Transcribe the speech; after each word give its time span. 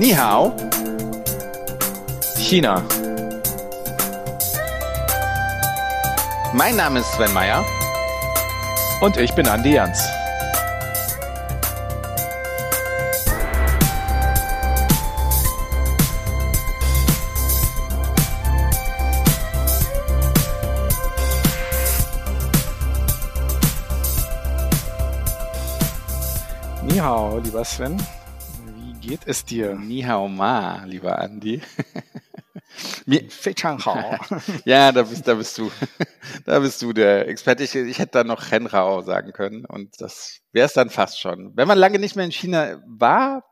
Ni 0.00 0.14
hao. 0.14 0.56
China. 2.38 2.82
Mein 6.54 6.76
Name 6.76 7.00
ist 7.00 7.12
Sven 7.12 7.30
Meyer. 7.34 7.62
Und 9.02 9.18
ich 9.18 9.30
bin 9.34 9.46
Andi 9.46 9.74
Jans. 9.74 10.02
Ni 26.86 26.98
hao, 26.98 27.36
lieber 27.36 27.66
Sven. 27.66 27.98
Geht 29.10 29.26
es 29.26 29.44
dir? 29.44 29.74
Ni 29.74 30.02
hao 30.02 30.28
ma, 30.28 30.84
lieber 30.84 31.18
Andi. 31.18 31.60
Mir, 33.06 33.24
ja, 34.64 34.92
da 34.92 35.02
bist, 35.02 35.26
da 35.26 35.34
bist 35.34 35.58
du, 35.58 35.68
da 36.44 36.60
bist 36.60 36.80
du 36.80 36.92
der 36.92 37.26
Experte. 37.26 37.64
Ich, 37.64 37.74
ich 37.74 37.98
hätte 37.98 38.12
da 38.12 38.22
noch 38.22 38.52
Ren 38.52 38.66
Rao 38.66 39.02
sagen 39.02 39.32
können 39.32 39.64
und 39.64 40.00
das 40.00 40.38
wäre 40.52 40.66
es 40.66 40.74
dann 40.74 40.90
fast 40.90 41.18
schon. 41.18 41.50
Wenn 41.56 41.66
man 41.66 41.76
lange 41.76 41.98
nicht 41.98 42.14
mehr 42.14 42.24
in 42.24 42.30
China 42.30 42.80
war, 42.86 43.42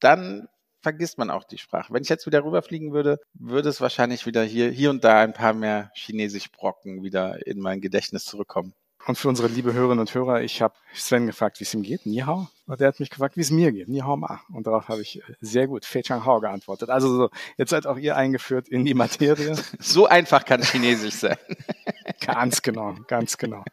dann 0.00 0.48
vergisst 0.82 1.16
man 1.16 1.30
auch 1.30 1.44
die 1.44 1.58
Sprache. 1.58 1.94
Wenn 1.94 2.02
ich 2.02 2.08
jetzt 2.08 2.26
wieder 2.26 2.44
rüberfliegen 2.44 2.92
würde, 2.92 3.20
würde 3.34 3.68
es 3.68 3.80
wahrscheinlich 3.80 4.26
wieder 4.26 4.42
hier, 4.42 4.68
hier 4.72 4.90
und 4.90 5.04
da 5.04 5.20
ein 5.20 5.32
paar 5.32 5.54
mehr 5.54 5.92
chinesisch 5.94 6.50
Brocken 6.50 7.04
wieder 7.04 7.46
in 7.46 7.60
mein 7.60 7.80
Gedächtnis 7.80 8.24
zurückkommen. 8.24 8.74
Und 9.06 9.16
für 9.16 9.28
unsere 9.28 9.46
liebe 9.46 9.74
Hörerinnen 9.74 10.00
und 10.00 10.12
Hörer, 10.12 10.42
ich 10.42 10.60
habe 10.60 10.74
Sven 10.92 11.28
gefragt, 11.28 11.60
wie 11.60 11.64
es 11.64 11.72
ihm 11.72 11.84
geht, 11.84 12.04
Ni 12.04 12.16
hao. 12.16 12.48
Und 12.66 12.80
der 12.80 12.88
hat 12.88 13.00
mich 13.00 13.10
gefragt, 13.10 13.36
wie 13.36 13.42
es 13.42 13.50
mir 13.50 13.72
geht, 13.72 13.88
Ni 13.88 14.00
hao 14.00 14.16
ma. 14.16 14.40
Und 14.50 14.66
darauf 14.66 14.88
habe 14.88 15.02
ich 15.02 15.22
sehr 15.40 15.66
gut 15.66 15.84
Fei 15.84 16.02
Chang 16.02 16.24
Hao 16.24 16.40
geantwortet. 16.40 16.88
Also 16.88 17.14
so, 17.14 17.30
jetzt 17.58 17.70
seid 17.70 17.86
auch 17.86 17.98
ihr 17.98 18.16
eingeführt 18.16 18.68
in 18.68 18.84
die 18.84 18.94
Materie. 18.94 19.54
so 19.78 20.06
einfach 20.06 20.44
kann 20.44 20.62
Chinesisch 20.62 21.14
sein. 21.14 21.36
ganz 22.20 22.62
genau, 22.62 22.94
ganz 23.06 23.36
genau. 23.36 23.64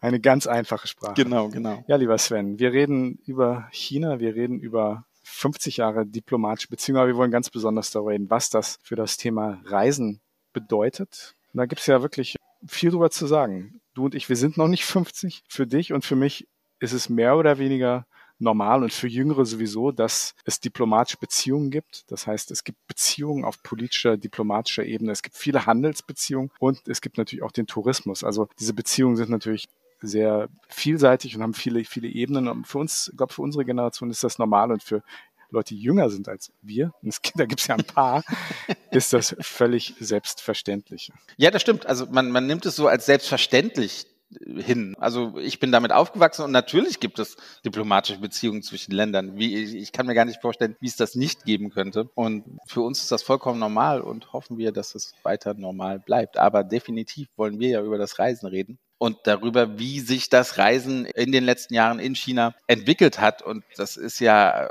Eine 0.00 0.20
ganz 0.20 0.46
einfache 0.46 0.86
Sprache. 0.86 1.14
Genau, 1.14 1.48
genau. 1.48 1.82
Ja, 1.86 1.96
lieber 1.96 2.18
Sven, 2.18 2.58
wir 2.58 2.72
reden 2.72 3.18
über 3.24 3.68
China, 3.72 4.20
wir 4.20 4.34
reden 4.34 4.60
über 4.60 5.04
50 5.22 5.78
Jahre 5.78 6.06
diplomatische 6.06 6.68
Beziehungen, 6.68 7.00
aber 7.00 7.08
wir 7.08 7.16
wollen 7.16 7.30
ganz 7.30 7.50
besonders 7.50 7.90
darüber 7.90 8.12
reden, 8.12 8.30
was 8.30 8.50
das 8.50 8.78
für 8.82 8.96
das 8.96 9.16
Thema 9.16 9.60
Reisen 9.64 10.20
bedeutet. 10.52 11.34
Und 11.52 11.58
da 11.58 11.66
gibt 11.66 11.80
es 11.80 11.86
ja 11.86 12.02
wirklich 12.02 12.36
viel 12.66 12.90
drüber 12.90 13.10
zu 13.10 13.26
sagen. 13.26 13.80
Du 13.94 14.04
und 14.04 14.14
ich, 14.14 14.28
wir 14.28 14.36
sind 14.36 14.56
noch 14.56 14.68
nicht 14.68 14.84
50. 14.84 15.44
Für 15.48 15.66
dich 15.66 15.92
und 15.92 16.04
für 16.04 16.16
mich 16.16 16.46
ist 16.80 16.92
es 16.92 17.08
mehr 17.08 17.36
oder 17.36 17.58
weniger 17.58 18.06
normal 18.38 18.82
und 18.82 18.92
für 18.92 19.08
Jüngere 19.08 19.44
sowieso, 19.44 19.90
dass 19.90 20.34
es 20.44 20.60
diplomatische 20.60 21.18
Beziehungen 21.18 21.70
gibt. 21.70 22.10
Das 22.10 22.26
heißt, 22.26 22.50
es 22.50 22.64
gibt 22.64 22.86
Beziehungen 22.86 23.44
auf 23.44 23.62
politischer, 23.62 24.16
diplomatischer 24.16 24.84
Ebene. 24.84 25.12
Es 25.12 25.22
gibt 25.22 25.36
viele 25.36 25.66
Handelsbeziehungen 25.66 26.50
und 26.60 26.86
es 26.86 27.00
gibt 27.00 27.18
natürlich 27.18 27.42
auch 27.42 27.52
den 27.52 27.66
Tourismus. 27.66 28.22
Also 28.22 28.48
diese 28.58 28.74
Beziehungen 28.74 29.16
sind 29.16 29.30
natürlich 29.30 29.68
sehr 30.00 30.48
vielseitig 30.68 31.34
und 31.36 31.42
haben 31.42 31.54
viele, 31.54 31.84
viele 31.84 32.08
Ebenen. 32.08 32.48
Und 32.48 32.66
für 32.66 32.78
uns, 32.78 33.08
ich 33.10 33.16
glaube, 33.16 33.32
für 33.32 33.42
unsere 33.42 33.64
Generation 33.64 34.10
ist 34.10 34.22
das 34.22 34.38
normal 34.38 34.70
und 34.70 34.82
für 34.82 35.02
Leute, 35.50 35.74
die 35.74 35.80
jünger 35.80 36.10
sind 36.10 36.28
als 36.28 36.52
wir, 36.62 36.92
und 37.02 37.08
es, 37.08 37.20
da 37.34 37.46
gibt 37.46 37.60
es 37.60 37.66
ja 37.66 37.74
ein 37.74 37.84
paar, 37.84 38.22
ist 38.90 39.12
das 39.12 39.34
völlig 39.40 39.94
selbstverständlich. 39.98 41.10
Ja, 41.36 41.50
das 41.50 41.62
stimmt. 41.62 41.86
Also 41.86 42.06
man, 42.06 42.30
man 42.30 42.46
nimmt 42.46 42.66
es 42.66 42.76
so 42.76 42.86
als 42.86 43.06
selbstverständlich 43.06 44.06
hin. 44.30 44.94
Also 44.98 45.38
ich 45.38 45.58
bin 45.58 45.72
damit 45.72 45.92
aufgewachsen 45.92 46.44
und 46.44 46.52
natürlich 46.52 47.00
gibt 47.00 47.18
es 47.18 47.36
diplomatische 47.64 48.20
Beziehungen 48.20 48.62
zwischen 48.62 48.92
Ländern. 48.92 49.38
Wie, 49.38 49.54
ich 49.56 49.92
kann 49.92 50.06
mir 50.06 50.14
gar 50.14 50.24
nicht 50.24 50.40
vorstellen, 50.40 50.76
wie 50.80 50.86
es 50.86 50.96
das 50.96 51.14
nicht 51.14 51.44
geben 51.44 51.70
könnte. 51.70 52.10
Und 52.14 52.44
für 52.66 52.82
uns 52.82 53.02
ist 53.02 53.12
das 53.12 53.22
vollkommen 53.22 53.58
normal 53.58 54.00
und 54.00 54.32
hoffen 54.32 54.58
wir, 54.58 54.72
dass 54.72 54.94
es 54.94 55.14
weiter 55.22 55.54
normal 55.54 55.98
bleibt. 55.98 56.36
Aber 56.36 56.64
definitiv 56.64 57.28
wollen 57.36 57.58
wir 57.58 57.68
ja 57.68 57.82
über 57.82 57.98
das 57.98 58.18
Reisen 58.18 58.46
reden 58.46 58.78
und 58.98 59.18
darüber, 59.24 59.78
wie 59.78 60.00
sich 60.00 60.28
das 60.28 60.58
Reisen 60.58 61.06
in 61.06 61.32
den 61.32 61.44
letzten 61.44 61.74
Jahren 61.74 61.98
in 62.00 62.14
China 62.14 62.54
entwickelt 62.66 63.20
hat. 63.20 63.42
Und 63.42 63.64
das 63.76 63.96
ist 63.96 64.20
ja 64.20 64.68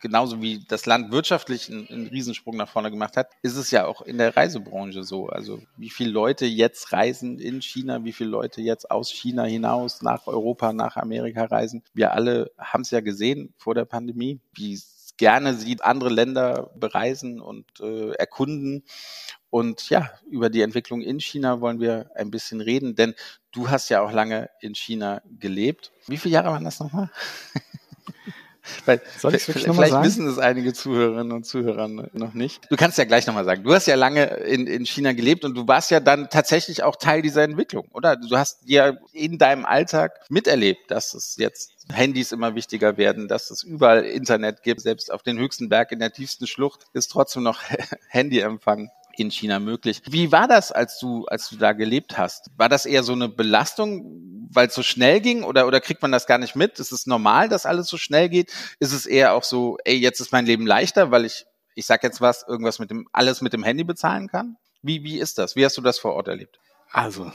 genauso 0.00 0.40
wie 0.40 0.64
das 0.68 0.86
Land 0.86 1.10
wirtschaftlich 1.10 1.68
einen, 1.68 1.88
einen, 1.88 2.06
Riesensprung 2.06 2.56
nach 2.56 2.68
vorne 2.68 2.90
gemacht 2.90 3.16
hat, 3.16 3.30
ist 3.42 3.56
es 3.56 3.70
ja 3.70 3.86
auch 3.86 4.02
in 4.02 4.18
der 4.18 4.36
Reisebranche 4.36 5.02
so. 5.02 5.28
Also 5.28 5.60
wie 5.76 5.90
viele 5.90 6.10
Leute 6.10 6.46
jetzt 6.46 6.92
reisen 6.92 7.40
in 7.40 7.60
China, 7.60 8.04
wie 8.04 8.12
viele 8.12 8.30
Leute 8.30 8.60
jetzt 8.60 8.90
aus 8.90 9.10
China 9.10 9.44
hinaus 9.44 10.02
nach 10.02 10.26
Europa, 10.26 10.72
nach 10.72 10.96
Amerika 10.96 11.44
reisen. 11.44 11.82
Wir 11.92 12.12
alle 12.12 12.52
haben 12.58 12.82
es 12.82 12.90
ja 12.90 13.00
gesehen 13.00 13.52
vor 13.56 13.74
der 13.74 13.84
Pandemie, 13.84 14.38
wie 14.54 14.80
gerne 15.16 15.54
sie 15.54 15.80
andere 15.80 16.10
Länder 16.10 16.70
bereisen 16.76 17.40
und 17.40 17.66
äh, 17.80 18.12
erkunden. 18.12 18.84
Und 19.56 19.88
ja, 19.88 20.10
über 20.30 20.50
die 20.50 20.60
Entwicklung 20.60 21.00
in 21.00 21.18
China 21.18 21.62
wollen 21.62 21.80
wir 21.80 22.10
ein 22.14 22.30
bisschen 22.30 22.60
reden, 22.60 22.94
denn 22.94 23.14
du 23.52 23.70
hast 23.70 23.88
ja 23.88 24.02
auch 24.02 24.12
lange 24.12 24.50
in 24.60 24.74
China 24.74 25.22
gelebt. 25.40 25.92
Wie 26.06 26.18
viele 26.18 26.34
Jahre 26.34 26.50
waren 26.50 26.64
das 26.64 26.78
nochmal? 26.78 27.08
Weil 28.84 29.00
Soll 29.18 29.34
ich 29.34 29.44
vielleicht 29.44 29.64
sagen? 29.64 30.04
wissen 30.04 30.28
es 30.28 30.36
einige 30.38 30.74
Zuhörerinnen 30.74 31.32
und 31.32 31.46
Zuhörer 31.46 31.88
noch 31.88 32.34
nicht. 32.34 32.70
Du 32.70 32.76
kannst 32.76 32.98
ja 32.98 33.04
gleich 33.04 33.26
nochmal 33.26 33.46
sagen. 33.46 33.62
Du 33.62 33.72
hast 33.72 33.86
ja 33.86 33.94
lange 33.94 34.24
in, 34.26 34.66
in 34.66 34.84
China 34.84 35.14
gelebt 35.14 35.42
und 35.46 35.54
du 35.54 35.66
warst 35.66 35.90
ja 35.90 36.00
dann 36.00 36.28
tatsächlich 36.28 36.82
auch 36.82 36.96
Teil 36.96 37.22
dieser 37.22 37.42
Entwicklung, 37.42 37.88
oder? 37.94 38.16
Du 38.16 38.36
hast 38.36 38.58
ja 38.66 38.92
in 39.14 39.38
deinem 39.38 39.64
Alltag 39.64 40.20
miterlebt, 40.28 40.90
dass 40.90 41.14
es 41.14 41.36
jetzt 41.38 41.72
Handys 41.90 42.30
immer 42.30 42.54
wichtiger 42.56 42.98
werden, 42.98 43.26
dass 43.26 43.50
es 43.50 43.62
überall 43.62 44.04
Internet 44.04 44.62
gibt. 44.62 44.82
Selbst 44.82 45.10
auf 45.10 45.22
den 45.22 45.38
höchsten 45.38 45.70
Berg 45.70 45.92
in 45.92 45.98
der 45.98 46.12
tiefsten 46.12 46.46
Schlucht 46.46 46.84
ist 46.92 47.10
trotzdem 47.10 47.42
noch 47.42 47.62
Handyempfang 48.10 48.90
in 49.18 49.30
China 49.30 49.58
möglich. 49.58 50.02
Wie 50.06 50.32
war 50.32 50.48
das, 50.48 50.72
als 50.72 50.98
du, 50.98 51.26
als 51.26 51.48
du 51.48 51.56
da 51.56 51.72
gelebt 51.72 52.18
hast? 52.18 52.50
War 52.56 52.68
das 52.68 52.86
eher 52.86 53.02
so 53.02 53.12
eine 53.12 53.28
Belastung, 53.28 54.48
weil 54.50 54.68
es 54.68 54.74
so 54.74 54.82
schnell 54.82 55.20
ging 55.20 55.42
oder, 55.42 55.66
oder 55.66 55.80
kriegt 55.80 56.02
man 56.02 56.12
das 56.12 56.26
gar 56.26 56.38
nicht 56.38 56.56
mit? 56.56 56.78
Ist 56.78 56.92
es 56.92 57.06
normal, 57.06 57.48
dass 57.48 57.66
alles 57.66 57.88
so 57.88 57.96
schnell 57.96 58.28
geht? 58.28 58.52
Ist 58.78 58.92
es 58.92 59.06
eher 59.06 59.34
auch 59.34 59.42
so, 59.42 59.78
ey, 59.84 59.96
jetzt 59.96 60.20
ist 60.20 60.32
mein 60.32 60.46
Leben 60.46 60.66
leichter, 60.66 61.10
weil 61.10 61.24
ich, 61.24 61.46
ich 61.74 61.86
sag 61.86 62.02
jetzt 62.02 62.20
was, 62.20 62.44
irgendwas 62.46 62.78
mit 62.78 62.90
dem, 62.90 63.08
alles 63.12 63.42
mit 63.42 63.52
dem 63.52 63.62
Handy 63.62 63.84
bezahlen 63.84 64.28
kann? 64.28 64.56
Wie, 64.82 65.02
wie 65.02 65.18
ist 65.18 65.38
das? 65.38 65.56
Wie 65.56 65.64
hast 65.64 65.76
du 65.76 65.82
das 65.82 65.98
vor 65.98 66.14
Ort 66.14 66.28
erlebt? 66.28 66.58
Also, 66.90 67.30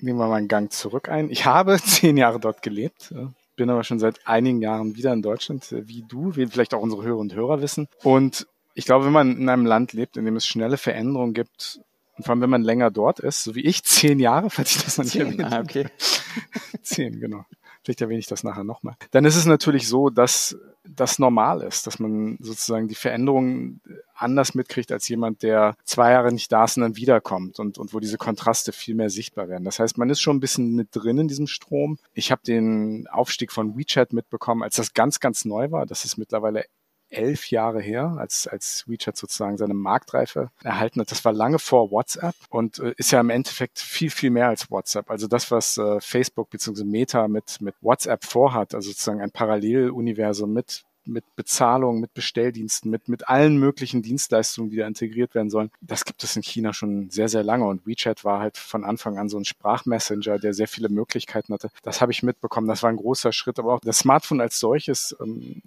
nehmen 0.00 0.18
wir 0.18 0.26
mal 0.26 0.36
einen 0.36 0.48
Gang 0.48 0.72
zurück 0.72 1.08
ein. 1.08 1.30
Ich 1.30 1.44
habe 1.44 1.78
zehn 1.84 2.16
Jahre 2.16 2.40
dort 2.40 2.62
gelebt, 2.62 3.14
bin 3.56 3.70
aber 3.70 3.84
schon 3.84 3.98
seit 3.98 4.26
einigen 4.26 4.62
Jahren 4.62 4.96
wieder 4.96 5.12
in 5.12 5.22
Deutschland, 5.22 5.66
wie 5.70 6.04
du, 6.08 6.36
wie 6.36 6.46
vielleicht 6.46 6.74
auch 6.74 6.80
unsere 6.80 7.02
Hörer 7.02 7.18
und 7.18 7.34
Hörer 7.34 7.60
wissen. 7.60 7.88
Und 8.02 8.46
ich 8.78 8.84
glaube, 8.84 9.06
wenn 9.06 9.12
man 9.12 9.36
in 9.36 9.48
einem 9.48 9.66
Land 9.66 9.92
lebt, 9.92 10.16
in 10.16 10.24
dem 10.24 10.36
es 10.36 10.46
schnelle 10.46 10.76
Veränderungen 10.76 11.34
gibt, 11.34 11.80
und 12.16 12.24
vor 12.24 12.32
allem, 12.32 12.42
wenn 12.42 12.50
man 12.50 12.62
länger 12.62 12.92
dort 12.92 13.18
ist, 13.18 13.42
so 13.42 13.56
wie 13.56 13.66
ich, 13.66 13.82
zehn 13.84 14.20
Jahre, 14.20 14.50
falls 14.50 14.76
ich 14.76 14.84
das 14.84 14.98
noch 14.98 15.04
nicht 15.04 15.16
erwähnt 15.16 15.42
ah, 15.42 15.58
okay. 15.58 15.88
zehn, 16.82 17.18
genau. 17.18 17.44
Vielleicht 17.82 18.00
erwähne 18.02 18.20
ich 18.20 18.28
das 18.28 18.44
nachher 18.44 18.62
nochmal. 18.62 18.94
Dann 19.10 19.24
ist 19.24 19.34
es 19.34 19.46
natürlich 19.46 19.88
so, 19.88 20.10
dass 20.10 20.56
das 20.84 21.18
normal 21.18 21.62
ist, 21.62 21.88
dass 21.88 21.98
man 21.98 22.38
sozusagen 22.40 22.86
die 22.86 22.94
Veränderungen 22.94 23.80
anders 24.14 24.54
mitkriegt 24.54 24.92
als 24.92 25.08
jemand, 25.08 25.42
der 25.42 25.76
zwei 25.84 26.12
Jahre 26.12 26.32
nicht 26.32 26.52
da 26.52 26.64
ist 26.64 26.76
und 26.76 26.82
dann 26.82 26.96
wiederkommt 26.96 27.58
und, 27.58 27.78
und 27.78 27.92
wo 27.94 27.98
diese 27.98 28.16
Kontraste 28.16 28.72
viel 28.72 28.94
mehr 28.94 29.10
sichtbar 29.10 29.48
werden. 29.48 29.64
Das 29.64 29.80
heißt, 29.80 29.98
man 29.98 30.08
ist 30.08 30.20
schon 30.20 30.36
ein 30.36 30.40
bisschen 30.40 30.76
mit 30.76 30.88
drin 30.92 31.18
in 31.18 31.28
diesem 31.28 31.48
Strom. 31.48 31.98
Ich 32.14 32.30
habe 32.30 32.42
den 32.46 33.08
Aufstieg 33.08 33.50
von 33.50 33.76
WeChat 33.76 34.12
mitbekommen, 34.12 34.62
als 34.62 34.76
das 34.76 34.94
ganz, 34.94 35.18
ganz 35.18 35.44
neu 35.44 35.72
war. 35.72 35.84
Das 35.84 36.04
ist 36.04 36.16
mittlerweile 36.16 36.64
elf 37.10 37.50
Jahre 37.50 37.80
her, 37.80 38.16
als, 38.18 38.46
als 38.46 38.84
WeChat 38.86 39.16
sozusagen 39.16 39.56
seine 39.56 39.74
Marktreife 39.74 40.50
erhalten 40.62 41.00
hat. 41.00 41.10
Das 41.10 41.24
war 41.24 41.32
lange 41.32 41.58
vor 41.58 41.90
WhatsApp 41.90 42.34
und 42.50 42.78
äh, 42.78 42.94
ist 42.96 43.12
ja 43.12 43.20
im 43.20 43.30
Endeffekt 43.30 43.78
viel, 43.78 44.10
viel 44.10 44.30
mehr 44.30 44.48
als 44.48 44.70
WhatsApp. 44.70 45.10
Also 45.10 45.26
das, 45.26 45.50
was 45.50 45.78
äh, 45.78 46.00
Facebook 46.00 46.50
bzw. 46.50 46.84
Meta 46.84 47.28
mit, 47.28 47.60
mit 47.60 47.74
WhatsApp 47.80 48.24
vorhat, 48.24 48.74
also 48.74 48.90
sozusagen 48.90 49.20
ein 49.20 49.30
Paralleluniversum 49.30 50.52
mit 50.52 50.84
mit 51.08 51.24
Bezahlung, 51.36 52.00
mit 52.00 52.14
Bestelldiensten, 52.14 52.90
mit, 52.90 53.08
mit 53.08 53.28
allen 53.28 53.56
möglichen 53.56 54.02
Dienstleistungen, 54.02 54.70
die 54.70 54.76
da 54.76 54.86
integriert 54.86 55.34
werden 55.34 55.50
sollen. 55.50 55.70
Das 55.80 56.04
gibt 56.04 56.22
es 56.22 56.36
in 56.36 56.42
China 56.42 56.72
schon 56.72 57.10
sehr, 57.10 57.28
sehr 57.28 57.42
lange. 57.42 57.66
Und 57.66 57.86
WeChat 57.86 58.24
war 58.24 58.40
halt 58.40 58.58
von 58.58 58.84
Anfang 58.84 59.18
an 59.18 59.28
so 59.28 59.38
ein 59.38 59.44
Sprachmessenger, 59.44 60.38
der 60.38 60.54
sehr 60.54 60.68
viele 60.68 60.88
Möglichkeiten 60.88 61.52
hatte. 61.52 61.70
Das 61.82 62.00
habe 62.00 62.12
ich 62.12 62.22
mitbekommen. 62.22 62.68
Das 62.68 62.82
war 62.82 62.90
ein 62.90 62.96
großer 62.96 63.32
Schritt. 63.32 63.58
Aber 63.58 63.74
auch 63.74 63.80
das 63.80 63.98
Smartphone 64.00 64.40
als 64.40 64.58
solches 64.58 65.16
ähm, 65.20 65.62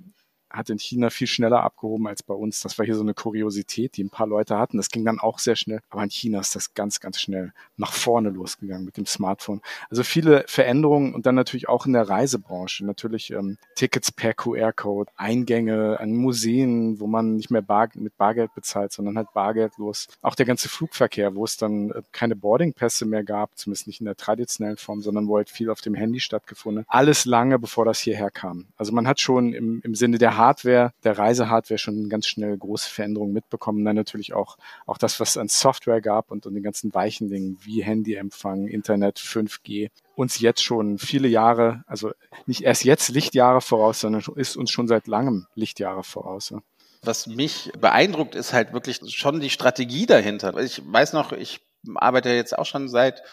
hat 0.53 0.69
in 0.69 0.79
China 0.79 1.09
viel 1.09 1.27
schneller 1.27 1.63
abgehoben 1.63 2.07
als 2.07 2.23
bei 2.23 2.33
uns. 2.33 2.61
Das 2.61 2.77
war 2.77 2.85
hier 2.85 2.95
so 2.95 3.01
eine 3.01 3.13
Kuriosität, 3.13 3.97
die 3.97 4.03
ein 4.03 4.09
paar 4.09 4.27
Leute 4.27 4.57
hatten. 4.57 4.77
Das 4.77 4.89
ging 4.89 5.05
dann 5.05 5.19
auch 5.19 5.39
sehr 5.39 5.55
schnell. 5.55 5.81
Aber 5.89 6.03
in 6.03 6.09
China 6.09 6.39
ist 6.39 6.55
das 6.55 6.73
ganz, 6.73 6.99
ganz 6.99 7.19
schnell 7.19 7.53
nach 7.77 7.91
vorne 7.91 8.29
losgegangen 8.29 8.85
mit 8.85 8.97
dem 8.97 9.05
Smartphone. 9.05 9.61
Also 9.89 10.03
viele 10.03 10.43
Veränderungen 10.47 11.13
und 11.13 11.25
dann 11.25 11.35
natürlich 11.35 11.69
auch 11.69 11.85
in 11.85 11.93
der 11.93 12.07
Reisebranche. 12.07 12.85
Natürlich 12.85 13.31
ähm, 13.31 13.57
Tickets 13.75 14.11
per 14.11 14.33
QR-Code, 14.33 15.11
Eingänge 15.15 15.99
an 15.99 16.13
Museen, 16.13 16.99
wo 16.99 17.07
man 17.07 17.35
nicht 17.35 17.51
mehr 17.51 17.61
bar 17.61 17.89
mit 17.95 18.15
Bargeld 18.17 18.53
bezahlt, 18.53 18.91
sondern 18.91 19.17
halt 19.17 19.33
bargeldlos. 19.33 20.07
Auch 20.21 20.35
der 20.35 20.45
ganze 20.45 20.69
Flugverkehr, 20.69 21.35
wo 21.35 21.43
es 21.45 21.57
dann 21.57 21.91
äh, 21.91 22.01
keine 22.11 22.35
Boardingpässe 22.35 23.05
mehr 23.05 23.23
gab, 23.23 23.57
zumindest 23.57 23.87
nicht 23.87 24.01
in 24.01 24.05
der 24.05 24.15
traditionellen 24.15 24.77
Form, 24.77 25.01
sondern 25.01 25.27
wo 25.27 25.37
halt 25.37 25.49
viel 25.49 25.69
auf 25.69 25.81
dem 25.81 25.95
Handy 25.95 26.19
stattgefunden. 26.19 26.85
Alles 26.87 27.25
lange, 27.25 27.57
bevor 27.59 27.85
das 27.85 27.99
hierher 27.99 28.29
kam. 28.29 28.67
Also 28.77 28.93
man 28.93 29.07
hat 29.07 29.19
schon 29.19 29.53
im, 29.53 29.81
im 29.83 29.95
Sinne 29.95 30.17
der 30.17 30.37
Hardware, 30.41 30.93
der 31.03 31.17
Reisehardware 31.17 31.77
schon 31.77 32.09
ganz 32.09 32.27
schnell 32.27 32.57
große 32.57 32.89
Veränderungen 32.89 33.33
mitbekommen. 33.33 33.85
Dann 33.85 33.95
natürlich 33.95 34.33
auch, 34.33 34.57
auch 34.85 34.97
das, 34.97 35.19
was 35.19 35.37
an 35.37 35.47
Software 35.47 36.01
gab 36.01 36.31
und, 36.31 36.45
und 36.45 36.55
den 36.55 36.63
ganzen 36.63 36.93
weichen 36.93 37.29
Dingen 37.29 37.57
wie 37.61 37.83
Handyempfang, 37.83 38.67
Internet, 38.67 39.19
5G 39.19 39.89
uns 40.15 40.39
jetzt 40.39 40.63
schon 40.63 40.97
viele 40.97 41.27
Jahre, 41.27 41.83
also 41.87 42.11
nicht 42.45 42.61
erst 42.61 42.83
jetzt 42.83 43.09
Lichtjahre 43.09 43.61
voraus, 43.61 44.01
sondern 44.01 44.23
ist 44.35 44.55
uns 44.55 44.69
schon 44.71 44.87
seit 44.87 45.07
langem 45.07 45.47
Lichtjahre 45.55 46.03
voraus. 46.03 46.49
Ja. 46.49 46.61
Was 47.01 47.27
mich 47.27 47.71
beeindruckt, 47.79 48.35
ist 48.35 48.53
halt 48.53 48.73
wirklich 48.73 48.99
schon 49.15 49.39
die 49.39 49.49
Strategie 49.49 50.05
dahinter. 50.05 50.55
Ich 50.57 50.81
weiß 50.85 51.13
noch, 51.13 51.31
ich 51.31 51.61
arbeite 51.95 52.29
jetzt 52.29 52.57
auch 52.57 52.65
schon 52.65 52.89
seit 52.89 53.23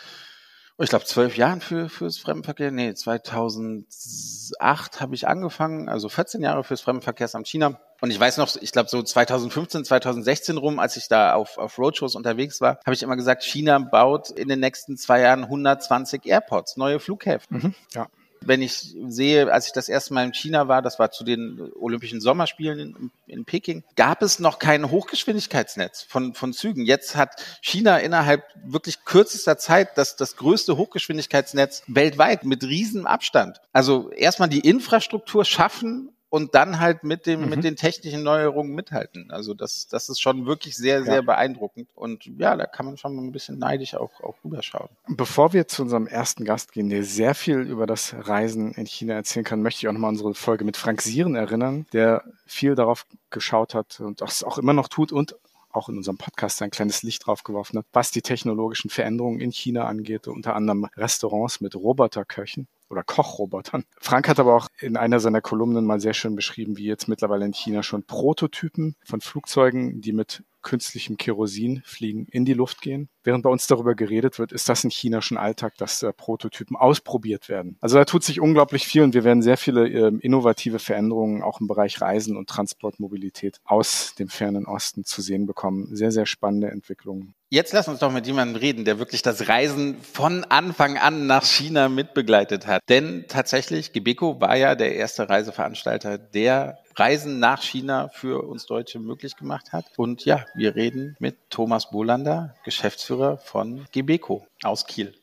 ich 0.85 0.91
glaube, 0.91 1.05
zwölf 1.05 1.37
Jahren 1.37 1.61
für 1.61 1.89
fürs 1.89 2.19
Fremdenverkehr. 2.19 2.71
Nee, 2.71 2.95
2008 2.95 5.01
habe 5.01 5.15
ich 5.15 5.27
angefangen, 5.27 5.89
also 5.89 6.09
14 6.09 6.41
Jahre 6.41 6.63
fürs 6.63 6.81
Fremdenverkehrsamt 6.81 7.49
China. 7.49 7.81
Und 8.01 8.11
ich 8.11 8.21
weiß 8.21 8.37
noch, 8.37 8.55
ich 8.61 8.71
glaube 8.71 8.89
so 8.89 9.03
2015, 9.03 9.85
2016 9.85 10.57
rum, 10.57 10.79
als 10.79 10.97
ich 10.97 11.09
da 11.09 11.35
auf, 11.35 11.59
auf 11.59 11.79
Roadshows 11.79 12.15
unterwegs 12.15 12.61
war, 12.61 12.79
habe 12.87 12.95
ich 12.95 13.03
immer 13.03 13.17
gesagt, 13.17 13.43
China 13.43 13.81
baut 13.81 14.31
in 14.31 14.49
den 14.49 14.61
nächsten 14.61 14.97
zwei 14.97 15.21
Jahren 15.21 15.45
120 15.45 16.25
Airports, 16.27 16.77
neue 16.77 17.01
Flughäfen. 17.01 17.57
Mhm, 17.57 17.75
ja 17.95 18.07
wenn 18.41 18.63
ich 18.63 18.95
sehe, 19.09 19.53
als 19.53 19.67
ich 19.67 19.73
das 19.73 19.89
erste 19.89 20.15
Mal 20.15 20.25
in 20.25 20.35
China 20.35 20.69
war, 20.69 20.83
das 20.83 20.99
war 20.99 21.11
zu 21.11 21.25
den 21.25 21.71
Olympischen 21.79 22.21
Sommerspielen 22.21 22.79
in, 22.79 23.11
in 23.27 23.45
Peking, 23.45 23.85
gab 23.97 24.23
es 24.23 24.39
noch 24.39 24.59
kein 24.59 24.91
Hochgeschwindigkeitsnetz 24.91 26.03
von, 26.03 26.35
von 26.35 26.53
Zügen. 26.53 26.85
Jetzt 26.85 27.17
hat 27.17 27.43
China 27.61 27.99
innerhalb 27.99 28.45
wirklich 28.65 29.05
kürzester 29.05 29.59
Zeit 29.59 29.97
das, 29.97 30.17
das 30.17 30.37
größte 30.37 30.77
Hochgeschwindigkeitsnetz 30.77 31.83
weltweit 31.87 32.45
mit 32.45 32.65
riesigem 32.65 33.07
Abstand. 33.07 33.61
Also 33.73 34.11
erstmal 34.11 34.49
die 34.49 34.61
Infrastruktur 34.61 35.45
schaffen 35.45 36.11
und 36.31 36.55
dann 36.55 36.79
halt 36.79 37.05
mit 37.05 37.27
dem 37.27 37.43
mhm. 37.43 37.49
mit 37.49 37.65
den 37.65 37.77
technischen 37.77 38.23
Neuerungen 38.23 38.75
mithalten. 38.75 39.31
Also 39.31 39.55
das 39.55 39.87
das 39.89 40.09
ist 40.09 40.21
schon 40.21 40.47
wirklich 40.47 40.77
sehr 40.77 41.03
sehr 41.05 41.17
ja. 41.17 41.23
beeindruckend 41.23 41.89
und 41.95 42.27
ja, 42.27 42.57
da 42.57 42.67
kann 42.67 42.87
man 42.87 42.97
schon 42.97 43.15
mal 43.15 43.23
ein 43.23 43.33
bisschen 43.33 43.59
neidisch 43.59 43.95
auch 43.95 44.21
auch 44.23 44.37
rüberschauen. 44.45 44.89
Bevor 45.09 45.53
wir 45.53 45.69
zu 45.69 45.83
unserem 45.83 46.07
ersten 46.07 46.45
Gast 46.45 46.73
gehen, 46.73 46.91
der 46.91 47.05
sehr 47.05 47.35
viel 47.35 47.59
über 47.59 47.87
das 47.87 48.15
Reisen 48.19 48.73
in 48.73 48.87
China 48.87 49.15
erzählen 49.15 49.45
kann, 49.45 49.63
möchte 49.63 49.81
ich 49.81 49.89
auch 49.89 49.93
nochmal 49.93 50.11
unsere 50.11 50.35
Folge 50.35 50.65
mit 50.65 50.77
Frank 50.77 51.01
Sieren 51.03 51.35
erinnern, 51.35 51.87
der 51.93 52.25
viel 52.47 52.75
darauf 52.75 53.07
geschaut 53.31 53.75
hat 53.75 54.01
und 54.01 54.21
das 54.21 54.43
auch 54.43 54.59
immer 54.59 54.73
noch 54.73 54.89
tut 54.89 55.13
und 55.13 55.37
auch 55.71 55.89
in 55.89 55.97
unserem 55.97 56.19
Podcast 56.19 56.61
ein 56.63 56.71
kleines 56.71 57.03
Licht 57.03 57.27
drauf 57.27 57.45
geworfen 57.45 57.79
hat, 57.79 57.87
was 57.93 58.11
die 58.11 58.23
technologischen 58.23 58.91
Veränderungen 58.91 59.41
in 59.41 59.53
China 59.53 59.85
angeht, 59.85 60.27
unter 60.27 60.55
anderem 60.57 60.85
Restaurants 60.97 61.61
mit 61.61 61.75
Roboterköchen 61.75 62.67
oder 62.91 63.03
Kochrobotern. 63.03 63.85
Frank 64.01 64.29
hat 64.29 64.41
aber 64.41 64.55
auch 64.55 64.69
in 64.81 64.97
einer 64.97 65.21
seiner 65.21 65.41
Kolumnen 65.41 65.85
mal 65.85 66.01
sehr 66.01 66.15
schön 66.15 66.37
beschrieben, 66.37 66.77
wie 66.77 66.87
jetzt 66.87 67.09
mittlerweile 67.09 67.45
in 67.45 67.53
China 67.53 67.83
schon 67.83 68.05
Prototypen 68.05 68.97
von 69.05 69.21
Flugzeugen, 69.21 70.01
die 70.01 70.13
mit 70.13 70.43
künstlichem 70.63 71.17
Kerosin 71.17 71.83
fliegen, 71.85 72.27
in 72.31 72.45
die 72.45 72.55
Luft 72.55 72.81
gehen. 72.81 73.09
Während 73.23 73.43
bei 73.43 73.51
uns 73.51 73.67
darüber 73.67 73.95
geredet 73.95 74.39
wird, 74.39 74.53
ist 74.53 74.69
das 74.69 74.85
in 74.85 74.91
China 74.91 75.21
schon 75.21 75.37
Alltag, 75.37 75.77
dass 75.77 76.03
äh, 76.03 76.13
Prototypen 76.13 76.77
ausprobiert 76.77 77.49
werden. 77.49 77.77
Also 77.81 77.99
da 77.99 78.05
tut 78.05 78.25
sich 78.25 78.41
unglaublich 78.41 78.87
viel 78.87 79.03
und 79.03 79.15
wir 79.15 79.25
werden 79.25 79.43
sehr 79.43 79.57
viele 79.57 79.89
äh, 79.89 80.13
innovative 80.21 80.79
Veränderungen 80.79 81.43
auch 81.43 81.61
im 81.61 81.67
Bereich 81.67 82.01
Reisen 82.01 82.37
und 82.37 82.49
Transportmobilität 82.49 83.59
aus 83.65 84.15
dem 84.19 84.29
fernen 84.29 84.67
Osten 84.67 85.05
zu 85.05 85.21
sehen 85.21 85.47
bekommen. 85.47 85.95
Sehr, 85.95 86.11
sehr 86.11 86.27
spannende 86.27 86.71
Entwicklungen. 86.71 87.35
Jetzt 87.51 87.73
lass 87.73 87.89
uns 87.89 88.01
doch 88.01 88.13
mit 88.13 88.27
jemandem 88.27 88.57
reden, 88.57 88.85
der 88.85 88.99
wirklich 88.99 89.23
das 89.23 89.49
Reisen 89.49 89.97
von 90.03 90.45
Anfang 90.45 90.99
an 90.99 91.27
nach 91.27 91.45
China 91.45 91.89
mitbegleitet 91.89 92.67
hat. 92.67 92.83
Denn 92.91 93.25
tatsächlich, 93.27 93.93
Gebeko 93.93 94.39
war 94.39 94.57
ja 94.57 94.75
der 94.75 94.97
erste 94.97 95.31
Reiseveranstalter, 95.31 96.19
der 96.19 96.79
Reisen 96.99 97.39
nach 97.39 97.63
China 97.63 98.09
für 98.09 98.43
uns 98.43 98.67
Deutsche 98.67 98.99
möglich 98.99 99.37
gemacht 99.37 99.73
hat. 99.73 99.85
Und 99.97 100.25
ja, 100.25 100.45
wir 100.55 100.75
reden 100.75 101.17
mit 101.21 101.37
Thomas 101.49 101.91
Bolander, 101.91 102.55
Geschäftsführer 102.65 103.37
von 103.37 103.87
Gebeko 103.93 104.47
aus 104.65 104.87
Kiel. 104.87 105.15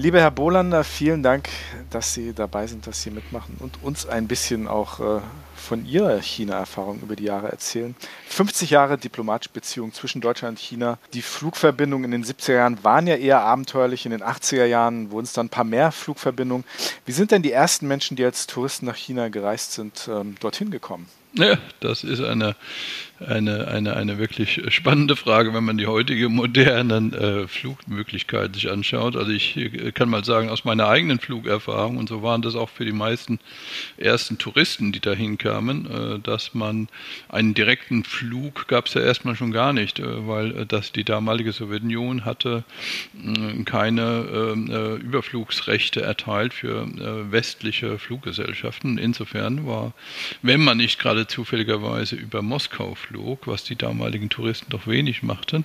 Lieber 0.00 0.18
Herr 0.18 0.30
Bolander, 0.30 0.82
vielen 0.82 1.22
Dank, 1.22 1.50
dass 1.90 2.14
Sie 2.14 2.32
dabei 2.32 2.66
sind, 2.66 2.86
dass 2.86 3.02
Sie 3.02 3.10
mitmachen 3.10 3.56
und 3.58 3.82
uns 3.82 4.06
ein 4.06 4.28
bisschen 4.28 4.66
auch 4.66 4.98
äh, 4.98 5.20
von 5.54 5.84
Ihrer 5.84 6.22
China-Erfahrung 6.22 7.00
über 7.02 7.16
die 7.16 7.24
Jahre 7.24 7.52
erzählen. 7.52 7.94
50 8.28 8.70
Jahre 8.70 8.96
diplomatische 8.96 9.50
Beziehung 9.52 9.92
zwischen 9.92 10.22
Deutschland 10.22 10.52
und 10.52 10.58
China. 10.58 10.96
Die 11.12 11.20
Flugverbindungen 11.20 12.10
in 12.14 12.22
den 12.22 12.24
70er 12.24 12.54
Jahren 12.54 12.82
waren 12.82 13.06
ja 13.06 13.16
eher 13.16 13.42
abenteuerlich. 13.42 14.06
In 14.06 14.12
den 14.12 14.22
80er 14.22 14.64
Jahren 14.64 15.10
wurden 15.10 15.26
es 15.26 15.34
dann 15.34 15.46
ein 15.46 15.50
paar 15.50 15.64
mehr 15.64 15.92
Flugverbindungen. 15.92 16.64
Wie 17.04 17.12
sind 17.12 17.30
denn 17.30 17.42
die 17.42 17.52
ersten 17.52 17.86
Menschen, 17.86 18.16
die 18.16 18.24
als 18.24 18.46
Touristen 18.46 18.86
nach 18.86 18.96
China 18.96 19.28
gereist 19.28 19.72
sind, 19.72 20.08
ähm, 20.10 20.34
dorthin 20.40 20.70
gekommen? 20.70 21.10
Ja, 21.34 21.58
das 21.80 22.04
ist 22.04 22.22
eine 22.22 22.56
eine, 23.26 23.68
eine, 23.68 23.96
eine 23.96 24.18
wirklich 24.18 24.62
spannende 24.68 25.16
Frage, 25.16 25.52
wenn 25.54 25.64
man 25.64 25.78
die 25.78 25.86
heutige 25.86 26.28
modernen 26.28 27.12
äh, 27.12 27.48
Flugmöglichkeiten 27.48 28.54
sich 28.54 28.70
anschaut. 28.70 29.16
Also 29.16 29.30
ich 29.30 29.56
äh, 29.56 29.92
kann 29.92 30.08
mal 30.08 30.24
sagen, 30.24 30.48
aus 30.48 30.64
meiner 30.64 30.88
eigenen 30.88 31.20
Flugerfahrung, 31.20 31.96
und 31.96 32.08
so 32.08 32.22
waren 32.22 32.42
das 32.42 32.54
auch 32.54 32.70
für 32.70 32.84
die 32.84 32.92
meisten 32.92 33.38
ersten 33.96 34.38
Touristen, 34.38 34.92
die 34.92 35.00
dahin 35.00 35.38
kamen, 35.38 35.86
äh, 35.86 36.18
dass 36.20 36.54
man 36.54 36.88
einen 37.28 37.54
direkten 37.54 38.04
Flug 38.04 38.68
gab 38.68 38.86
es 38.86 38.94
ja 38.94 39.02
erstmal 39.02 39.36
schon 39.36 39.52
gar 39.52 39.72
nicht, 39.72 39.98
äh, 39.98 40.26
weil 40.26 40.56
äh, 40.56 40.66
das 40.66 40.92
die 40.92 41.04
damalige 41.04 41.52
Sowjetunion 41.52 42.24
hatte 42.24 42.64
keine 43.64 44.56
äh, 44.56 45.02
Überflugsrechte 45.02 46.02
erteilt 46.02 46.54
für 46.54 46.86
westliche 47.30 47.98
Fluggesellschaften. 47.98 48.98
Insofern 48.98 49.66
war, 49.66 49.92
wenn 50.42 50.62
man 50.62 50.78
nicht 50.78 50.98
gerade 50.98 51.26
zufälligerweise 51.26 52.16
über 52.16 52.42
Moskau 52.42 52.94
flog, 52.94 53.09
flog, 53.10 53.48
was 53.48 53.64
die 53.64 53.74
damaligen 53.74 54.28
Touristen 54.28 54.70
doch 54.70 54.86
wenig 54.86 55.24
machten, 55.24 55.64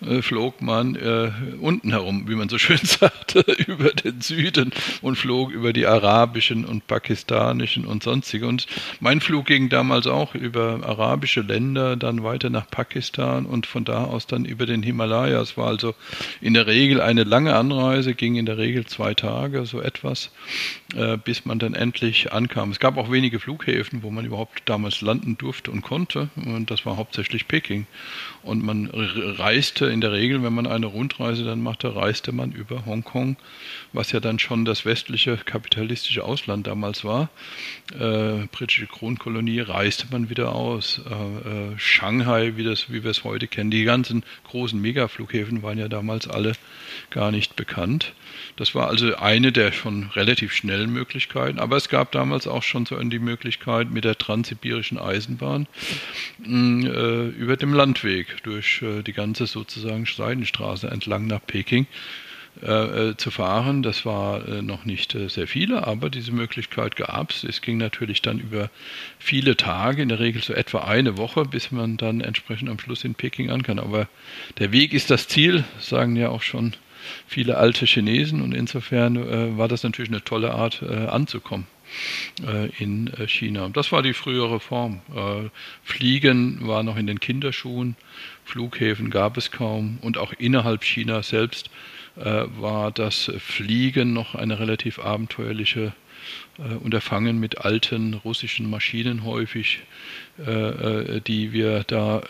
äh, 0.00 0.22
flog 0.22 0.62
man 0.62 0.96
äh, 0.96 1.30
unten 1.60 1.90
herum, 1.90 2.28
wie 2.28 2.34
man 2.34 2.48
so 2.48 2.56
schön 2.66 2.78
sagte, 2.78 3.40
über 3.66 3.90
den 3.90 4.22
Süden 4.22 4.72
und 5.02 5.16
flog 5.16 5.50
über 5.50 5.74
die 5.74 5.86
arabischen 5.86 6.64
und 6.64 6.86
pakistanischen 6.86 7.84
und 7.84 8.02
sonstige. 8.02 8.46
Und 8.46 8.66
mein 9.00 9.20
Flug 9.20 9.46
ging 9.46 9.68
damals 9.68 10.06
auch 10.06 10.34
über 10.34 10.80
arabische 10.82 11.42
Länder, 11.42 11.96
dann 11.96 12.22
weiter 12.22 12.48
nach 12.48 12.70
Pakistan 12.70 13.44
und 13.44 13.66
von 13.66 13.84
da 13.84 14.04
aus 14.04 14.26
dann 14.26 14.46
über 14.46 14.64
den 14.64 14.82
Himalaya. 14.82 15.42
Es 15.42 15.58
war 15.58 15.66
also 15.66 15.94
in 16.40 16.54
der 16.54 16.66
Regel 16.66 17.02
eine 17.02 17.24
lange 17.24 17.54
Anreise, 17.54 18.14
ging 18.14 18.36
in 18.36 18.46
der 18.46 18.56
Regel 18.56 18.86
zwei 18.86 19.12
Tage, 19.12 19.66
so 19.66 19.82
etwas, 19.82 20.30
äh, 20.94 21.18
bis 21.18 21.44
man 21.44 21.58
dann 21.58 21.74
endlich 21.74 22.32
ankam. 22.32 22.70
Es 22.70 22.80
gab 22.80 22.96
auch 22.96 23.12
wenige 23.12 23.40
Flughäfen, 23.40 24.02
wo 24.02 24.10
man 24.10 24.24
überhaupt 24.24 24.62
damals 24.64 25.02
landen 25.02 25.36
durfte 25.36 25.70
und 25.70 25.82
konnte. 25.82 26.30
Und 26.36 26.70
das 26.78 26.86
war 26.86 26.96
hauptsächlich 26.96 27.48
Peking. 27.48 27.86
Und 28.42 28.62
man 28.62 28.88
reiste 28.92 29.86
in 29.86 30.00
der 30.00 30.12
Regel, 30.12 30.42
wenn 30.42 30.52
man 30.52 30.66
eine 30.66 30.86
Rundreise 30.86 31.44
dann 31.44 31.60
machte, 31.60 31.94
reiste 31.94 32.30
man 32.32 32.52
über 32.52 32.86
Hongkong, 32.86 33.36
was 33.92 34.12
ja 34.12 34.20
dann 34.20 34.38
schon 34.38 34.64
das 34.64 34.84
westliche 34.84 35.36
kapitalistische 35.36 36.24
Ausland 36.24 36.66
damals 36.66 37.04
war. 37.04 37.30
Äh, 37.98 38.46
britische 38.52 38.86
Kronkolonie 38.86 39.60
reiste 39.60 40.06
man 40.10 40.30
wieder 40.30 40.54
aus. 40.54 41.00
Äh, 41.10 41.72
äh, 41.72 41.78
Shanghai, 41.78 42.56
wie, 42.56 42.64
das, 42.64 42.90
wie 42.92 43.02
wir 43.02 43.10
es 43.10 43.24
heute 43.24 43.48
kennen. 43.48 43.70
Die 43.70 43.84
ganzen 43.84 44.22
großen 44.44 44.80
Megaflughäfen 44.80 45.62
waren 45.62 45.78
ja 45.78 45.88
damals 45.88 46.28
alle 46.28 46.52
gar 47.10 47.32
nicht 47.32 47.56
bekannt. 47.56 48.12
Das 48.58 48.74
war 48.74 48.88
also 48.88 49.14
eine 49.14 49.52
der 49.52 49.70
schon 49.70 50.10
relativ 50.14 50.52
schnellen 50.52 50.92
Möglichkeiten. 50.92 51.60
Aber 51.60 51.76
es 51.76 51.88
gab 51.88 52.10
damals 52.10 52.48
auch 52.48 52.64
schon 52.64 52.86
so 52.86 52.98
die 52.98 53.20
Möglichkeit 53.20 53.92
mit 53.92 54.02
der 54.02 54.18
transsibirischen 54.18 54.98
Eisenbahn 54.98 55.68
äh, 56.44 57.28
über 57.28 57.56
dem 57.56 57.72
Landweg 57.72 58.42
durch 58.42 58.82
äh, 58.82 59.02
die 59.04 59.12
ganze 59.12 59.46
sozusagen 59.46 60.06
Seidenstraße 60.06 60.90
entlang 60.90 61.28
nach 61.28 61.40
Peking 61.46 61.86
äh, 62.60 63.10
äh, 63.10 63.16
zu 63.16 63.30
fahren. 63.30 63.84
Das 63.84 64.04
war 64.04 64.48
äh, 64.48 64.60
noch 64.60 64.84
nicht 64.84 65.14
äh, 65.14 65.28
sehr 65.28 65.46
viele, 65.46 65.86
aber 65.86 66.10
diese 66.10 66.32
Möglichkeit 66.32 66.96
gab 66.96 67.30
es. 67.30 67.44
Es 67.44 67.60
ging 67.60 67.78
natürlich 67.78 68.22
dann 68.22 68.40
über 68.40 68.70
viele 69.20 69.56
Tage, 69.56 70.02
in 70.02 70.08
der 70.08 70.18
Regel 70.18 70.42
so 70.42 70.52
etwa 70.52 70.80
eine 70.80 71.16
Woche, 71.16 71.44
bis 71.44 71.70
man 71.70 71.96
dann 71.96 72.20
entsprechend 72.20 72.70
am 72.70 72.80
Schluss 72.80 73.04
in 73.04 73.14
Peking 73.14 73.50
an 73.50 73.62
kann. 73.62 73.78
Aber 73.78 74.08
der 74.58 74.72
Weg 74.72 74.92
ist 74.92 75.12
das 75.12 75.28
Ziel, 75.28 75.62
sagen 75.78 76.16
ja 76.16 76.30
auch 76.30 76.42
schon 76.42 76.74
viele 77.26 77.56
alte 77.56 77.86
Chinesen 77.86 78.42
und 78.42 78.52
insofern 78.52 79.16
äh, 79.16 79.56
war 79.58 79.68
das 79.68 79.82
natürlich 79.82 80.10
eine 80.10 80.24
tolle 80.24 80.52
Art 80.52 80.82
äh, 80.82 81.06
anzukommen 81.06 81.66
äh, 82.46 82.68
in 82.82 83.12
äh, 83.14 83.26
China. 83.26 83.68
Das 83.70 83.92
war 83.92 84.02
die 84.02 84.14
frühere 84.14 84.60
Form. 84.60 85.00
Äh, 85.14 85.48
Fliegen 85.82 86.66
war 86.66 86.82
noch 86.82 86.96
in 86.96 87.06
den 87.06 87.20
Kinderschuhen, 87.20 87.96
Flughäfen 88.44 89.10
gab 89.10 89.36
es 89.36 89.50
kaum 89.50 89.98
und 90.02 90.18
auch 90.18 90.32
innerhalb 90.32 90.84
China 90.84 91.22
selbst 91.22 91.70
war 92.20 92.90
das 92.90 93.30
Fliegen 93.38 94.12
noch 94.12 94.34
eine 94.34 94.58
relativ 94.58 94.98
abenteuerliche 94.98 95.92
Unterfangen 96.82 97.38
mit 97.38 97.58
alten 97.58 98.14
russischen 98.14 98.68
Maschinen 98.68 99.24
häufig, 99.24 99.80
äh, 100.44 100.50
äh, 100.50 101.20
die 101.20 101.52
wir 101.52 101.84
da 101.84 102.22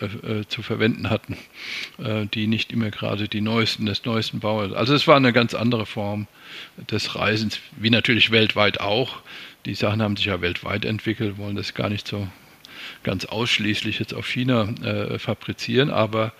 zu 0.47 0.61
verwenden 0.61 1.09
hatten, 1.09 1.37
die 2.33 2.47
nicht 2.47 2.71
immer 2.71 2.91
gerade 2.91 3.27
die 3.27 3.41
neuesten 3.41 3.85
des 3.85 4.05
neuesten 4.05 4.39
Bauers. 4.39 4.73
Also 4.73 4.93
es 4.93 5.07
war 5.07 5.17
eine 5.17 5.33
ganz 5.33 5.53
andere 5.53 5.85
Form 5.85 6.27
des 6.91 7.15
Reisens, 7.15 7.59
wie 7.77 7.89
natürlich 7.89 8.31
weltweit 8.31 8.79
auch. 8.79 9.21
Die 9.65 9.73
Sachen 9.73 10.01
haben 10.01 10.15
sich 10.15 10.27
ja 10.27 10.41
weltweit 10.41 10.85
entwickelt, 10.85 11.37
wollen 11.37 11.55
das 11.55 11.73
gar 11.73 11.89
nicht 11.89 12.07
so 12.07 12.27
ganz 13.03 13.25
ausschließlich 13.25 13.99
jetzt 13.99 14.13
auf 14.13 14.27
China 14.27 14.69
äh, 14.83 15.19
fabrizieren, 15.19 15.89
aber 15.89 16.33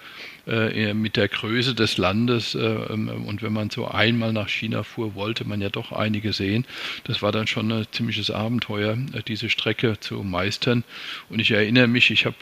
äh, 0.50 0.94
mit 0.96 1.15
der 1.15 1.27
Größe 1.27 1.75
des 1.75 1.98
Landes 1.98 2.56
äh, 2.56 2.60
ähm, 2.60 3.10
und 3.27 3.44
wenn 3.44 3.53
man 3.53 3.70
so 3.70 3.88
einmal 3.88 4.34
nach 4.34 4.50
China 4.50 4.82
fuhr, 4.84 5.13
wollte 5.13 5.46
man 5.46 5.62
ja 5.62 5.70
doch 5.70 5.91
einige 5.91 6.34
sehen. 6.34 6.65
Das 7.03 7.22
war 7.22 7.32
dann 7.32 7.46
schon 7.46 7.72
ein 7.72 7.86
ziemliches 7.91 8.32
Abenteuer, 8.32 8.98
äh, 9.13 9.22
diese 9.27 9.50
Strecke 9.50 10.00
zu 10.00 10.24
meistern. 10.24 10.84
Und 11.29 11.39
ich 11.39 11.51
erinnere 11.51 11.88
mich, 11.88 12.10
ich 12.10 12.25
habe 12.25 12.36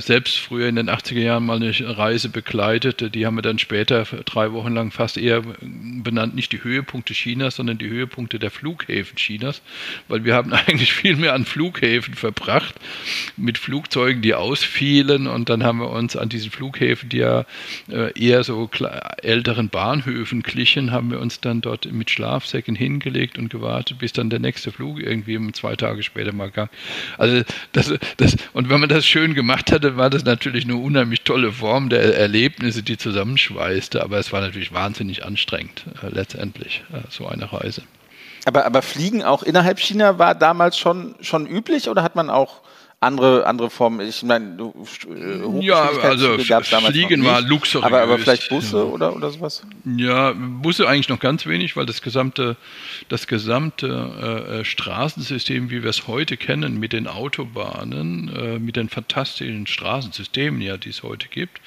selbst 0.00 0.38
früher 0.38 0.68
in 0.68 0.76
den 0.76 0.90
80er 0.90 1.20
Jahren 1.20 1.46
mal 1.46 1.56
eine 1.56 1.72
Reise 1.98 2.28
begleitet, 2.28 3.14
die 3.14 3.26
haben 3.26 3.36
wir 3.36 3.42
dann 3.42 3.58
später 3.58 4.04
drei 4.04 4.52
Wochen 4.52 4.74
lang 4.74 4.90
fast 4.90 5.16
eher 5.16 5.42
benannt, 5.60 6.34
nicht 6.34 6.52
die 6.52 6.62
Höhepunkte 6.62 7.14
Chinas, 7.14 7.56
sondern 7.56 7.78
die 7.78 7.88
Höhepunkte 7.88 8.38
der 8.38 8.50
Flughäfen 8.50 9.16
Chinas, 9.16 9.62
weil 10.08 10.24
wir 10.24 10.34
haben 10.34 10.52
eigentlich 10.66 10.92
viel 10.92 11.16
mehr 11.16 11.34
an 11.34 11.44
Flughäfen 11.44 12.14
verbracht, 12.14 12.74
mit 13.36 13.58
Flugzeugen, 13.58 14.22
die 14.22 14.34
ausfielen 14.34 15.26
und 15.26 15.48
dann 15.48 15.64
haben 15.64 15.78
wir 15.78 15.90
uns 15.90 16.16
an 16.16 16.28
diesen 16.28 16.50
Flughäfen, 16.50 17.08
die 17.08 17.21
ja 17.22 17.44
äh, 17.90 18.12
eher 18.18 18.44
so 18.44 18.68
älteren 19.22 19.68
Bahnhöfen 19.68 20.42
glichen, 20.42 20.90
haben 20.92 21.10
wir 21.10 21.20
uns 21.20 21.40
dann 21.40 21.60
dort 21.60 21.90
mit 21.90 22.10
Schlafsäcken 22.10 22.74
hingelegt 22.74 23.38
und 23.38 23.48
gewartet, 23.48 23.98
bis 23.98 24.12
dann 24.12 24.30
der 24.30 24.38
nächste 24.38 24.72
Flug 24.72 25.00
irgendwie 25.00 25.52
zwei 25.52 25.76
Tage 25.76 26.02
später 26.02 26.32
mal 26.32 26.50
kam. 26.50 26.68
Also 27.18 27.42
das, 27.72 27.92
das, 28.16 28.36
und 28.52 28.68
wenn 28.68 28.80
man 28.80 28.88
das 28.88 29.06
schön 29.06 29.34
gemacht 29.34 29.72
hatte, 29.72 29.96
war 29.96 30.10
das 30.10 30.24
natürlich 30.24 30.64
eine 30.64 30.76
unheimlich 30.76 31.22
tolle 31.22 31.52
Form 31.52 31.88
der 31.88 32.16
Erlebnisse, 32.16 32.82
die 32.82 32.98
zusammenschweißte, 32.98 34.02
aber 34.02 34.18
es 34.18 34.32
war 34.32 34.40
natürlich 34.40 34.72
wahnsinnig 34.72 35.24
anstrengend, 35.24 35.84
äh, 36.02 36.08
letztendlich, 36.08 36.84
äh, 36.92 37.00
so 37.08 37.26
eine 37.26 37.52
Reise. 37.52 37.82
Aber, 38.44 38.66
aber 38.66 38.82
Fliegen 38.82 39.22
auch 39.22 39.42
innerhalb 39.42 39.78
China 39.78 40.18
war 40.18 40.34
damals 40.34 40.76
schon, 40.76 41.14
schon 41.20 41.46
üblich 41.46 41.88
oder 41.88 42.02
hat 42.02 42.16
man 42.16 42.28
auch 42.28 42.60
andere, 43.02 43.46
andere 43.46 43.68
Formen. 43.68 44.06
Ich 44.06 44.22
meine, 44.22 44.56
äh, 44.60 45.64
ja, 45.64 45.90
also 46.02 46.38
Fliegen 46.38 47.24
war 47.24 47.40
luxuriös. 47.40 47.84
Aber, 47.84 48.02
aber 48.02 48.18
vielleicht 48.18 48.48
Busse 48.48 48.76
ja. 48.76 48.82
oder, 48.84 49.16
oder 49.16 49.30
sowas? 49.30 49.62
Ja, 49.84 50.32
Busse 50.32 50.88
eigentlich 50.88 51.08
noch 51.08 51.18
ganz 51.18 51.46
wenig, 51.46 51.76
weil 51.76 51.84
das 51.84 52.00
gesamte, 52.00 52.56
das 53.08 53.26
gesamte 53.26 54.46
äh, 54.48 54.60
äh 54.60 54.64
Straßensystem, 54.64 55.70
wie 55.70 55.82
wir 55.82 55.90
es 55.90 56.06
heute 56.06 56.36
kennen, 56.36 56.78
mit 56.78 56.92
den 56.92 57.08
Autobahnen, 57.08 58.28
äh, 58.34 58.58
mit 58.60 58.76
den 58.76 58.88
fantastischen 58.88 59.66
Straßensystemen, 59.66 60.60
ja, 60.60 60.76
die 60.76 60.90
es 60.90 61.02
heute 61.02 61.28
gibt, 61.28 61.60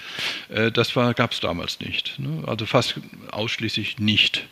äh, 0.49 0.71
das 0.71 0.93
gab 0.93 1.33
es 1.33 1.41
damals 1.41 1.81
nicht. 1.81 2.17
Ne? 2.17 2.43
Also 2.47 2.65
fast 2.65 2.95
ausschließlich 3.31 3.99
nicht. 3.99 4.47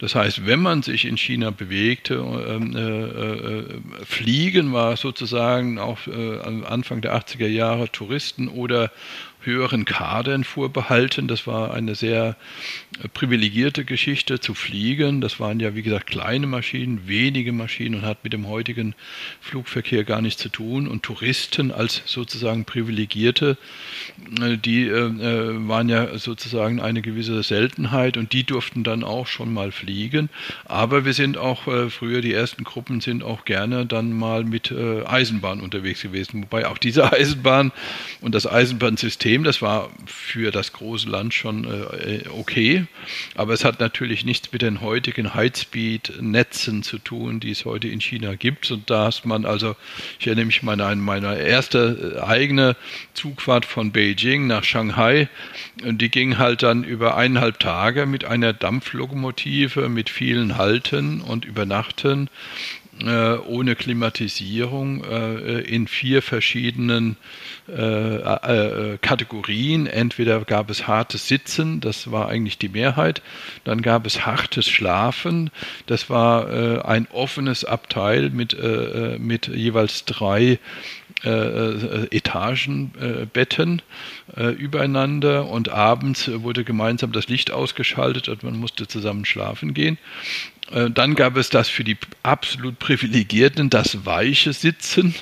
Das 0.00 0.14
heißt, 0.14 0.46
wenn 0.46 0.60
man 0.60 0.82
sich 0.82 1.06
in 1.06 1.16
China 1.16 1.50
bewegte, 1.50 2.14
ähm, 2.14 2.76
äh, 2.76 4.04
Fliegen 4.04 4.72
war 4.72 4.96
sozusagen 4.96 5.78
auch 5.78 5.98
Anfang 6.64 7.00
der 7.00 7.16
80er 7.16 7.46
Jahre 7.46 7.90
Touristen 7.90 8.48
oder 8.48 8.90
höheren 9.46 9.84
Kadern 9.84 10.44
vorbehalten. 10.44 11.28
Das 11.28 11.46
war 11.46 11.72
eine 11.72 11.94
sehr 11.94 12.36
äh, 13.02 13.08
privilegierte 13.08 13.84
Geschichte 13.84 14.40
zu 14.40 14.54
fliegen. 14.54 15.20
Das 15.20 15.40
waren 15.40 15.60
ja, 15.60 15.74
wie 15.74 15.82
gesagt, 15.82 16.08
kleine 16.08 16.46
Maschinen, 16.46 17.06
wenige 17.06 17.52
Maschinen 17.52 17.96
und 17.96 18.02
hat 18.02 18.24
mit 18.24 18.32
dem 18.32 18.48
heutigen 18.48 18.94
Flugverkehr 19.40 20.04
gar 20.04 20.20
nichts 20.20 20.42
zu 20.42 20.48
tun. 20.48 20.88
Und 20.88 21.04
Touristen 21.04 21.70
als 21.70 22.02
sozusagen 22.04 22.64
Privilegierte, 22.64 23.56
äh, 24.42 24.58
die 24.58 24.88
äh, 24.88 25.68
waren 25.68 25.88
ja 25.88 26.18
sozusagen 26.18 26.80
eine 26.80 27.00
gewisse 27.00 27.42
Seltenheit 27.42 28.16
und 28.16 28.32
die 28.32 28.44
durften 28.44 28.84
dann 28.84 29.04
auch 29.04 29.26
schon 29.26 29.54
mal 29.54 29.72
fliegen. 29.72 30.28
Aber 30.64 31.04
wir 31.04 31.14
sind 31.14 31.38
auch 31.38 31.62
früher, 31.90 32.20
die 32.20 32.32
ersten 32.32 32.64
Gruppen 32.64 33.00
sind 33.00 33.22
auch 33.22 33.44
gerne 33.44 33.86
dann 33.86 34.12
mal 34.12 34.44
mit 34.44 34.72
Eisenbahn 34.72 35.60
unterwegs 35.60 36.02
gewesen. 36.02 36.42
Wobei 36.42 36.66
auch 36.66 36.78
diese 36.78 37.12
Eisenbahn 37.12 37.72
und 38.20 38.34
das 38.34 38.46
Eisenbahnsystem 38.46 39.35
System. 39.36 39.44
Das 39.44 39.62
war 39.62 39.90
für 40.06 40.50
das 40.50 40.72
große 40.72 41.08
Land 41.08 41.34
schon 41.34 41.64
äh, 41.64 42.24
okay, 42.30 42.86
aber 43.34 43.52
es 43.52 43.64
hat 43.64 43.80
natürlich 43.80 44.24
nichts 44.24 44.52
mit 44.52 44.62
den 44.62 44.80
heutigen 44.80 45.34
Highspeed-Netzen 45.34 46.82
zu 46.82 46.98
tun, 46.98 47.40
die 47.40 47.50
es 47.50 47.64
heute 47.64 47.88
in 47.88 48.00
China 48.00 48.34
gibt. 48.34 48.70
Und 48.70 48.88
da 48.90 49.08
ist 49.08 49.24
man 49.24 49.44
also, 49.44 49.76
ich 50.18 50.26
erinnere 50.26 50.46
mich 50.46 50.62
an 50.62 51.00
meine 51.00 51.38
erste 51.38 52.16
äh, 52.16 52.20
eigene 52.22 52.76
Zugfahrt 53.14 53.64
von 53.64 53.92
Beijing 53.92 54.46
nach 54.46 54.64
Shanghai. 54.64 55.28
Und 55.82 56.00
die 56.00 56.10
ging 56.10 56.38
halt 56.38 56.62
dann 56.62 56.84
über 56.84 57.16
eineinhalb 57.16 57.58
Tage 57.58 58.06
mit 58.06 58.24
einer 58.24 58.52
Dampflokomotive, 58.52 59.88
mit 59.88 60.10
vielen 60.10 60.56
Halten 60.56 61.20
und 61.20 61.44
Übernachten 61.44 62.28
ohne 63.02 63.76
Klimatisierung 63.76 65.04
äh, 65.04 65.60
in 65.60 65.86
vier 65.86 66.22
verschiedenen 66.22 67.16
äh, 67.68 68.16
äh, 68.16 68.98
Kategorien. 68.98 69.86
Entweder 69.86 70.44
gab 70.44 70.70
es 70.70 70.86
hartes 70.86 71.26
Sitzen, 71.26 71.80
das 71.80 72.12
war 72.12 72.28
eigentlich 72.28 72.58
die 72.58 72.68
Mehrheit, 72.68 73.22
dann 73.64 73.82
gab 73.82 74.06
es 74.06 74.24
hartes 74.24 74.68
Schlafen, 74.68 75.50
das 75.86 76.08
war 76.08 76.48
äh, 76.50 76.80
ein 76.82 77.08
offenes 77.12 77.64
Abteil 77.64 78.30
mit, 78.30 78.54
äh, 78.54 79.16
mit 79.18 79.48
jeweils 79.48 80.04
drei 80.04 80.60
Etagenbetten 81.22 83.80
übereinander 84.58 85.48
und 85.48 85.70
abends 85.70 86.30
wurde 86.30 86.62
gemeinsam 86.62 87.10
das 87.10 87.28
Licht 87.28 87.50
ausgeschaltet 87.50 88.28
und 88.28 88.42
man 88.42 88.58
musste 88.58 88.86
zusammen 88.86 89.24
schlafen 89.24 89.72
gehen. 89.72 89.96
Äh, 90.70 90.90
dann 90.90 91.14
gab 91.14 91.36
es 91.36 91.50
das 91.50 91.68
für 91.68 91.84
die 91.84 91.96
absolut 92.22 92.78
Privilegierten, 92.78 93.70
das 93.70 94.04
weiche 94.04 94.52
Sitzen 94.52 95.14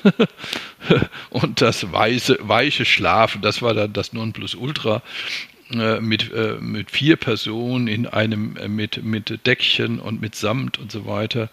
und 1.29 1.61
das 1.61 1.91
weiße, 1.91 2.39
weiche 2.41 2.85
Schlafen. 2.85 3.41
Das 3.41 3.61
war 3.61 3.73
dann 3.73 3.93
das 3.93 4.13
Nonplusultra 4.13 5.01
äh, 5.71 5.99
mit, 5.99 6.31
äh, 6.31 6.57
mit 6.59 6.91
vier 6.91 7.15
Personen 7.15 7.87
in 7.87 8.07
einem 8.07 8.57
mit, 8.67 9.03
mit 9.03 9.45
Deckchen 9.45 9.99
und 9.99 10.21
mit 10.21 10.35
Samt 10.35 10.79
und 10.79 10.91
so 10.91 11.05
weiter. 11.05 11.49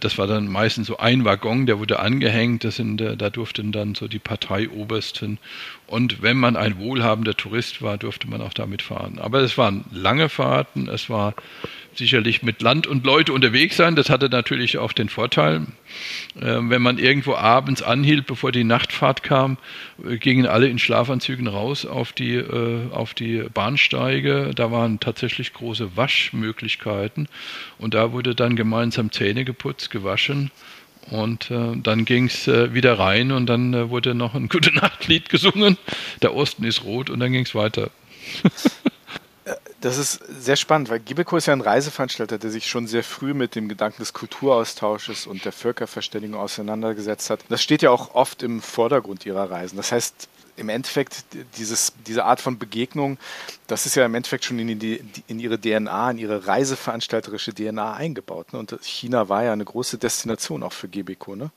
das 0.00 0.18
war 0.18 0.26
dann 0.26 0.48
meistens 0.48 0.86
so 0.86 0.98
ein 0.98 1.24
Waggon, 1.24 1.66
der 1.66 1.78
wurde 1.78 2.00
angehängt. 2.00 2.64
Das 2.64 2.76
sind, 2.76 2.98
da 2.98 3.30
durften 3.30 3.72
dann 3.72 3.94
so 3.94 4.08
die 4.08 4.18
Parteiobersten. 4.18 5.38
Und 5.88 6.20
wenn 6.20 6.36
man 6.36 6.56
ein 6.56 6.78
wohlhabender 6.78 7.34
Tourist 7.34 7.80
war, 7.80 7.96
durfte 7.96 8.28
man 8.28 8.42
auch 8.42 8.52
damit 8.52 8.82
fahren. 8.82 9.18
Aber 9.18 9.40
es 9.40 9.56
waren 9.56 9.86
lange 9.90 10.28
Fahrten. 10.28 10.86
Es 10.86 11.08
war 11.08 11.34
sicherlich 11.94 12.42
mit 12.42 12.60
Land 12.60 12.86
und 12.86 13.06
Leute 13.06 13.32
unterwegs 13.32 13.76
sein. 13.76 13.96
Das 13.96 14.10
hatte 14.10 14.28
natürlich 14.28 14.76
auch 14.76 14.92
den 14.92 15.08
Vorteil, 15.08 15.66
äh, 16.36 16.58
wenn 16.60 16.82
man 16.82 16.98
irgendwo 16.98 17.34
abends 17.34 17.82
anhielt, 17.82 18.26
bevor 18.26 18.52
die 18.52 18.64
Nachtfahrt 18.64 19.22
kam, 19.22 19.56
äh, 20.06 20.18
gingen 20.18 20.46
alle 20.46 20.68
in 20.68 20.78
Schlafanzügen 20.78 21.46
raus 21.46 21.86
auf 21.86 22.12
die, 22.12 22.34
äh, 22.34 22.90
auf 22.92 23.14
die 23.14 23.44
Bahnsteige. 23.52 24.52
Da 24.54 24.70
waren 24.70 25.00
tatsächlich 25.00 25.54
große 25.54 25.96
Waschmöglichkeiten 25.96 27.28
und 27.78 27.94
da 27.94 28.12
wurde 28.12 28.34
dann 28.34 28.56
gemeinsam 28.56 29.10
Zähne 29.10 29.46
geputzt, 29.46 29.90
gewaschen. 29.90 30.50
Und 31.10 31.50
äh, 31.50 31.76
dann 31.76 32.04
ging 32.04 32.26
es 32.26 32.46
äh, 32.48 32.74
wieder 32.74 32.98
rein 32.98 33.32
und 33.32 33.46
dann 33.46 33.72
äh, 33.74 33.90
wurde 33.90 34.14
noch 34.14 34.34
ein 34.34 34.48
Gute 34.48 34.74
Nachtlied 34.74 35.28
gesungen. 35.28 35.78
Der 36.22 36.34
Osten 36.34 36.64
ist 36.64 36.84
rot 36.84 37.10
und 37.10 37.20
dann 37.20 37.32
ging 37.32 37.44
es 37.44 37.54
weiter. 37.54 37.90
Das 39.80 39.96
ist 39.96 40.20
sehr 40.42 40.56
spannend, 40.56 40.90
weil 40.90 40.98
Gibeco 40.98 41.36
ist 41.36 41.46
ja 41.46 41.52
ein 41.52 41.60
Reiseveranstalter, 41.60 42.38
der 42.38 42.50
sich 42.50 42.66
schon 42.66 42.88
sehr 42.88 43.04
früh 43.04 43.32
mit 43.32 43.54
dem 43.54 43.68
Gedanken 43.68 44.02
des 44.02 44.12
Kulturaustausches 44.12 45.26
und 45.26 45.44
der 45.44 45.52
Völkerverständigung 45.52 46.38
auseinandergesetzt 46.38 47.30
hat. 47.30 47.40
Das 47.48 47.62
steht 47.62 47.82
ja 47.82 47.90
auch 47.90 48.14
oft 48.14 48.42
im 48.42 48.60
Vordergrund 48.60 49.24
ihrer 49.24 49.50
Reisen. 49.50 49.76
Das 49.76 49.92
heißt, 49.92 50.28
im 50.58 50.68
Endeffekt, 50.68 51.24
dieses, 51.56 51.92
diese 52.06 52.24
Art 52.24 52.40
von 52.40 52.58
Begegnung, 52.58 53.18
das 53.66 53.86
ist 53.86 53.94
ja 53.94 54.04
im 54.04 54.14
Endeffekt 54.14 54.44
schon 54.44 54.58
in, 54.58 54.78
die, 54.78 55.02
in 55.26 55.40
ihre 55.40 55.60
DNA, 55.60 56.10
in 56.10 56.18
ihre 56.18 56.46
reiseveranstalterische 56.46 57.54
DNA 57.54 57.94
eingebaut. 57.94 58.52
Ne? 58.52 58.58
Und 58.58 58.78
China 58.82 59.28
war 59.28 59.44
ja 59.44 59.52
eine 59.52 59.64
große 59.64 59.98
Destination 59.98 60.62
auch 60.62 60.72
für 60.72 60.88
Gibeco, 60.88 61.36
ne? 61.36 61.50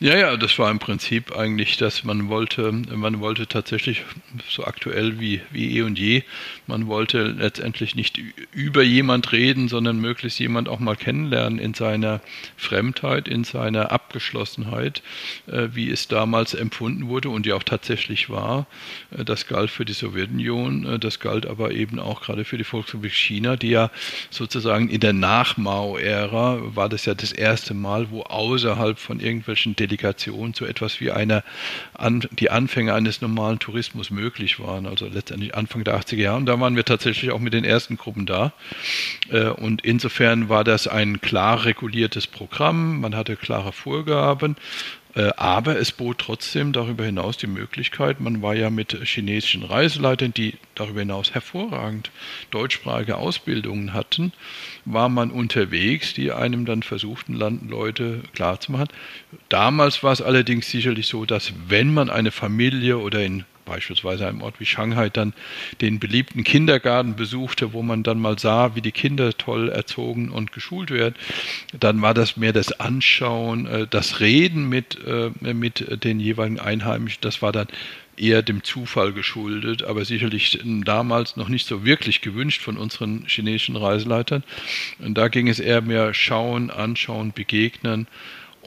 Ja, 0.00 0.16
ja, 0.16 0.36
das 0.36 0.56
war 0.60 0.70
im 0.70 0.78
Prinzip 0.78 1.36
eigentlich, 1.36 1.76
dass 1.76 2.04
man 2.04 2.28
wollte, 2.28 2.70
man 2.70 3.18
wollte 3.18 3.48
tatsächlich 3.48 4.04
so 4.48 4.62
aktuell 4.62 5.18
wie, 5.18 5.40
wie 5.50 5.76
eh 5.76 5.82
und 5.82 5.98
je, 5.98 6.22
man 6.68 6.86
wollte 6.86 7.24
letztendlich 7.24 7.96
nicht 7.96 8.16
über 8.52 8.84
jemand 8.84 9.32
reden, 9.32 9.66
sondern 9.66 9.98
möglichst 9.98 10.38
jemand 10.38 10.68
auch 10.68 10.78
mal 10.78 10.94
kennenlernen 10.94 11.58
in 11.58 11.74
seiner 11.74 12.20
Fremdheit, 12.56 13.26
in 13.26 13.42
seiner 13.42 13.90
Abgeschlossenheit, 13.90 15.02
äh, 15.48 15.70
wie 15.72 15.90
es 15.90 16.06
damals 16.06 16.54
empfunden 16.54 17.08
wurde 17.08 17.30
und 17.30 17.44
ja 17.44 17.56
auch 17.56 17.64
tatsächlich 17.64 18.30
war. 18.30 18.68
Äh, 19.10 19.24
das 19.24 19.48
galt 19.48 19.68
für 19.68 19.84
die 19.84 19.94
Sowjetunion, 19.94 20.86
äh, 20.86 20.98
das 21.00 21.18
galt 21.18 21.44
aber 21.44 21.72
eben 21.72 21.98
auch 21.98 22.20
gerade 22.20 22.44
für 22.44 22.56
die 22.56 22.62
Volksrepublik 22.62 23.14
China, 23.14 23.56
die 23.56 23.70
ja 23.70 23.90
sozusagen 24.30 24.90
in 24.90 25.00
der 25.00 25.12
Nach-Mao-Ära 25.12 26.60
war 26.76 26.88
das 26.88 27.04
ja 27.04 27.14
das 27.14 27.32
erste 27.32 27.74
Mal, 27.74 28.12
wo 28.12 28.22
außerhalb 28.22 28.96
von 28.96 29.18
irgendwelchen 29.18 29.74
Delegation 29.88 30.54
zu 30.54 30.66
etwas 30.66 31.00
wie 31.00 31.10
einer 31.10 31.42
an, 31.94 32.28
die 32.32 32.50
Anfänge 32.50 32.94
eines 32.94 33.20
normalen 33.20 33.58
Tourismus 33.58 34.10
möglich 34.10 34.60
waren, 34.60 34.86
also 34.86 35.06
letztendlich 35.06 35.54
Anfang 35.54 35.84
der 35.84 35.98
80er 35.98 36.16
Jahre. 36.16 36.36
Und 36.36 36.46
da 36.46 36.60
waren 36.60 36.76
wir 36.76 36.84
tatsächlich 36.84 37.30
auch 37.30 37.40
mit 37.40 37.54
den 37.54 37.64
ersten 37.64 37.96
Gruppen 37.96 38.26
da. 38.26 38.52
Äh, 39.30 39.46
und 39.48 39.82
insofern 39.84 40.48
war 40.48 40.64
das 40.64 40.86
ein 40.86 41.20
klar 41.20 41.64
reguliertes 41.64 42.26
Programm, 42.26 43.00
man 43.00 43.16
hatte 43.16 43.36
klare 43.36 43.72
Vorgaben. 43.72 44.56
Äh, 45.14 45.30
aber 45.36 45.78
es 45.78 45.92
bot 45.92 46.18
trotzdem 46.18 46.72
darüber 46.72 47.04
hinaus 47.04 47.36
die 47.36 47.46
Möglichkeit, 47.46 48.20
man 48.20 48.42
war 48.42 48.54
ja 48.54 48.70
mit 48.70 48.92
chinesischen 49.04 49.62
Reiseleitern, 49.62 50.34
die 50.34 50.54
darüber 50.74 51.00
hinaus 51.00 51.32
hervorragend 51.32 52.10
deutschsprachige 52.50 53.16
Ausbildungen 53.16 53.94
hatten, 53.94 54.32
war 54.84 55.08
man 55.08 55.30
unterwegs, 55.30 56.14
die 56.14 56.32
einem 56.32 56.66
dann 56.66 56.82
versuchten, 56.82 57.34
Landleute 57.34 58.22
klarzumachen. 58.34 58.88
Damals 59.48 60.02
war 60.02 60.12
es 60.12 60.22
allerdings 60.22 60.70
sicherlich 60.70 61.06
so, 61.06 61.24
dass 61.24 61.52
wenn 61.68 61.92
man 61.92 62.10
eine 62.10 62.30
Familie 62.30 62.98
oder 62.98 63.24
in 63.24 63.44
beispielsweise 63.68 64.26
einem 64.26 64.42
Ort 64.42 64.60
wie 64.60 64.66
Shanghai 64.66 65.08
dann 65.10 65.34
den 65.80 65.98
beliebten 65.98 66.44
Kindergarten 66.44 67.16
besuchte, 67.16 67.72
wo 67.72 67.82
man 67.82 68.02
dann 68.02 68.18
mal 68.18 68.38
sah, 68.38 68.74
wie 68.74 68.80
die 68.80 68.92
Kinder 68.92 69.36
toll 69.36 69.68
erzogen 69.68 70.30
und 70.30 70.52
geschult 70.52 70.90
werden, 70.90 71.14
dann 71.78 72.02
war 72.02 72.14
das 72.14 72.36
mehr 72.36 72.52
das 72.52 72.80
Anschauen, 72.80 73.66
äh, 73.66 73.86
das 73.88 74.20
Reden 74.20 74.68
mit, 74.68 74.98
äh, 75.06 75.30
mit 75.52 76.04
den 76.04 76.20
jeweiligen 76.20 76.60
Einheimischen, 76.60 77.20
das 77.20 77.42
war 77.42 77.52
dann 77.52 77.68
eher 78.18 78.42
dem 78.42 78.64
Zufall 78.64 79.12
geschuldet, 79.12 79.84
aber 79.84 80.04
sicherlich 80.04 80.58
damals 80.64 81.36
noch 81.36 81.48
nicht 81.48 81.66
so 81.66 81.84
wirklich 81.84 82.20
gewünscht 82.20 82.62
von 82.62 82.76
unseren 82.76 83.24
chinesischen 83.26 83.76
Reiseleitern. 83.76 84.42
Und 84.98 85.16
da 85.16 85.28
ging 85.28 85.48
es 85.48 85.60
eher 85.60 85.82
mehr 85.82 86.14
schauen, 86.14 86.70
anschauen, 86.70 87.32
begegnen 87.32 88.08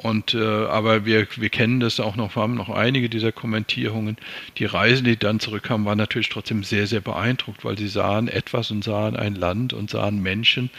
und 0.03 0.34
äh, 0.34 0.65
aber 0.65 1.05
wir, 1.05 1.27
wir 1.36 1.50
kennen 1.50 1.79
das 1.79 2.00
auch 2.00 2.15
noch, 2.15 2.36
wir 2.36 2.41
haben 2.41 2.55
noch 2.55 2.70
einige 2.70 3.10
dieser 3.10 3.31
Kommentierungen. 3.31 4.17
Die 4.58 4.65
Reisen, 4.65 5.05
die 5.05 5.17
dann 5.17 5.39
zurückkamen, 5.39 5.86
waren 5.86 5.98
natürlich 5.98 6.29
trotzdem 6.29 6.63
sehr, 6.63 6.88
sehr 6.88 7.01
beeindruckt, 7.01 7.63
weil 7.63 7.77
sie 7.77 7.88
sahen 7.88 8.27
etwas 8.27 8.72
und 8.72 8.84
sahen 8.84 9.15
ein 9.15 9.36
Land 9.36 9.74
und 9.74 9.89
sahen 9.89 10.22
Menschen, 10.22 10.70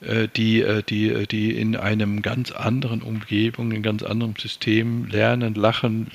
die, 0.00 0.62
äh, 0.62 0.82
die, 0.82 1.08
äh, 1.10 1.26
die 1.26 1.52
in 1.52 1.76
einem 1.76 2.22
ganz 2.22 2.50
anderen 2.52 3.02
Umgebung, 3.02 3.72
in 3.72 3.82
ganz 3.82 4.02
anderem 4.02 4.34
System 4.36 5.06
lernen, 5.06 5.54
lachen, 5.54 6.10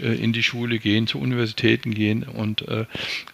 in 0.00 0.32
die 0.32 0.42
Schule 0.42 0.78
gehen, 0.78 1.06
zu 1.06 1.18
Universitäten 1.18 1.92
gehen. 1.92 2.22
Und 2.22 2.64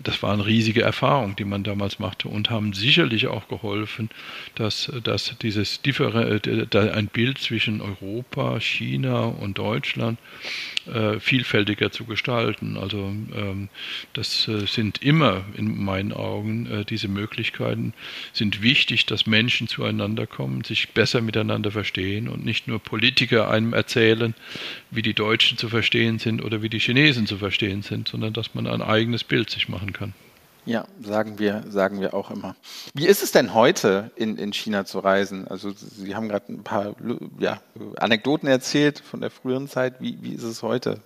das 0.03 0.23
waren 0.23 0.41
riesige 0.41 0.83
Erfahrungen, 0.83 1.37
die 1.37 1.45
man 1.45 1.63
damals 1.63 1.99
machte 1.99 2.29
und 2.29 2.51
haben 2.51 2.73
sicherlich 2.73 3.27
auch 3.27 3.49
geholfen, 3.49 4.09
dass, 4.55 4.91
dass 5.05 5.37
dieses 5.41 5.81
ein 5.85 7.07
Bild 7.13 7.39
zwischen 7.39 7.81
Europa, 7.81 8.59
China 8.61 9.27
und 9.27 9.59
Deutschland 9.59 10.19
vielfältiger 11.21 11.93
zu 11.93 12.05
gestalten. 12.05 12.77
Also 12.79 13.13
ähm, 13.37 13.69
das 14.15 14.49
sind 14.67 15.03
immer 15.03 15.45
in 15.57 15.85
meinen 15.85 16.13
Augen 16.13 16.85
diese 16.89 17.09
Möglichkeiten 17.09 17.93
sind 18.33 18.63
wichtig, 18.63 19.07
dass 19.07 19.27
Menschen 19.27 19.68
zueinander 19.69 20.27
kommen, 20.27 20.65
sich 20.65 20.95
besser 20.95 21.21
miteinander 21.21 21.71
verstehen 21.71 22.29
und 22.29 22.45
nicht 22.45 22.69
nur 22.69 22.79
Politiker 22.79 23.51
einem 23.51 23.73
erzählen, 23.73 24.35
wie 24.91 25.03
die 25.03 25.15
Deutschen 25.15 25.59
zu 25.59 25.69
verstehen 25.69 26.19
sind 26.19 26.43
oder 26.43 26.63
wie 26.63 26.69
die 26.69 26.81
Chinesen 26.81 27.27
zu 27.27 27.39
verstehen 27.39 27.83
sind, 27.83 28.09
sondern 28.09 28.33
dass 28.33 28.55
man 28.55 28.67
ein 28.67 28.83
eigenes 28.83 29.25
Bild 29.25 29.51
sich 29.51 29.69
machen 29.69 29.93
kann. 29.93 30.15
Ja, 30.69 30.85
sagen 31.01 31.39
wir, 31.39 31.65
sagen 31.69 32.01
wir 32.01 32.13
auch 32.13 32.31
immer. 32.31 32.55
Wie 32.93 33.07
ist 33.07 33.23
es 33.23 33.33
denn 33.33 33.55
heute 33.55 34.11
in, 34.17 34.37
in 34.37 34.53
China 34.53 34.85
zu 34.85 34.99
reisen? 34.99 35.49
Also 35.49 35.73
Sie 35.73 36.15
haben 36.15 36.29
gerade 36.29 36.53
ein 36.53 36.63
paar 36.63 36.95
ja, 37.39 37.63
Anekdoten 37.97 38.49
erzählt 38.49 38.99
von 38.99 39.23
der 39.23 39.31
früheren 39.31 39.67
Zeit. 39.67 39.95
Wie, 40.01 40.19
wie 40.21 40.35
ist 40.35 40.43
es 40.43 40.63
heute? 40.63 41.01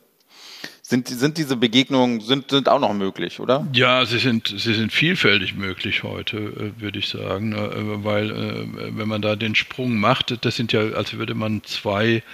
Sind, 0.85 1.07
sind 1.07 1.39
diese 1.39 1.57
Begegnungen 1.57 2.21
sind, 2.21 2.51
sind 2.51 2.69
auch 2.69 2.81
noch 2.81 2.93
möglich, 2.93 3.39
oder? 3.39 3.67
Ja, 3.73 4.05
sie 4.05 4.19
sind, 4.19 4.49
sie 4.49 4.75
sind 4.75 4.93
vielfältig 4.93 5.55
möglich 5.55 6.03
heute, 6.03 6.37
äh, 6.39 6.81
würde 6.81 6.99
ich 6.99 7.09
sagen, 7.09 7.53
äh, 7.53 8.05
weil 8.05 8.31
äh, 8.31 8.97
wenn 8.97 9.07
man 9.07 9.23
da 9.23 9.37
den 9.37 9.55
Sprung 9.55 9.97
macht, 9.97 10.45
das 10.45 10.57
sind 10.57 10.73
ja, 10.73 10.81
als 10.81 11.15
würde 11.15 11.35
man 11.35 11.63
zwei 11.63 12.25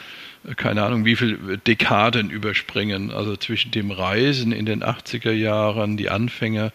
keine 0.56 0.82
Ahnung, 0.82 1.04
wie 1.04 1.16
viele 1.16 1.58
Dekaden 1.58 2.30
überspringen. 2.30 3.10
Also 3.10 3.36
zwischen 3.36 3.70
dem 3.70 3.90
Reisen 3.90 4.52
in 4.52 4.66
den 4.66 4.82
80er 4.82 5.32
Jahren, 5.32 5.96
die 5.96 6.10
Anfänge 6.10 6.72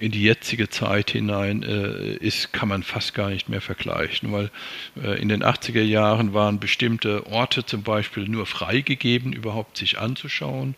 in 0.00 0.12
die 0.12 0.22
jetzige 0.22 0.68
Zeit 0.68 1.10
hinein, 1.10 1.62
äh, 1.62 2.14
ist, 2.16 2.52
kann 2.52 2.68
man 2.68 2.82
fast 2.82 3.14
gar 3.14 3.30
nicht 3.30 3.48
mehr 3.48 3.60
vergleichen, 3.60 4.32
weil 4.32 4.50
äh, 5.02 5.20
in 5.20 5.28
den 5.28 5.42
80er 5.42 5.82
Jahren 5.82 6.34
waren 6.34 6.60
bestimmte 6.60 7.26
Orte 7.26 7.64
zum 7.64 7.82
Beispiel 7.82 8.28
nur 8.28 8.46
freigegeben, 8.46 9.32
überhaupt 9.32 9.76
sich 9.76 9.98
anzuschauen. 9.98 10.74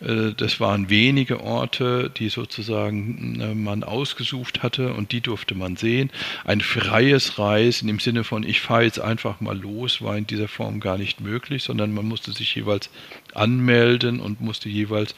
Äh, 0.00 0.32
das 0.36 0.60
waren 0.60 0.90
wenige 0.90 1.40
Orte, 1.40 2.10
die 2.16 2.28
sozusagen 2.28 3.40
äh, 3.40 3.54
man 3.54 3.84
ausgesucht 3.84 4.62
hatte 4.62 4.94
und 4.94 5.12
die 5.12 5.20
durfte 5.20 5.54
man 5.54 5.76
sehen. 5.76 6.10
Ein 6.44 6.60
freies 6.60 7.38
Reisen 7.38 7.88
im 7.88 7.98
Sinne 7.98 8.24
von, 8.24 8.42
ich 8.42 8.60
fahre 8.60 8.84
jetzt 8.84 9.00
einfach 9.00 9.40
mal 9.40 9.58
los, 9.58 10.02
war 10.02 10.16
in 10.16 10.26
dieser 10.26 10.48
Form 10.48 10.80
gar 10.80 10.98
nicht 10.98 11.20
möglich, 11.20 11.62
sondern 11.62 11.79
man 11.86 12.06
musste 12.06 12.32
sich 12.32 12.54
jeweils 12.54 12.90
anmelden 13.34 14.20
und 14.20 14.40
musste 14.40 14.68
jeweils 14.68 15.14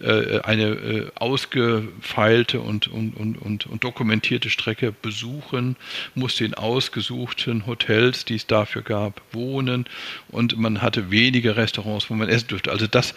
äh, 0.00 0.40
eine 0.40 0.64
äh, 0.64 1.10
ausgefeilte 1.14 2.60
und, 2.60 2.88
und, 2.88 3.16
und, 3.16 3.36
und, 3.36 3.66
und 3.66 3.84
dokumentierte 3.84 4.50
Strecke 4.50 4.92
besuchen, 4.92 5.76
musste 6.14 6.44
in 6.44 6.54
ausgesuchten 6.54 7.66
Hotels, 7.66 8.24
die 8.24 8.36
es 8.36 8.46
dafür 8.46 8.82
gab, 8.82 9.20
wohnen 9.32 9.86
und 10.28 10.56
man 10.58 10.82
hatte 10.82 11.10
wenige 11.10 11.56
Restaurants, 11.56 12.10
wo 12.10 12.14
man 12.14 12.28
essen 12.28 12.48
durfte. 12.48 12.70
Also 12.70 12.86
das, 12.86 13.14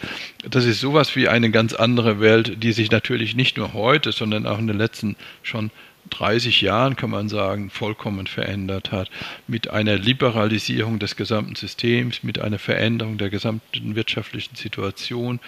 das 0.48 0.64
ist 0.64 0.80
sowas 0.80 1.14
wie 1.16 1.28
eine 1.28 1.50
ganz 1.50 1.74
andere 1.74 2.20
Welt, 2.20 2.62
die 2.62 2.72
sich 2.72 2.90
natürlich 2.90 3.34
nicht 3.34 3.56
nur 3.56 3.72
heute, 3.72 4.12
sondern 4.12 4.46
auch 4.46 4.58
in 4.58 4.66
den 4.66 4.78
letzten 4.78 5.16
schon 5.42 5.70
30 6.10 6.60
Jahren, 6.60 6.96
kann 6.96 7.10
man 7.10 7.28
sagen, 7.28 7.70
vollkommen 7.70 8.26
verändert 8.26 8.92
hat. 8.92 9.10
Mit 9.46 9.70
einer 9.70 9.96
Liberalisierung 9.96 10.98
des 10.98 11.16
gesamten 11.16 11.54
Systems, 11.54 12.22
mit 12.22 12.38
einer 12.38 12.58
Veränderung 12.58 13.18
der 13.18 13.30
gesamten 13.30 13.94
wirtschaftlichen 13.94 14.54
Situation 14.54 15.40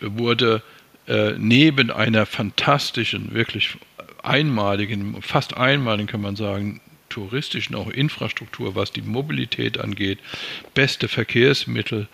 wurde 0.00 0.62
äh, 1.06 1.32
neben 1.38 1.90
einer 1.90 2.26
fantastischen, 2.26 3.34
wirklich 3.34 3.76
einmaligen, 4.22 5.20
fast 5.20 5.56
einmaligen, 5.56 6.06
kann 6.06 6.20
man 6.20 6.36
sagen, 6.36 6.80
touristischen 7.12 7.76
auch 7.76 7.90
Infrastruktur, 7.90 8.74
was 8.74 8.90
die 8.90 9.02
Mobilität 9.02 9.78
angeht, 9.78 10.18
beste 10.74 11.08
Verkehrsmittel, 11.08 12.08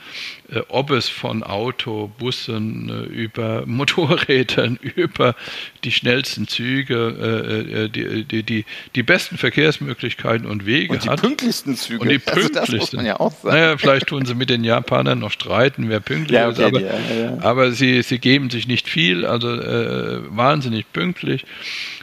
äh, 0.51 0.61
ob 0.69 0.91
es 0.91 1.09
von 1.09 1.43
Auto, 1.45 2.11
Bussen, 2.19 2.89
äh, 2.89 3.03
über 3.05 3.65
Motorrädern, 3.67 4.77
über 4.77 5.37
die 5.85 5.93
schnellsten 5.93 6.49
Züge, 6.49 6.95
äh, 6.95 7.85
äh 7.85 7.89
die, 7.89 8.25
die, 8.25 8.43
die, 8.43 8.65
die 8.95 9.03
besten 9.03 9.39
Verkehrsmöglichkeiten 9.39 10.47
und 10.47 10.67
Wege 10.67 10.93
und 10.93 11.05
die 11.05 11.09
hat. 11.09 11.21
pünktlichsten 11.21 11.77
Züge. 11.77 12.01
Und 12.01 12.09
die 12.09 12.19
pünktlichsten. 12.19 12.59
Also 12.59 12.73
das 12.73 12.81
muss 12.81 12.93
man 12.93 13.07
ja 13.07 13.21
auch 13.21 13.33
sagen. 13.33 13.55
Naja, 13.55 13.79
vielleicht 13.79 14.07
tun 14.09 14.27
sie 14.27 14.35
mit 14.35 14.51
den 14.51 14.65
Japanern 14.65 15.19
noch 15.19 15.31
streiten, 15.31 15.89
wer 15.89 16.01
pünktlich 16.01 16.39
ja, 16.39 16.49
okay, 16.49 16.63
ist, 16.63 16.67
aber, 16.67 16.81
ja, 16.81 16.99
ja. 17.19 17.39
aber 17.41 17.73
sie, 17.73 18.03
sie 18.03 18.19
geben 18.19 18.51
sich 18.51 18.67
nicht 18.67 18.89
viel, 18.89 19.25
also 19.25 19.51
äh, 19.51 20.21
wahnsinnig 20.31 20.93
pünktlich. 20.93 21.45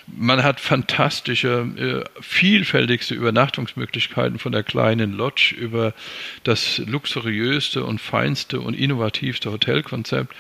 Man 0.07 0.43
hat 0.43 0.59
fantastische, 0.59 1.67
äh, 1.77 2.21
vielfältigste 2.21 3.15
Übernachtungsmöglichkeiten 3.15 4.37
von 4.37 4.51
der 4.51 4.61
kleinen 4.61 5.13
Lodge 5.13 5.55
über 5.57 5.93
das 6.43 6.77
luxuriöste 6.77 7.83
und 7.83 7.99
feinste 7.99 8.59
und 8.59 8.75
innovativste 8.75 9.51
Hotelkonzept. 9.51 10.35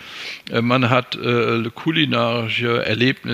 Äh, 0.51 0.61
man 0.61 0.91
hat 0.91 1.15
äh, 1.15 1.63
kulinarische 1.73 2.85
Erlebnisse 2.85 3.24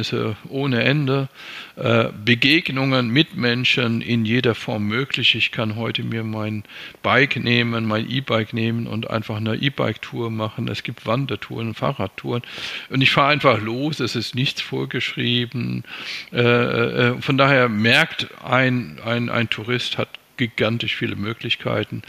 ohne 0.50 0.84
Ende. 0.84 1.30
Äh, 1.76 2.10
Begegnungen 2.26 3.10
mit 3.10 3.36
Menschen 3.36 4.02
in 4.02 4.26
jeder 4.26 4.56
Form 4.56 4.88
möglich. 4.88 5.36
Ich 5.36 5.52
kann 5.52 5.76
heute 5.76 6.04
mir 6.04 6.24
mein 6.24 6.64
Bike 7.04 7.38
nehmen, 7.38 7.86
mein 7.86 8.10
E-Bike 8.10 8.54
nehmen 8.54 8.88
und 8.88 9.10
einfach 9.10 9.38
eine 9.38 9.56
E-Bike-Tour 9.56 10.32
machen. 10.32 10.68
Es 10.68 10.84
gibt 10.84 11.06
Wandertouren, 11.06 11.74
Fahrradtouren 11.74 12.42
und 12.90 13.02
ich 13.02 13.12
fahre 13.12 13.32
einfach 13.32 13.62
los. 13.62 14.00
Es 14.00 14.16
ist 14.16 14.36
nichts 14.36 14.62
vorgeschrieben. 14.62 15.84
Äh, 16.32 16.42
äh, 16.42 17.22
von 17.22 17.38
daher 17.38 17.70
merkt 17.70 18.28
ein, 18.44 19.00
ein, 19.06 19.30
ein 19.30 19.50
Tourist 19.50 19.98
hat 19.98 20.10
gigantisch 20.42 20.96
viele 20.96 21.16
Möglichkeiten. 21.16 22.02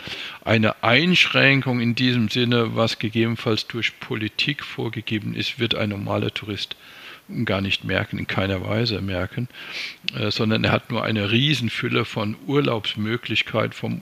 Eine 0.43 0.83
Einschränkung 0.83 1.81
in 1.81 1.95
diesem 1.95 2.29
Sinne, 2.29 2.75
was 2.75 2.99
gegebenenfalls 2.99 3.67
durch 3.67 4.01
Politik 4.01 4.65
vorgegeben 4.65 5.35
ist, 5.35 5.59
wird 5.59 5.75
ein 5.75 5.91
normaler 5.91 6.33
Tourist 6.33 6.77
gar 7.45 7.61
nicht 7.61 7.85
merken, 7.85 8.19
in 8.19 8.27
keiner 8.27 8.67
Weise 8.67 9.01
merken, 9.01 9.49
äh, 10.15 10.31
sondern 10.31 10.65
er 10.65 10.73
hat 10.73 10.91
nur 10.91 11.05
eine 11.05 11.31
Riesenfülle 11.31 12.05
von 12.05 12.37
Urlaubsmöglichkeiten, 12.47 13.73
vom 13.73 14.01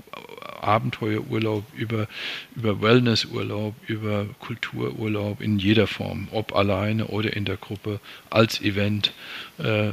Abenteuerurlaub 0.60 1.64
über, 1.74 2.06
über 2.54 2.82
Wellnessurlaub, 2.82 3.74
über 3.86 4.26
Kultururlaub 4.40 5.40
in 5.40 5.58
jeder 5.58 5.86
Form, 5.86 6.28
ob 6.32 6.54
alleine 6.54 7.06
oder 7.06 7.34
in 7.34 7.44
der 7.44 7.56
Gruppe, 7.56 8.00
als 8.28 8.60
Event. 8.60 9.12
Äh, 9.58 9.92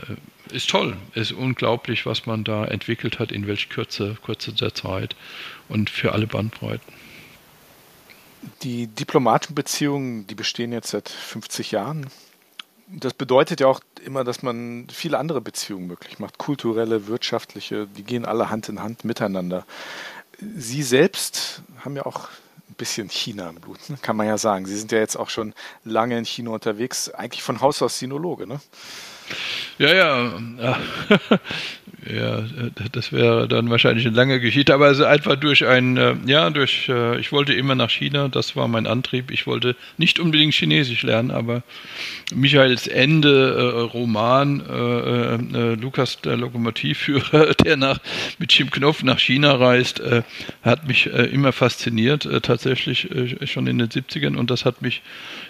ist 0.51 0.69
toll, 0.69 0.95
ist 1.13 1.33
unglaublich, 1.33 2.05
was 2.05 2.25
man 2.25 2.45
da 2.45 2.63
entwickelt 2.63 3.19
hat, 3.19 3.33
in 3.33 3.47
welch 3.47 3.67
Kürze, 3.67 4.17
Kürze 4.23 4.53
der 4.53 4.73
Zeit 4.73 5.15
und 5.67 5.89
für 5.89 6.13
alle 6.13 6.25
Bandbreiten. 6.25 6.93
Die 8.63 8.87
diplomatischen 8.87 9.55
Beziehungen, 9.55 10.25
die 10.27 10.35
bestehen 10.35 10.71
jetzt 10.71 10.91
seit 10.91 11.09
50 11.09 11.71
Jahren 11.71 12.07
das 12.87 13.13
bedeutet 13.13 13.59
ja 13.59 13.67
auch 13.67 13.81
immer, 14.03 14.23
dass 14.23 14.43
man 14.43 14.87
viele 14.91 15.17
andere 15.17 15.41
Beziehungen 15.41 15.87
möglich 15.87 16.19
macht. 16.19 16.37
Kulturelle, 16.37 17.07
wirtschaftliche, 17.07 17.87
die 17.87 18.03
gehen 18.03 18.25
alle 18.25 18.49
Hand 18.49 18.69
in 18.69 18.81
Hand 18.81 19.03
miteinander. 19.03 19.65
Sie 20.39 20.83
selbst 20.83 21.61
haben 21.83 21.95
ja 21.95 22.05
auch 22.05 22.29
ein 22.69 22.75
bisschen 22.75 23.09
China 23.09 23.49
im 23.49 23.55
Blut, 23.55 23.89
ne? 23.89 23.97
kann 24.01 24.15
man 24.15 24.27
ja 24.27 24.37
sagen. 24.37 24.65
Sie 24.65 24.77
sind 24.77 24.91
ja 24.91 24.99
jetzt 24.99 25.17
auch 25.17 25.29
schon 25.29 25.53
lange 25.83 26.17
in 26.17 26.25
China 26.25 26.51
unterwegs, 26.51 27.09
eigentlich 27.09 27.43
von 27.43 27.61
Haus 27.61 27.81
aus 27.81 27.99
Sinologe, 27.99 28.47
ne? 28.47 28.59
Ja, 29.77 29.93
ja. 29.93 30.77
Ja, 32.09 32.43
das 32.93 33.11
wäre 33.11 33.47
dann 33.47 33.69
wahrscheinlich 33.69 34.05
eine 34.05 34.15
lange 34.15 34.39
Geschichte, 34.39 34.73
aber 34.73 34.89
ist 34.89 35.01
einfach 35.01 35.35
durch 35.35 35.65
ein, 35.65 35.97
äh, 35.97 36.15
ja, 36.25 36.49
durch, 36.49 36.87
äh, 36.87 37.19
ich 37.19 37.31
wollte 37.31 37.53
immer 37.53 37.75
nach 37.75 37.89
China, 37.89 38.29
das 38.29 38.55
war 38.55 38.67
mein 38.67 38.87
Antrieb. 38.87 39.29
Ich 39.31 39.45
wollte 39.45 39.75
nicht 39.97 40.19
unbedingt 40.19 40.53
Chinesisch 40.53 41.03
lernen, 41.03 41.31
aber 41.31 41.63
Michaels 42.33 42.87
Ende 42.87 43.55
äh, 43.55 43.81
Roman, 43.81 44.61
äh, 44.61 45.35
äh, 45.35 45.75
Lukas 45.75 46.21
der 46.21 46.37
Lokomotivführer, 46.37 47.53
der 47.65 47.77
nach, 47.77 47.99
mit 48.37 48.53
Jim 48.53 48.69
Knopf 48.69 49.03
nach 49.03 49.19
China 49.19 49.55
reist, 49.55 49.99
äh, 49.99 50.23
hat 50.61 50.87
mich 50.87 51.07
immer 51.07 51.53
fasziniert, 51.53 52.27
tatsächlich 52.43 53.09
schon 53.45 53.67
in 53.67 53.77
den 53.77 53.87
70ern 53.87 54.35
und 54.35 54.51
das 54.51 54.65
hat 54.65 54.81
mich 54.81 55.01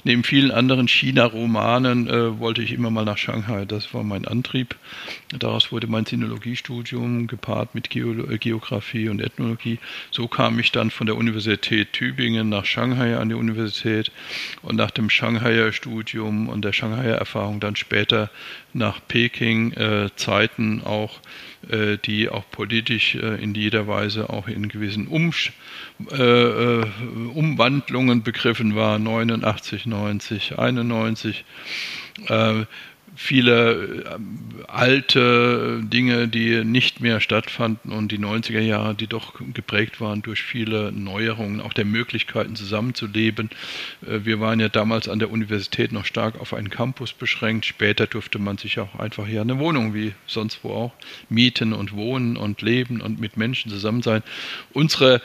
neben 0.03 0.23
vielen 0.23 0.51
anderen 0.51 0.87
China-Romanen, 0.87 2.39
wollte 2.39 2.61
ich 2.61 2.71
immer 2.71 2.91
mal 2.91 3.05
nach 3.05 3.17
Shanghai, 3.17 3.65
das 3.65 3.93
war 3.93 4.03
mein 4.03 4.25
Antrieb. 4.25 4.75
Daraus 5.37 5.71
wurde 5.71 5.87
mein 5.87 6.05
Sinologie 6.05 6.46
Geografiestudium 6.47 7.27
gepaart 7.27 7.75
mit 7.75 7.93
äh, 7.95 8.37
Geografie 8.37 9.09
und 9.09 9.21
Ethnologie. 9.21 9.79
So 10.11 10.27
kam 10.27 10.59
ich 10.59 10.71
dann 10.71 10.91
von 10.91 11.05
der 11.05 11.17
Universität 11.17 11.93
Tübingen 11.93 12.49
nach 12.49 12.65
Shanghai 12.65 13.17
an 13.17 13.29
die 13.29 13.35
Universität 13.35 14.11
und 14.61 14.75
nach 14.75 14.91
dem 14.91 15.09
Shanghaier 15.09 15.73
Studium 15.73 16.47
und 16.47 16.63
der 16.63 16.73
Shanghaier 16.73 17.15
Erfahrung 17.15 17.59
dann 17.59 17.75
später 17.75 18.29
nach 18.73 18.99
Peking, 19.07 19.73
äh, 19.73 20.09
Zeiten 20.15 20.81
auch, 20.83 21.19
äh, 21.69 21.97
die 21.97 22.29
auch 22.29 22.49
politisch 22.49 23.15
äh, 23.15 23.41
in 23.43 23.53
jeder 23.53 23.87
Weise 23.87 24.29
auch 24.29 24.47
in 24.47 24.69
gewissen 24.69 25.07
Umsch 25.07 25.51
äh, 26.11 26.15
äh, 26.15 26.85
Umwandlungen 27.33 28.23
begriffen 28.23 28.75
war, 28.75 28.99
89, 28.99 29.85
90, 29.85 30.57
91 30.57 31.43
viele 33.17 34.05
äh, 34.05 34.63
alte 34.67 35.81
Dinge, 35.83 36.27
die 36.27 36.63
nicht 36.63 37.01
mehr 37.01 37.19
stattfanden 37.19 37.91
und 37.91 38.11
die 38.11 38.19
90er 38.19 38.59
Jahre, 38.59 38.93
die 38.93 39.07
doch 39.07 39.33
geprägt 39.53 39.99
waren 39.99 40.21
durch 40.21 40.43
viele 40.43 40.91
Neuerungen, 40.91 41.59
auch 41.59 41.73
der 41.73 41.85
Möglichkeiten 41.85 42.55
zusammenzuleben. 42.55 43.49
Äh, 44.05 44.19
wir 44.23 44.39
waren 44.39 44.59
ja 44.59 44.69
damals 44.69 45.09
an 45.09 45.17
der 45.17 45.31
Universität 45.31 45.91
noch 45.91 46.05
stark 46.05 46.39
auf 46.39 46.53
einen 46.53 46.69
Campus 46.69 47.11
beschränkt. 47.11 47.65
Später 47.65 48.05
durfte 48.05 48.37
man 48.37 48.59
sich 48.59 48.79
auch 48.79 48.99
einfach 48.99 49.25
hier 49.25 49.41
eine 49.41 49.57
Wohnung 49.57 49.95
wie 49.95 50.13
sonst 50.27 50.59
wo 50.63 50.71
auch 50.71 50.93
mieten 51.27 51.73
und 51.73 51.93
wohnen 51.93 52.37
und 52.37 52.61
leben 52.61 53.01
und 53.01 53.19
mit 53.19 53.35
Menschen 53.35 53.71
zusammen 53.71 54.03
sein. 54.03 54.21
Unsere 54.73 55.21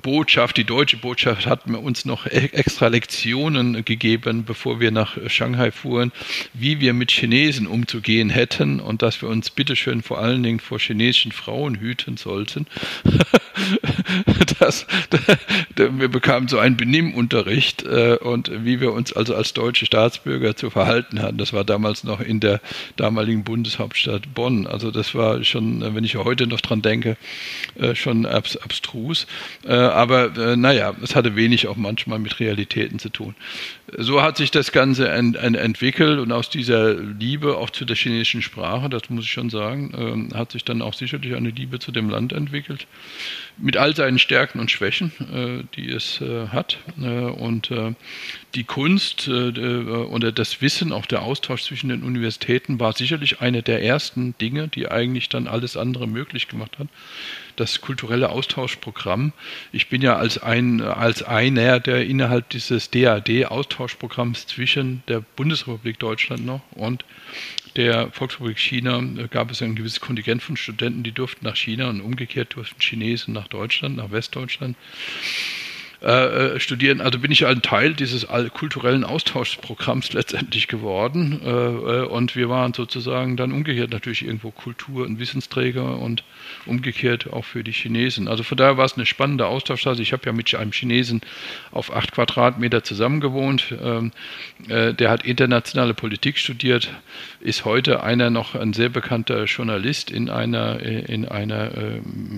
Botschaft, 0.00 0.56
die 0.56 0.64
deutsche 0.64 0.96
Botschaft 0.96 1.46
hat 1.46 1.66
uns 1.66 2.04
noch 2.04 2.26
e-, 2.26 2.50
extra 2.52 2.88
Lektionen 2.88 3.84
gegeben, 3.84 4.44
bevor 4.44 4.80
wir 4.80 4.90
nach 4.90 5.16
Shanghai 5.28 5.70
fuhren, 5.70 6.12
wie 6.54 6.80
wir 6.80 6.92
mit 6.92 7.10
Chinesen 7.10 7.66
umzugehen 7.66 8.30
hätten 8.30 8.80
und 8.80 9.02
dass 9.02 9.22
wir 9.22 9.28
uns 9.28 9.50
bitteschön 9.50 10.02
vor 10.02 10.18
allen 10.18 10.42
Dingen 10.42 10.60
vor 10.60 10.78
chinesischen 10.78 11.32
Frauen 11.32 11.76
hüten 11.76 12.16
sollten. 12.16 12.66
das, 14.58 14.86
wir 15.76 16.08
bekamen 16.08 16.48
so 16.48 16.58
einen 16.58 16.76
Benimmunterricht 16.76 17.84
äh, 17.84 18.16
und 18.16 18.50
wie 18.64 18.80
wir 18.80 18.92
uns 18.92 19.12
also 19.12 19.34
als 19.34 19.52
deutsche 19.52 19.86
Staatsbürger 19.86 20.56
zu 20.56 20.70
verhalten 20.70 21.20
hatten. 21.20 21.38
Das 21.38 21.52
war 21.52 21.64
damals 21.64 22.04
noch 22.04 22.20
in 22.20 22.40
der 22.40 22.60
damaligen 22.96 23.44
Bundeshauptstadt 23.44 24.34
Bonn. 24.34 24.66
Also 24.66 24.90
das 24.90 25.14
war 25.14 25.42
schon, 25.44 25.94
wenn 25.94 26.04
ich 26.04 26.16
heute 26.16 26.46
noch 26.46 26.60
dran 26.60 26.82
denke, 26.82 27.16
äh, 27.78 27.94
schon 27.94 28.26
abstrus. 28.26 29.26
Äh, 29.82 29.86
aber 29.86 30.36
äh, 30.36 30.56
naja, 30.56 30.94
es 31.02 31.16
hatte 31.16 31.34
wenig 31.34 31.66
auch 31.66 31.76
manchmal 31.76 32.18
mit 32.18 32.38
Realitäten 32.38 32.98
zu 32.98 33.08
tun. 33.08 33.34
So 33.98 34.22
hat 34.22 34.36
sich 34.36 34.50
das 34.50 34.72
Ganze 34.72 35.08
ent, 35.08 35.36
ent, 35.36 35.56
entwickelt 35.56 36.20
und 36.20 36.30
aus 36.32 36.50
dieser 36.50 36.94
Liebe 36.94 37.56
auch 37.56 37.70
zu 37.70 37.84
der 37.84 37.96
chinesischen 37.96 38.42
Sprache, 38.42 38.88
das 38.88 39.10
muss 39.10 39.24
ich 39.24 39.30
schon 39.30 39.50
sagen, 39.50 40.30
äh, 40.32 40.36
hat 40.36 40.52
sich 40.52 40.64
dann 40.64 40.82
auch 40.82 40.94
sicherlich 40.94 41.34
eine 41.34 41.50
Liebe 41.50 41.78
zu 41.78 41.90
dem 41.90 42.08
Land 42.08 42.32
entwickelt. 42.32 42.86
Mit 43.58 43.76
all 43.76 43.94
seinen 43.94 44.18
Stärken 44.18 44.60
und 44.60 44.70
Schwächen, 44.70 45.12
äh, 45.32 45.64
die 45.76 45.90
es 45.90 46.20
äh, 46.20 46.48
hat. 46.48 46.78
Äh, 47.00 47.06
und 47.06 47.70
die 48.54 48.64
Kunst 48.64 49.28
oder 49.28 50.32
das 50.32 50.60
Wissen, 50.60 50.92
auch 50.92 51.06
der 51.06 51.22
Austausch 51.22 51.62
zwischen 51.62 51.88
den 51.88 52.02
Universitäten 52.02 52.78
war 52.78 52.92
sicherlich 52.92 53.40
eine 53.40 53.62
der 53.62 53.82
ersten 53.82 54.34
Dinge, 54.38 54.68
die 54.68 54.90
eigentlich 54.90 55.30
dann 55.30 55.48
alles 55.48 55.76
andere 55.76 56.06
möglich 56.06 56.48
gemacht 56.48 56.78
hat 56.78 56.88
das 57.56 57.80
kulturelle 57.80 58.30
Austauschprogramm. 58.30 59.32
Ich 59.72 59.88
bin 59.88 60.02
ja 60.02 60.16
als, 60.16 60.38
ein, 60.38 60.80
als 60.80 61.22
einer, 61.22 61.80
der 61.80 62.04
innerhalb 62.06 62.48
dieses 62.50 62.90
DAD-Austauschprogramms 62.90 64.46
zwischen 64.46 65.02
der 65.08 65.20
Bundesrepublik 65.20 65.98
Deutschland 65.98 66.44
noch 66.44 66.62
und 66.72 67.04
der 67.76 68.10
Volksrepublik 68.10 68.58
China 68.58 68.98
äh, 68.98 69.28
gab 69.28 69.50
es 69.50 69.62
ein 69.62 69.74
gewisses 69.74 70.00
Kontingent 70.00 70.42
von 70.42 70.56
Studenten, 70.56 71.02
die 71.02 71.12
durften 71.12 71.44
nach 71.44 71.56
China 71.56 71.88
und 71.88 72.00
umgekehrt 72.02 72.54
durften 72.54 72.80
Chinesen 72.80 73.32
nach 73.32 73.48
Deutschland, 73.48 73.96
nach 73.96 74.10
Westdeutschland. 74.10 74.76
Äh, 76.02 76.54
äh, 76.56 76.60
studieren. 76.60 77.00
Also 77.00 77.20
bin 77.20 77.30
ich 77.30 77.46
ein 77.46 77.62
Teil 77.62 77.94
dieses 77.94 78.26
kulturellen 78.54 79.04
Austauschprogramms 79.04 80.12
letztendlich 80.12 80.66
geworden. 80.66 81.40
Äh, 81.44 81.48
äh, 81.48 82.06
und 82.06 82.34
wir 82.34 82.48
waren 82.48 82.74
sozusagen 82.74 83.36
dann 83.36 83.52
umgekehrt 83.52 83.92
natürlich 83.92 84.24
irgendwo 84.24 84.50
Kultur- 84.50 85.06
und 85.06 85.20
Wissensträger 85.20 86.00
und 86.00 86.24
umgekehrt 86.66 87.32
auch 87.32 87.44
für 87.44 87.62
die 87.62 87.70
Chinesen. 87.70 88.26
Also 88.26 88.42
von 88.42 88.56
daher 88.56 88.76
war 88.76 88.84
es 88.84 88.94
eine 88.94 89.06
spannende 89.06 89.46
Austauschphase. 89.46 90.02
Ich 90.02 90.12
habe 90.12 90.24
ja 90.26 90.32
mit 90.32 90.52
einem 90.56 90.72
Chinesen 90.72 91.20
auf 91.70 91.94
acht 91.94 92.10
Quadratmeter 92.10 92.82
zusammengewohnt. 92.82 93.72
Ähm, 93.80 94.10
äh, 94.66 94.94
der 94.94 95.08
hat 95.08 95.24
internationale 95.24 95.94
Politik 95.94 96.36
studiert, 96.36 96.90
ist 97.38 97.64
heute 97.64 98.02
einer 98.02 98.28
noch 98.28 98.56
ein 98.56 98.72
sehr 98.72 98.88
bekannter 98.88 99.44
Journalist 99.44 100.10
in 100.10 100.30
einer, 100.30 100.80
in 100.80 101.28
einer 101.28 101.70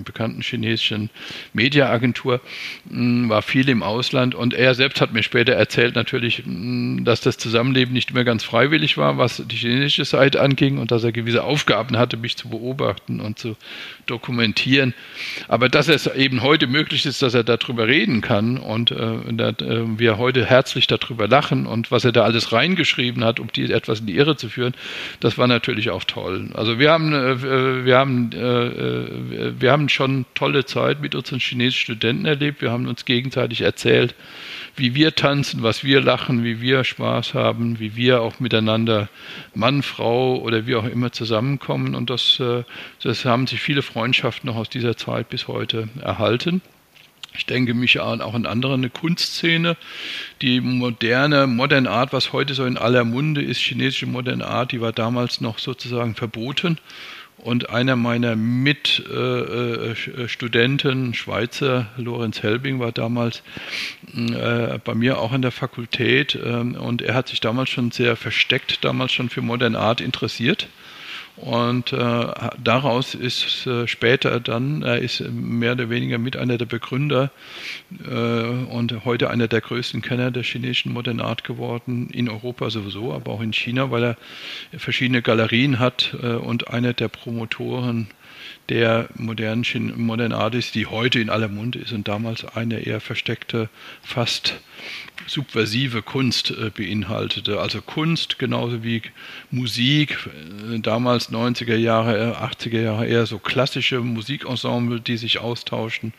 bekannten 0.03 0.41
chinesischen 0.41 1.09
Mediaagentur, 1.53 2.41
hm, 2.89 3.29
war 3.29 3.41
viel 3.41 3.54
im 3.55 3.83
Ausland 3.83 4.35
und 4.35 4.53
er 4.53 4.75
selbst 4.75 5.01
hat 5.01 5.13
mir 5.13 5.23
später 5.23 5.53
erzählt 5.53 5.95
natürlich, 5.95 6.43
dass 6.45 7.21
das 7.21 7.37
Zusammenleben 7.37 7.93
nicht 7.93 8.11
immer 8.11 8.23
ganz 8.23 8.43
freiwillig 8.43 8.97
war, 8.97 9.17
was 9.17 9.41
die 9.45 9.55
chinesische 9.55 10.05
Seite 10.05 10.41
anging 10.41 10.77
und 10.77 10.91
dass 10.91 11.03
er 11.03 11.11
gewisse 11.11 11.43
Aufgaben 11.43 11.97
hatte, 11.97 12.17
mich 12.17 12.35
zu 12.37 12.49
beobachten 12.49 13.21
und 13.21 13.39
zu 13.39 13.55
dokumentieren. 14.05 14.93
Aber 15.47 15.69
dass 15.69 15.87
es 15.87 16.07
eben 16.07 16.41
heute 16.41 16.67
möglich 16.67 17.05
ist, 17.05 17.21
dass 17.21 17.33
er 17.33 17.43
darüber 17.43 17.87
reden 17.87 18.21
kann 18.21 18.57
und 18.57 18.91
äh, 18.91 19.33
dass, 19.33 19.61
äh, 19.61 19.83
wir 19.97 20.17
heute 20.17 20.45
herzlich 20.45 20.87
darüber 20.87 21.27
lachen 21.27 21.65
und 21.65 21.91
was 21.91 22.05
er 22.05 22.11
da 22.11 22.23
alles 22.23 22.51
reingeschrieben 22.51 23.23
hat, 23.23 23.39
um 23.39 23.47
die 23.55 23.71
etwas 23.71 24.01
in 24.01 24.07
die 24.07 24.15
Irre 24.15 24.35
zu 24.35 24.49
führen, 24.49 24.73
das 25.21 25.37
war 25.37 25.47
natürlich 25.47 25.89
auch 25.89 26.03
toll. 26.03 26.49
Also 26.53 26.77
wir 26.79 26.91
haben, 26.91 27.13
äh, 27.13 27.85
wir 27.85 27.97
haben, 27.97 28.31
äh, 28.33 28.37
äh, 28.37 29.53
wir 29.59 29.71
haben 29.71 29.89
schon 29.89 30.25
tolle 30.35 30.65
Zeit 30.65 31.01
mit 31.01 31.15
unseren 31.15 31.39
chinesischen 31.39 31.81
Studenten 31.81 32.25
erlebt. 32.25 32.61
Wir 32.61 32.71
haben 32.71 32.87
uns 32.87 33.05
gegenseitig 33.05 33.44
gegenseitig 33.45 33.61
erzählt, 33.61 34.15
wie 34.75 34.93
wir 34.93 35.15
tanzen, 35.15 35.63
was 35.63 35.83
wir 35.83 36.01
lachen, 36.01 36.43
wie 36.43 36.59
wir 36.61 36.83
Spaß 36.83 37.33
haben, 37.33 37.79
wie 37.79 37.95
wir 37.95 38.21
auch 38.21 38.39
miteinander 38.39 39.09
Mann, 39.53 39.83
Frau 39.83 40.37
oder 40.37 40.67
wie 40.67 40.75
auch 40.75 40.85
immer 40.85 41.11
zusammenkommen. 41.11 41.95
Und 41.95 42.09
das, 42.09 42.39
äh, 42.39 42.63
das 43.01 43.25
haben 43.25 43.47
sich 43.47 43.61
viele 43.61 43.81
Freundschaften 43.81 44.47
noch 44.47 44.57
aus 44.57 44.69
dieser 44.69 44.97
Zeit 44.97 45.29
bis 45.29 45.47
heute 45.47 45.87
erhalten. 46.01 46.61
Ich 47.37 47.45
denke 47.45 47.73
mich 47.73 48.01
an 48.01 48.21
auch 48.21 48.33
an 48.33 48.45
andere 48.45 48.75
eine 48.75 48.89
Kunstszene, 48.89 49.75
die 50.41 50.61
moderne 50.61 51.47
Modern 51.47 51.85
Art, 51.85 52.13
was 52.13 52.31
heute 52.31 52.53
so 52.53 52.65
in 52.65 52.77
aller 52.77 53.03
Munde 53.03 53.41
ist, 53.41 53.59
chinesische 53.59 54.05
Modern 54.05 54.41
Art, 54.41 54.71
die 54.71 54.79
war 54.79 54.93
damals 54.93 55.41
noch 55.41 55.59
sozusagen 55.59 56.15
verboten 56.15 56.79
Und 57.45 57.69
einer 57.69 57.95
meiner 57.95 58.35
Mitstudenten, 58.35 61.11
äh, 61.11 61.13
Schweizer, 61.13 61.91
Lorenz 61.95 62.41
Helbing, 62.41 62.79
war 62.79 62.91
damals 62.91 63.43
äh, 64.15 64.79
bei 64.83 64.95
mir 64.95 65.19
auch 65.19 65.31
an 65.31 65.43
der 65.43 65.51
Fakultät 65.51 66.33
äh, 66.33 66.39
und 66.39 67.03
er 67.03 67.13
hat 67.13 67.27
sich 67.27 67.41
damals 67.41 67.69
schon 67.69 67.91
sehr 67.91 68.15
versteckt, 68.15 68.83
damals 68.83 69.13
schon 69.13 69.29
für 69.29 69.43
Modern 69.43 69.75
Art 69.75 70.01
interessiert 70.01 70.69
und 71.37 71.91
äh, 71.91 72.27
daraus 72.63 73.13
ist 73.13 73.67
äh, 73.67 73.87
später 73.87 74.39
dann, 74.39 74.83
er 74.83 74.99
ist 74.99 75.19
mehr 75.29 75.73
oder 75.73 75.89
weniger 75.89 76.17
mit 76.17 76.37
einer 76.37 76.57
der 76.57 76.65
Begründer 76.65 77.29
äh, 78.09 78.13
und 78.13 79.03
heute 79.03 79.29
einer 79.29 79.47
der 79.47 79.59
größten 79.59 80.01
Kenner 80.01 80.31
der 80.31 80.43
chinesischen 80.43 80.93
Modern 80.93 81.19
Art 81.19 81.43
geworden, 81.43 82.09
in 82.11 82.29
Europa 82.29 82.69
sowieso, 82.69 83.13
aber 83.13 83.33
auch 83.33 83.41
in 83.41 83.51
China, 83.51 83.91
weil 83.91 84.03
er 84.03 84.17
verschiedene 84.77 85.21
Galerien 85.21 85.79
hat 85.79 86.15
äh, 86.21 86.35
und 86.35 86.69
einer 86.69 86.93
der 86.93 87.09
Promotoren 87.09 88.07
der 88.69 89.09
modernen 89.15 89.93
Modern 89.97 90.31
Art 90.31 90.55
ist, 90.55 90.75
die 90.75 90.87
heute 90.87 91.19
in 91.19 91.29
aller 91.29 91.47
Munde 91.47 91.79
ist 91.79 91.91
und 91.91 92.07
damals 92.07 92.45
eine 92.45 92.79
eher 92.79 92.99
versteckte, 92.99 93.69
fast 94.01 94.55
subversive 95.27 96.01
Kunst 96.01 96.51
äh, 96.51 96.69
beinhaltete. 96.69 97.59
Also 97.59 97.81
Kunst 97.81 98.37
genauso 98.37 98.83
wie 98.83 99.01
Musik, 99.49 100.17
äh, 100.71 100.79
damals 100.79 101.31
90er 101.31 101.75
Jahre, 101.75 102.37
80er 102.41 102.81
Jahre 102.81 103.07
eher 103.07 103.25
so 103.25 103.39
klassische 103.39 104.01
Musikensemble, 104.01 104.99
die 104.99 105.17
sich 105.17 105.39
austauschten. 105.39 106.13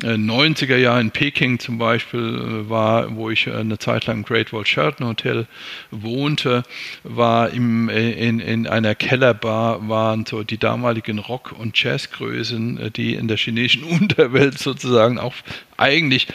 90er 0.00 0.74
äh, 0.74 0.82
Jahre 0.82 1.00
in 1.00 1.10
Peking 1.10 1.58
zum 1.58 1.78
Beispiel 1.78 2.68
war, 2.68 3.14
wo 3.14 3.30
ich 3.30 3.50
eine 3.50 3.78
Zeit 3.78 4.06
lang 4.06 4.18
im 4.18 4.24
Great 4.24 4.52
Wall 4.52 4.66
Sheraton 4.66 5.06
Hotel 5.06 5.46
wohnte, 5.90 6.62
war 7.02 7.50
im, 7.50 7.88
in, 7.88 8.40
in 8.40 8.66
einer 8.66 8.94
Kellerbar 8.94 9.88
waren 9.88 10.24
so 10.24 10.42
die 10.44 10.58
damaligen 10.58 11.18
Rock- 11.30 11.54
und 11.56 11.80
Jazzgrößen, 11.80 12.92
die 12.96 13.14
in 13.14 13.28
der 13.28 13.36
chinesischen 13.36 13.84
Unterwelt 14.00 14.58
sozusagen 14.58 15.18
auch 15.18 15.34
eigentlich 15.76 16.26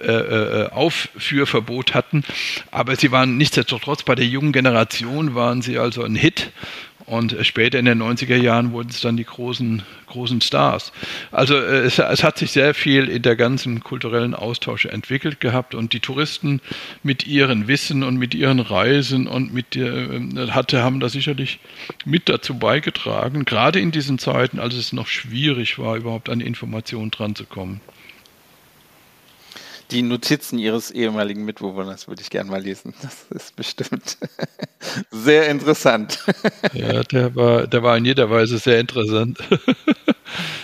äh, 0.00 0.06
äh, 0.06 0.70
Aufführverbot 0.70 1.94
hatten. 1.94 2.24
Aber 2.70 2.94
sie 2.96 3.10
waren 3.10 3.36
nichtsdestotrotz 3.36 4.02
bei 4.02 4.14
der 4.14 4.26
jungen 4.26 4.52
Generation 4.52 5.34
waren 5.34 5.62
sie 5.62 5.78
also 5.78 6.02
ein 6.02 6.14
Hit. 6.14 6.50
Und 7.06 7.36
später 7.42 7.78
in 7.78 7.84
den 7.84 8.02
90er 8.02 8.36
Jahren 8.36 8.72
wurden 8.72 8.88
es 8.88 9.02
dann 9.02 9.18
die 9.18 9.24
großen, 9.24 9.82
großen 10.06 10.40
Stars. 10.40 10.90
Also 11.32 11.54
äh, 11.54 11.82
es, 11.82 11.98
es, 11.98 12.24
hat 12.24 12.38
sich 12.38 12.52
sehr 12.52 12.72
viel 12.72 13.08
in 13.08 13.20
der 13.20 13.36
ganzen 13.36 13.80
kulturellen 13.80 14.34
Austausch 14.34 14.86
entwickelt 14.86 15.38
gehabt 15.38 15.74
und 15.74 15.92
die 15.92 16.00
Touristen 16.00 16.62
mit 17.02 17.26
ihren 17.26 17.68
Wissen 17.68 18.02
und 18.02 18.16
mit 18.16 18.34
ihren 18.34 18.58
Reisen 18.58 19.26
und 19.26 19.52
mit 19.52 19.76
äh, 19.76 20.48
hatte, 20.50 20.82
haben 20.82 21.00
da 21.00 21.10
sicherlich 21.10 21.58
mit 22.06 22.30
dazu 22.30 22.58
beigetragen, 22.58 23.44
gerade 23.44 23.80
in 23.80 23.90
diesen 23.90 24.18
Zeiten, 24.18 24.58
als 24.58 24.74
es 24.74 24.94
noch 24.94 25.06
schwierig 25.06 25.78
war, 25.78 25.96
überhaupt 25.96 26.30
an 26.30 26.40
Informationen 26.40 27.10
dran 27.10 27.34
zu 27.34 27.44
kommen 27.44 27.82
die 29.94 30.02
Notizen 30.02 30.58
Ihres 30.58 30.90
ehemaligen 30.90 31.44
Mitbewohners 31.44 32.08
würde 32.08 32.20
ich 32.20 32.28
gerne 32.28 32.50
mal 32.50 32.60
lesen. 32.60 32.94
Das 33.00 33.26
ist 33.30 33.54
bestimmt 33.54 34.18
sehr 35.12 35.48
interessant. 35.48 36.18
Ja, 36.72 37.04
der 37.04 37.36
war, 37.36 37.68
der 37.68 37.82
war 37.84 37.96
in 37.96 38.04
jeder 38.04 38.28
Weise 38.28 38.58
sehr 38.58 38.80
interessant. 38.80 39.38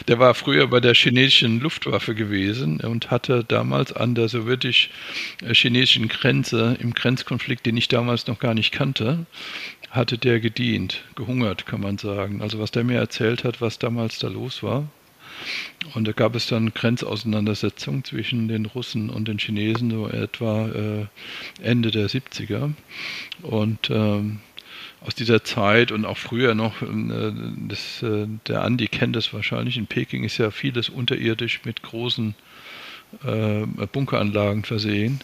Der 0.09 0.19
war 0.19 0.35
früher 0.35 0.67
bei 0.67 0.81
der 0.81 0.95
chinesischen 0.95 1.61
Luftwaffe 1.61 2.17
gewesen 2.17 2.81
und 2.81 3.13
hatte 3.13 3.45
damals 3.45 3.93
an 3.93 4.17
der 4.17 4.29
sowjetisch-chinesischen 4.29 6.09
Grenze, 6.09 6.77
im 6.81 6.95
Grenzkonflikt, 6.95 7.65
den 7.67 7.77
ich 7.77 7.87
damals 7.87 8.27
noch 8.27 8.41
gar 8.41 8.55
nicht 8.55 8.73
kannte, 8.73 9.27
hatte 9.91 10.19
der 10.19 10.41
gedient, 10.41 11.05
gehungert, 11.15 11.67
kann 11.67 11.83
man 11.83 11.99
sagen. 11.99 12.43
Also 12.43 12.59
was 12.59 12.73
der 12.73 12.83
mir 12.83 12.99
erzählt 12.99 13.45
hat, 13.45 13.61
was 13.61 13.79
damals 13.79 14.19
da 14.19 14.27
los 14.27 14.65
war, 14.65 14.89
und 15.95 16.07
da 16.07 16.13
gab 16.13 16.35
es 16.35 16.47
dann 16.47 16.73
Grenzauseinandersetzungen 16.73 18.05
zwischen 18.05 18.49
den 18.49 18.67
Russen 18.67 19.11
und 19.11 19.29
den 19.29 19.39
Chinesen, 19.39 19.91
so 19.91 20.09
etwa 20.09 20.69
äh, 20.69 21.07
Ende 21.63 21.91
der 21.91 22.09
70er. 22.09 22.73
Und 23.43 23.91
ähm, 23.91 24.41
aus 25.01 25.15
dieser 25.15 25.43
Zeit 25.45 25.93
und 25.93 26.05
auch 26.05 26.19
früher 26.19 26.55
noch, 26.55 26.83
äh, 26.83 27.33
das, 27.69 28.03
äh, 28.03 28.27
der 28.47 28.63
Andi 28.63 28.89
kennt 28.89 29.17
das 29.17 29.33
wahrscheinlich, 29.33 29.77
in 29.77 29.87
Peking 29.87 30.25
ist 30.25 30.39
ja 30.39 30.51
vieles 30.51 30.89
unterirdisch 30.89 31.61
mit 31.65 31.83
großen 31.83 32.35
äh, 33.25 33.67
Bunkeranlagen 33.93 34.65
versehen. 34.65 35.21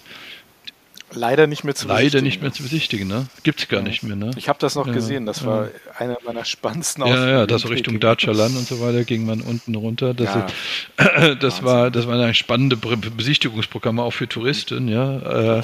Leider 1.17 1.47
nicht 1.47 1.65
mehr 1.65 1.75
zu 1.75 1.87
besichtigen. 1.87 2.13
Leider 2.13 2.23
nicht 2.23 2.43
mehr 2.43 2.53
zu 2.53 2.63
besichtigen, 2.63 3.09
ne? 3.09 3.27
Gibt 3.43 3.61
es 3.61 3.69
gar 3.69 3.81
ja. 3.81 3.89
nicht 3.89 4.03
mehr, 4.03 4.17
ne? 4.17 4.33
Ich 4.37 4.49
habe 4.49 4.59
das 4.59 4.75
noch 4.75 4.87
ja, 4.87 4.93
gesehen, 4.93 5.25
das 5.25 5.41
ja. 5.41 5.47
war 5.47 5.69
einer 5.99 6.19
meiner 6.25 6.45
spannendsten. 6.45 7.07
Ja, 7.07 7.29
ja, 7.29 7.47
das 7.47 7.69
Richtung 7.69 7.99
Dachalan 8.01 8.55
und 8.57 8.69
so 8.69 8.81
weiter 8.81 9.05
ging 9.05 9.25
man 9.25 9.41
unten 9.41 9.75
runter. 9.75 10.13
Das, 10.13 10.37
ist, 10.37 11.43
das 11.43 11.63
war, 11.63 11.91
das 11.91 12.07
war 12.07 12.21
ein 12.21 12.35
spannende 12.35 12.77
Besichtigungsprogramm 12.77 13.99
auch 13.99 14.13
für 14.13 14.29
Touristen, 14.29 14.89
ja. 14.89 15.59
Äh, 15.59 15.63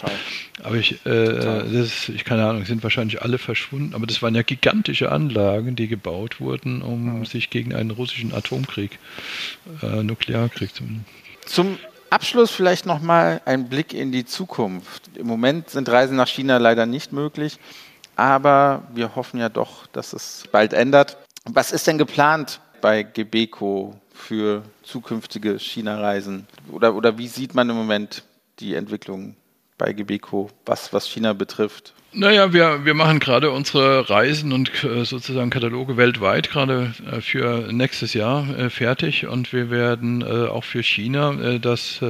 aber 0.62 0.76
ich, 0.76 1.04
äh, 1.04 1.68
das, 1.70 2.08
ich 2.08 2.24
keine 2.24 2.46
Ahnung, 2.46 2.64
sind 2.64 2.82
wahrscheinlich 2.82 3.20
alle 3.20 3.36
verschwunden, 3.36 3.94
aber 3.94 4.06
das 4.06 4.22
waren 4.22 4.34
ja 4.34 4.42
gigantische 4.42 5.12
Anlagen, 5.12 5.76
die 5.76 5.88
gebaut 5.88 6.40
wurden, 6.40 6.80
um 6.80 7.26
sich 7.26 7.50
gegen 7.50 7.74
einen 7.74 7.90
russischen 7.90 8.32
Atomkrieg, 8.32 8.98
äh, 9.82 10.02
Nuklearkrieg 10.02 10.74
zu. 10.74 10.84
Zum 11.44 11.78
Abschluss 12.12 12.50
vielleicht 12.50 12.84
nochmal 12.84 13.40
ein 13.46 13.70
Blick 13.70 13.94
in 13.94 14.12
die 14.12 14.26
Zukunft. 14.26 15.16
Im 15.16 15.26
Moment 15.26 15.70
sind 15.70 15.88
Reisen 15.88 16.14
nach 16.14 16.28
China 16.28 16.58
leider 16.58 16.84
nicht 16.84 17.10
möglich, 17.10 17.58
aber 18.16 18.82
wir 18.92 19.16
hoffen 19.16 19.40
ja 19.40 19.48
doch, 19.48 19.86
dass 19.86 20.12
es 20.12 20.44
bald 20.52 20.74
ändert. 20.74 21.16
Was 21.46 21.72
ist 21.72 21.86
denn 21.86 21.96
geplant 21.96 22.60
bei 22.82 23.02
Gebeco 23.02 23.98
für 24.12 24.62
zukünftige 24.82 25.58
China-Reisen? 25.58 26.46
Oder, 26.70 26.94
oder 26.94 27.16
wie 27.16 27.28
sieht 27.28 27.54
man 27.54 27.70
im 27.70 27.76
Moment 27.76 28.24
die 28.60 28.74
Entwicklung 28.74 29.34
bei 29.78 29.94
Gebeco, 29.94 30.50
was, 30.66 30.92
was 30.92 31.08
China 31.08 31.32
betrifft? 31.32 31.94
Naja, 32.14 32.52
wir, 32.52 32.84
wir 32.84 32.92
machen 32.92 33.20
gerade 33.20 33.50
unsere 33.50 34.10
Reisen 34.10 34.52
und 34.52 34.84
äh, 34.84 35.02
sozusagen 35.06 35.48
Kataloge 35.48 35.96
weltweit 35.96 36.50
gerade 36.50 36.92
äh, 37.10 37.22
für 37.22 37.72
nächstes 37.72 38.12
Jahr 38.12 38.46
äh, 38.58 38.68
fertig. 38.68 39.26
Und 39.26 39.54
wir 39.54 39.70
werden 39.70 40.22
auch 40.22 40.64
für 40.64 40.82
China 40.82 41.58
das 41.58 42.02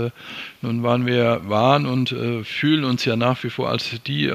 nun 0.63 0.83
waren 0.83 1.07
wir 1.07 1.41
waren 1.47 1.87
und 1.87 2.13
äh, 2.13 2.45
fühlen 2.45 2.85
uns 2.85 3.05
ja 3.05 3.17
nach 3.17 3.43
wie 3.43 3.51
vor 3.51 3.69
als 3.69 3.91
die 4.07 4.27
äh, 4.27 4.35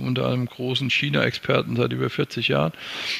unter 0.00 0.28
einem 0.28 0.46
großen 0.46 0.88
China-Experten 0.88 1.76
seit 1.76 1.92
über 1.92 2.08
40 2.08 2.48
Jahren. 2.48 2.72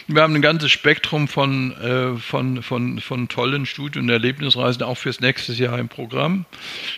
Wir 0.06 0.22
haben 0.22 0.34
ein 0.34 0.42
ganzes 0.42 0.70
Spektrum 0.70 1.28
von, 1.28 1.72
äh, 1.72 2.16
von, 2.16 2.62
von, 2.62 3.00
von 3.00 3.28
tollen 3.28 3.66
Studien 3.66 4.04
und 4.04 4.08
Erlebnisreisen 4.08 4.82
auch 4.82 4.96
fürs 4.96 5.20
nächste 5.20 5.52
Jahr 5.52 5.78
im 5.78 5.88
Programm. 5.88 6.46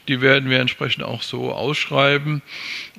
Die 0.06 0.20
werden 0.20 0.50
wir 0.50 0.60
entsprechend 0.60 1.02
auch 1.04 1.22
so 1.22 1.52
ausschreiben. 1.52 2.42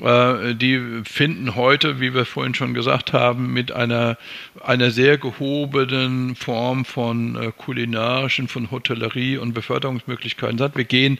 Äh, 0.02 0.56
die 0.56 1.02
finden 1.06 1.56
heute, 1.56 2.00
wie 2.00 2.14
wir 2.14 2.26
vorhin 2.26 2.56
schon 2.56 2.74
gesagt 2.74 3.14
haben, 3.14 3.54
mit 3.54 3.72
einer, 3.72 4.18
einer 4.62 4.92
sehr 4.92 5.18
gehobenen 5.18 6.36
Form 6.36 6.86
von 6.86 7.36
äh, 7.36 7.52
kulinarischen, 7.56 8.48
von 8.48 8.72
Hotellerie 8.72 9.38
und 9.38 9.54
Beförderungsmöglichkeiten 9.54 10.58
statt. 10.58 10.76
Wir 10.76 10.86
gehen 10.86 11.20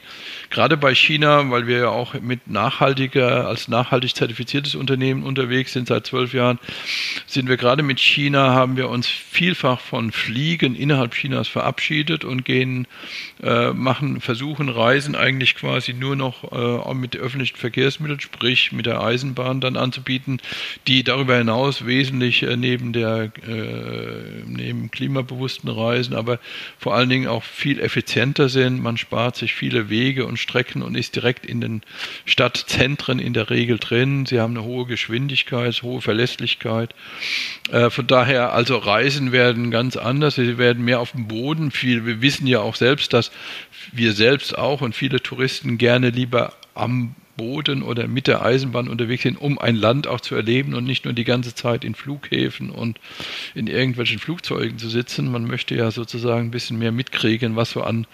gerade 0.50 0.76
bei 0.76 0.94
China 0.94 1.21
China, 1.22 1.50
weil 1.50 1.68
wir 1.68 1.78
ja 1.78 1.88
auch 1.88 2.14
mit 2.14 2.48
nachhaltiger, 2.48 3.46
als 3.46 3.68
nachhaltig 3.68 4.16
zertifiziertes 4.16 4.74
Unternehmen 4.74 5.22
unterwegs 5.22 5.72
sind 5.72 5.86
seit 5.86 6.04
zwölf 6.04 6.34
Jahren, 6.34 6.58
sind 7.26 7.48
wir 7.48 7.56
gerade 7.56 7.84
mit 7.84 8.00
China, 8.00 8.50
haben 8.54 8.76
wir 8.76 8.88
uns 8.88 9.06
vielfach 9.06 9.78
von 9.78 10.10
Fliegen 10.10 10.74
innerhalb 10.74 11.14
Chinas 11.14 11.46
verabschiedet 11.46 12.24
und 12.24 12.44
gehen, 12.44 12.88
äh, 13.40 13.72
machen, 13.72 14.20
versuchen 14.20 14.68
Reisen 14.68 15.14
eigentlich 15.14 15.54
quasi 15.54 15.92
nur 15.92 16.16
noch 16.16 16.90
äh, 16.90 16.94
mit 16.94 17.16
öffentlichen 17.16 17.56
Verkehrsmitteln, 17.56 18.18
sprich 18.18 18.72
mit 18.72 18.86
der 18.86 19.00
Eisenbahn 19.00 19.60
dann 19.60 19.76
anzubieten, 19.76 20.40
die 20.88 21.04
darüber 21.04 21.36
hinaus 21.36 21.86
wesentlich 21.86 22.42
äh, 22.42 22.56
neben 22.56 22.92
der, 22.92 23.30
äh, 23.46 24.42
neben 24.44 24.90
klimabewussten 24.90 25.70
Reisen, 25.70 26.16
aber 26.16 26.40
vor 26.78 26.96
allen 26.96 27.08
Dingen 27.08 27.28
auch 27.28 27.44
viel 27.44 27.78
effizienter 27.78 28.48
sind. 28.48 28.82
Man 28.82 28.96
spart 28.96 29.36
sich 29.36 29.54
viele 29.54 29.88
Wege 29.88 30.26
und 30.26 30.38
Strecken 30.38 30.82
und 30.82 30.96
ist 30.96 31.11
direkt 31.14 31.46
in 31.46 31.60
den 31.60 31.82
Stadtzentren 32.24 33.18
in 33.18 33.32
der 33.32 33.50
Regel 33.50 33.78
drin. 33.78 34.26
Sie 34.26 34.40
haben 34.40 34.56
eine 34.56 34.64
hohe 34.64 34.86
Geschwindigkeit, 34.86 35.82
hohe 35.82 36.00
Verlässlichkeit. 36.00 36.94
Äh, 37.70 37.90
von 37.90 38.06
daher, 38.06 38.52
also 38.52 38.76
Reisen 38.76 39.32
werden 39.32 39.70
ganz 39.70 39.96
anders. 39.96 40.34
Sie 40.34 40.58
werden 40.58 40.84
mehr 40.84 41.00
auf 41.00 41.12
dem 41.12 41.28
Boden. 41.28 41.70
Viel, 41.70 42.06
wir 42.06 42.22
wissen 42.22 42.46
ja 42.46 42.60
auch 42.60 42.76
selbst, 42.76 43.12
dass 43.12 43.30
wir 43.92 44.12
selbst 44.12 44.56
auch 44.56 44.80
und 44.80 44.94
viele 44.94 45.22
Touristen 45.22 45.78
gerne 45.78 46.10
lieber 46.10 46.54
am 46.74 47.14
Boden 47.36 47.82
oder 47.82 48.08
mit 48.08 48.26
der 48.26 48.42
Eisenbahn 48.42 48.88
unterwegs 48.88 49.22
sind, 49.22 49.40
um 49.40 49.58
ein 49.58 49.76
Land 49.76 50.06
auch 50.06 50.20
zu 50.20 50.34
erleben 50.34 50.74
und 50.74 50.84
nicht 50.84 51.04
nur 51.04 51.14
die 51.14 51.24
ganze 51.24 51.54
Zeit 51.54 51.84
in 51.84 51.94
Flughäfen 51.94 52.70
und 52.70 52.98
in 53.54 53.66
irgendwelchen 53.66 54.18
Flugzeugen 54.18 54.78
zu 54.78 54.88
sitzen. 54.88 55.30
Man 55.30 55.46
möchte 55.46 55.74
ja 55.74 55.90
sozusagen 55.90 56.48
ein 56.48 56.50
bisschen 56.50 56.78
mehr 56.78 56.92
mitkriegen, 56.92 57.56
was 57.56 57.70
so 57.70 57.82
an 57.82 58.06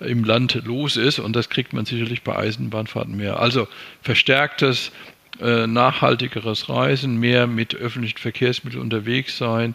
im 0.00 0.24
Land 0.24 0.60
los 0.64 0.96
ist 0.96 1.18
und 1.18 1.36
das 1.36 1.48
kriegt 1.48 1.72
man 1.72 1.84
sicherlich 1.84 2.22
bei 2.22 2.36
Eisenbahnfahrten 2.36 3.16
mehr. 3.16 3.40
Also 3.40 3.68
verstärktes 4.02 4.92
äh, 5.40 5.66
nachhaltigeres 5.66 6.68
Reisen, 6.68 7.18
mehr 7.18 7.46
mit 7.46 7.74
öffentlichen 7.74 8.18
Verkehrsmitteln 8.18 8.82
unterwegs 8.82 9.38
sein, 9.38 9.74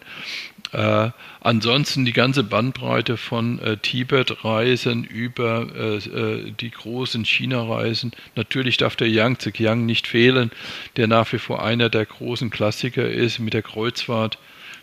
Äh, 0.72 1.10
ansonsten 1.40 2.04
die 2.04 2.12
ganze 2.12 2.44
Bandbreite 2.44 3.16
von 3.16 3.58
äh, 3.60 3.76
Tibet-Reisen 3.78 5.04
über 5.04 5.66
äh, 5.74 5.96
äh 5.96 6.50
die 6.52 6.70
großen 6.70 7.24
China-Reisen. 7.24 8.12
Natürlich 8.36 8.76
darf 8.76 8.96
der 8.96 9.08
Yangtze 9.08 9.52
Kiang 9.52 9.86
nicht 9.86 10.06
fehlen, 10.06 10.50
der 10.96 11.06
nach 11.06 11.32
wie 11.32 11.38
vor 11.38 11.62
einer 11.62 11.88
der 11.88 12.04
großen 12.04 12.50
Klassiker 12.50 13.08
ist 13.08 13.38
mit 13.38 13.54
der 13.54 13.62
Kreuzfahrt 13.62 14.38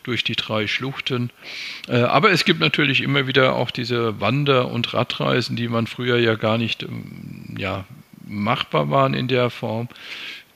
durch 0.06 0.24
die 0.24 0.36
drei 0.36 0.68
Schluchten. 0.68 1.32
Äh, 1.88 1.98
aber 1.98 2.32
es 2.32 2.46
gibt 2.46 2.60
natürlich 2.60 3.02
immer 3.02 3.28
wieder 3.28 3.56
auch 3.56 3.72
diese 3.72 4.20
Wander- 4.20 4.72
und 4.72 4.94
Radreisen, 4.94 5.56
die 5.56 5.68
man 5.68 5.88
früher 5.88 6.18
ja 6.18 6.36
gar 6.36 6.58
nicht 6.58 6.84
ähm, 6.84 7.56
ja, 7.58 7.86
machbar 8.28 8.90
waren 8.90 9.14
in 9.14 9.28
der 9.28 9.50
Form 9.50 9.88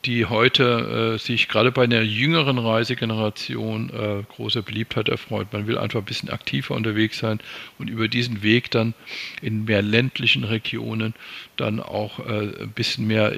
die 0.06 0.26
heute 0.26 1.16
äh, 1.16 1.20
sich 1.20 1.48
gerade 1.50 1.72
bei 1.72 1.84
einer 1.84 2.02
jüngeren 2.02 2.58
Reisegeneration 2.58 3.90
äh, 3.90 4.24
großer 4.34 4.62
Beliebtheit 4.62 5.10
erfreut. 5.10 5.52
Man 5.52 5.68
will 5.68 5.78
einfach 5.78 6.00
ein 6.00 6.06
bisschen 6.06 6.30
aktiver 6.30 6.76
unterwegs 6.76 7.20
sein 7.20 7.40
und 7.78 7.90
über 7.90 8.08
diesen 8.08 8.42
Weg 8.42 8.72
dann 8.72 8.94
in 9.42 9.66
mehr 9.66 9.82
ländlichen 9.82 10.44
Regionen 10.46 11.14
dann 11.58 11.80
auch 11.80 12.20
äh, 12.20 12.62
ein 12.62 12.72
bisschen 12.72 13.08
mehr 13.08 13.34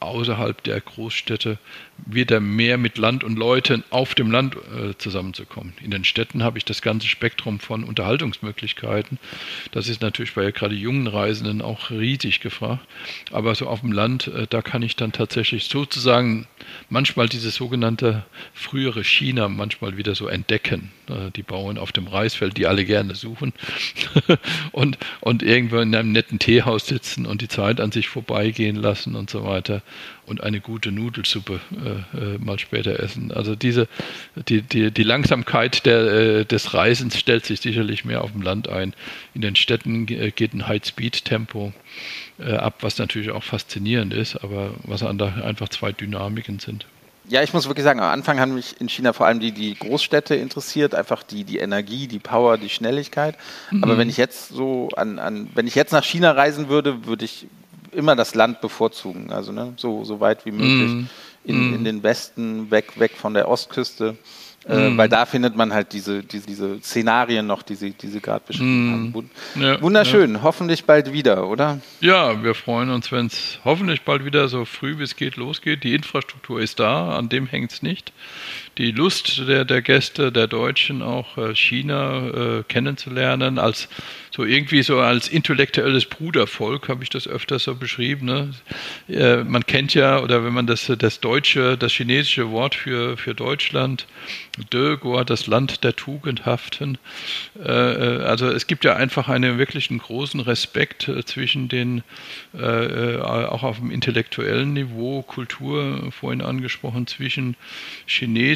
außerhalb 0.00 0.62
der 0.62 0.80
Großstädte 0.80 1.58
wieder 2.06 2.40
mehr 2.40 2.76
mit 2.76 2.98
Land 2.98 3.24
und 3.24 3.36
Leuten 3.36 3.84
auf 3.90 4.14
dem 4.14 4.30
Land 4.30 4.56
äh, 4.56 4.96
zusammenzukommen. 4.98 5.72
In 5.82 5.90
den 5.90 6.04
Städten 6.04 6.42
habe 6.42 6.58
ich 6.58 6.64
das 6.64 6.82
ganze 6.82 7.06
Spektrum 7.06 7.60
von 7.60 7.84
Unterhaltungsmöglichkeiten. 7.84 9.18
Das 9.72 9.88
ist 9.88 10.02
natürlich 10.02 10.34
bei 10.34 10.50
gerade 10.50 10.74
jungen 10.74 11.06
Reisenden 11.06 11.62
auch 11.62 11.90
riesig 11.90 12.40
gefragt. 12.40 12.86
Aber 13.32 13.54
so 13.54 13.66
auf 13.66 13.80
dem 13.80 13.92
Land, 13.92 14.28
äh, 14.28 14.46
da 14.48 14.62
kann 14.62 14.82
ich 14.82 14.96
dann 14.96 15.12
tatsächlich 15.12 15.64
sozusagen 15.64 16.46
manchmal 16.88 17.28
dieses 17.28 17.54
sogenannte 17.54 18.24
frühere 18.52 19.04
China 19.04 19.48
manchmal 19.48 19.96
wieder 19.96 20.14
so 20.14 20.28
entdecken. 20.28 20.90
Äh, 21.08 21.30
die 21.34 21.42
Bauern 21.42 21.78
auf 21.78 21.92
dem 21.92 22.06
Reisfeld, 22.06 22.56
die 22.56 22.66
alle 22.66 22.84
gerne 22.84 23.14
suchen 23.14 23.52
und, 24.72 24.98
und 25.20 25.42
irgendwo 25.42 25.78
in 25.78 25.94
einem 25.94 26.12
netten 26.12 26.38
Teehaus 26.38 26.86
sitzen 26.86 27.26
und 27.26 27.40
die 27.40 27.48
Zeit 27.48 27.80
an 27.80 27.92
sich 27.92 28.08
vorbeigehen 28.08 28.76
lassen 28.76 29.14
und 29.14 29.30
so 29.30 29.44
weiter 29.44 29.82
und 30.26 30.42
eine 30.42 30.60
gute 30.60 30.92
Nudelsuppe 30.92 31.60
äh, 31.72 32.18
äh, 32.18 32.38
mal 32.38 32.58
später 32.58 32.98
essen. 33.00 33.32
Also 33.32 33.54
diese, 33.54 33.88
die, 34.48 34.62
die, 34.62 34.90
die 34.90 35.02
Langsamkeit 35.02 35.86
der, 35.86 36.00
äh, 36.00 36.44
des 36.44 36.74
Reisens 36.74 37.18
stellt 37.18 37.44
sich 37.44 37.60
sicherlich 37.60 38.04
mehr 38.04 38.22
auf 38.22 38.32
dem 38.32 38.42
Land 38.42 38.68
ein. 38.68 38.94
In 39.34 39.40
den 39.40 39.56
Städten 39.56 40.06
geht 40.06 40.54
ein 40.54 40.66
High-Speed-Tempo 40.66 41.72
äh, 42.38 42.52
ab, 42.52 42.78
was 42.80 42.98
natürlich 42.98 43.30
auch 43.30 43.44
faszinierend 43.44 44.12
ist, 44.12 44.36
aber 44.36 44.74
was 44.84 45.02
einfach 45.02 45.68
zwei 45.68 45.92
Dynamiken 45.92 46.58
sind. 46.58 46.86
Ja, 47.26 47.42
ich 47.42 47.54
muss 47.54 47.66
wirklich 47.66 47.84
sagen, 47.84 48.00
am 48.00 48.10
Anfang 48.10 48.38
haben 48.38 48.54
mich 48.54 48.78
in 48.80 48.88
China 48.88 49.14
vor 49.14 49.26
allem 49.26 49.40
die, 49.40 49.52
die 49.52 49.74
Großstädte 49.74 50.34
interessiert, 50.34 50.94
einfach 50.94 51.22
die, 51.22 51.44
die 51.44 51.56
Energie, 51.56 52.06
die 52.06 52.18
Power, 52.18 52.58
die 52.58 52.68
Schnelligkeit. 52.68 53.36
Mhm. 53.70 53.82
Aber 53.82 53.96
wenn 53.96 54.10
ich 54.10 54.18
jetzt 54.18 54.48
so 54.48 54.90
an, 54.94 55.18
an, 55.18 55.48
wenn 55.54 55.66
ich 55.66 55.74
jetzt 55.74 55.92
nach 55.92 56.04
China 56.04 56.32
reisen 56.32 56.68
würde, 56.68 57.06
würde 57.06 57.24
ich 57.24 57.46
immer 57.94 58.16
das 58.16 58.34
Land 58.34 58.60
bevorzugen, 58.60 59.32
also 59.32 59.52
ne, 59.52 59.72
so, 59.76 60.04
so 60.04 60.20
weit 60.20 60.44
wie 60.44 60.52
möglich 60.52 60.90
mm. 60.90 61.06
in, 61.44 61.70
mm. 61.70 61.74
in 61.74 61.84
den 61.84 62.02
Westen, 62.02 62.70
weg, 62.70 62.98
weg 62.98 63.12
von 63.16 63.34
der 63.34 63.48
Ostküste. 63.48 64.16
Äh, 64.66 64.90
mm. 64.90 64.96
weil 64.96 65.08
da 65.10 65.26
findet 65.26 65.56
man 65.56 65.74
halt 65.74 65.92
diese, 65.92 66.22
diese, 66.22 66.46
diese 66.46 66.80
Szenarien 66.80 67.46
noch, 67.46 67.62
die 67.62 67.74
Sie, 67.74 67.90
die 67.90 68.08
Sie 68.08 68.20
gerade 68.20 68.42
beschrieben 68.46 69.10
mm. 69.10 69.14
haben. 69.14 69.30
Ja, 69.56 69.82
Wunderschön, 69.82 70.34
ja. 70.34 70.42
hoffentlich 70.42 70.84
bald 70.84 71.12
wieder, 71.12 71.48
oder? 71.48 71.80
Ja, 72.00 72.42
wir 72.42 72.54
freuen 72.54 72.88
uns, 72.88 73.12
wenn 73.12 73.26
es 73.26 73.58
hoffentlich 73.64 74.02
bald 74.02 74.24
wieder 74.24 74.48
so 74.48 74.64
früh 74.64 74.98
wie 74.98 75.02
es 75.02 75.16
geht 75.16 75.36
losgeht. 75.36 75.84
Die 75.84 75.94
Infrastruktur 75.94 76.60
ist 76.60 76.80
da, 76.80 77.10
an 77.10 77.28
dem 77.28 77.46
hängt 77.46 77.72
es 77.72 77.82
nicht. 77.82 78.12
Die 78.78 78.90
Lust 78.90 79.46
der, 79.46 79.64
der 79.64 79.82
Gäste, 79.82 80.32
der 80.32 80.48
Deutschen, 80.48 81.00
auch 81.02 81.38
äh, 81.38 81.54
China 81.54 82.58
äh, 82.58 82.62
kennenzulernen 82.64 83.58
als 83.58 83.88
so 84.34 84.44
irgendwie 84.44 84.82
so 84.82 84.98
als 84.98 85.28
intellektuelles 85.28 86.06
Brudervolk 86.06 86.88
habe 86.88 87.04
ich 87.04 87.10
das 87.10 87.28
öfter 87.28 87.60
so 87.60 87.76
beschrieben. 87.76 88.26
Ne? 88.26 88.50
Äh, 89.08 89.44
man 89.44 89.64
kennt 89.64 89.94
ja, 89.94 90.18
oder 90.18 90.44
wenn 90.44 90.52
man 90.52 90.66
das, 90.66 90.90
das 90.98 91.20
deutsche, 91.20 91.78
das 91.78 91.92
chinesische 91.92 92.50
Wort 92.50 92.74
für, 92.74 93.16
für 93.16 93.32
Deutschland, 93.34 94.08
De 94.72 94.96
Goa, 94.96 95.22
das 95.22 95.46
Land 95.46 95.84
der 95.84 95.94
Tugendhaften. 95.94 96.98
Äh, 97.64 97.70
äh, 97.70 98.22
also 98.24 98.48
es 98.48 98.66
gibt 98.66 98.84
ja 98.84 98.96
einfach 98.96 99.28
einen 99.28 99.56
wirklichen 99.56 99.98
großen 99.98 100.40
Respekt 100.40 101.06
äh, 101.06 101.24
zwischen 101.24 101.68
den, 101.68 102.02
auch 102.54 103.62
auf 103.62 103.78
dem 103.78 103.90
intellektuellen 103.90 104.72
Niveau, 104.72 105.22
Kultur 105.22 106.12
vorhin 106.12 106.40
angesprochen, 106.40 107.06
zwischen 107.06 107.56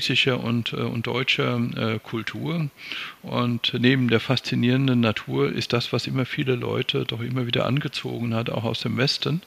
chinesischer 0.09 0.43
und, 0.43 0.73
und 0.73 1.07
deutscher 1.07 1.99
Kultur. 2.03 2.71
Und 3.23 3.75
neben 3.79 4.09
der 4.09 4.21
faszinierenden 4.21 5.01
Natur 5.01 5.53
ist 5.53 5.73
das, 5.73 5.93
was 5.93 6.07
immer 6.07 6.25
viele 6.25 6.55
Leute 6.55 7.05
doch 7.05 7.21
immer 7.21 7.47
wieder 7.47 7.67
angezogen 7.67 8.35
hat, 8.35 8.51
auch 8.51 8.65
aus 8.65 8.81
dem 8.81 8.97
Westen. 8.97 9.43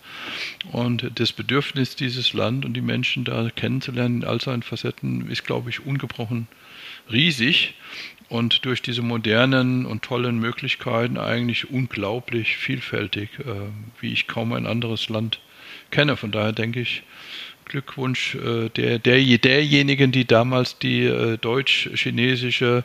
Und 0.71 1.11
das 1.15 1.31
Bedürfnis, 1.31 1.95
dieses 1.95 2.33
Land 2.33 2.65
und 2.65 2.73
die 2.73 2.81
Menschen 2.81 3.23
da 3.23 3.49
kennenzulernen 3.49 4.21
in 4.21 4.27
all 4.27 4.41
seinen 4.41 4.63
Facetten, 4.63 5.29
ist, 5.29 5.43
glaube 5.45 5.69
ich, 5.69 5.85
ungebrochen 5.85 6.47
riesig 7.11 7.73
und 8.29 8.65
durch 8.65 8.81
diese 8.81 9.01
modernen 9.01 9.85
und 9.85 10.03
tollen 10.03 10.39
Möglichkeiten 10.39 11.17
eigentlich 11.17 11.69
unglaublich 11.69 12.57
vielfältig, 12.57 13.29
äh, 13.39 13.43
wie 13.99 14.13
ich 14.13 14.27
kaum 14.27 14.53
ein 14.53 14.67
anderes 14.67 15.09
Land 15.09 15.39
kenne. 15.89 16.15
Von 16.15 16.31
daher 16.31 16.53
denke 16.53 16.79
ich, 16.79 17.03
Glückwunsch 17.71 18.35
äh, 18.35 18.69
der, 18.69 18.99
der, 18.99 19.37
derjenigen, 19.37 20.11
die 20.11 20.25
damals 20.25 20.77
die 20.77 21.05
äh, 21.05 21.37
deutsch-chinesische 21.37 22.83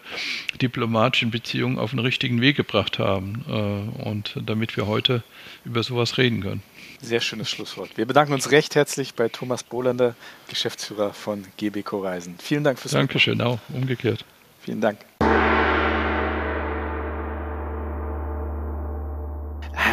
diplomatischen 0.62 1.30
Beziehungen 1.30 1.78
auf 1.78 1.90
den 1.90 1.98
richtigen 1.98 2.40
Weg 2.40 2.56
gebracht 2.56 2.98
haben 2.98 3.44
äh, 3.48 4.08
und 4.08 4.36
damit 4.46 4.76
wir 4.76 4.86
heute 4.86 5.22
über 5.64 5.82
sowas 5.82 6.18
reden 6.18 6.40
können. 6.40 6.62
Sehr 7.02 7.20
schönes 7.20 7.50
Schlusswort. 7.50 7.90
Wir 7.96 8.06
bedanken 8.06 8.32
uns 8.32 8.50
recht 8.52 8.74
herzlich 8.74 9.14
bei 9.14 9.28
Thomas 9.28 9.64
Bohlander, 9.64 10.14
Geschäftsführer 10.48 11.12
von 11.12 11.44
GBCO 11.56 12.00
Reisen. 12.00 12.36
Vielen 12.38 12.64
Dank 12.64 12.78
fürs 12.78 12.92
Dankeschön, 12.92 13.40
auch 13.40 13.58
umgekehrt. 13.68 14.24
Vielen 14.62 14.80
Dank. 14.80 14.98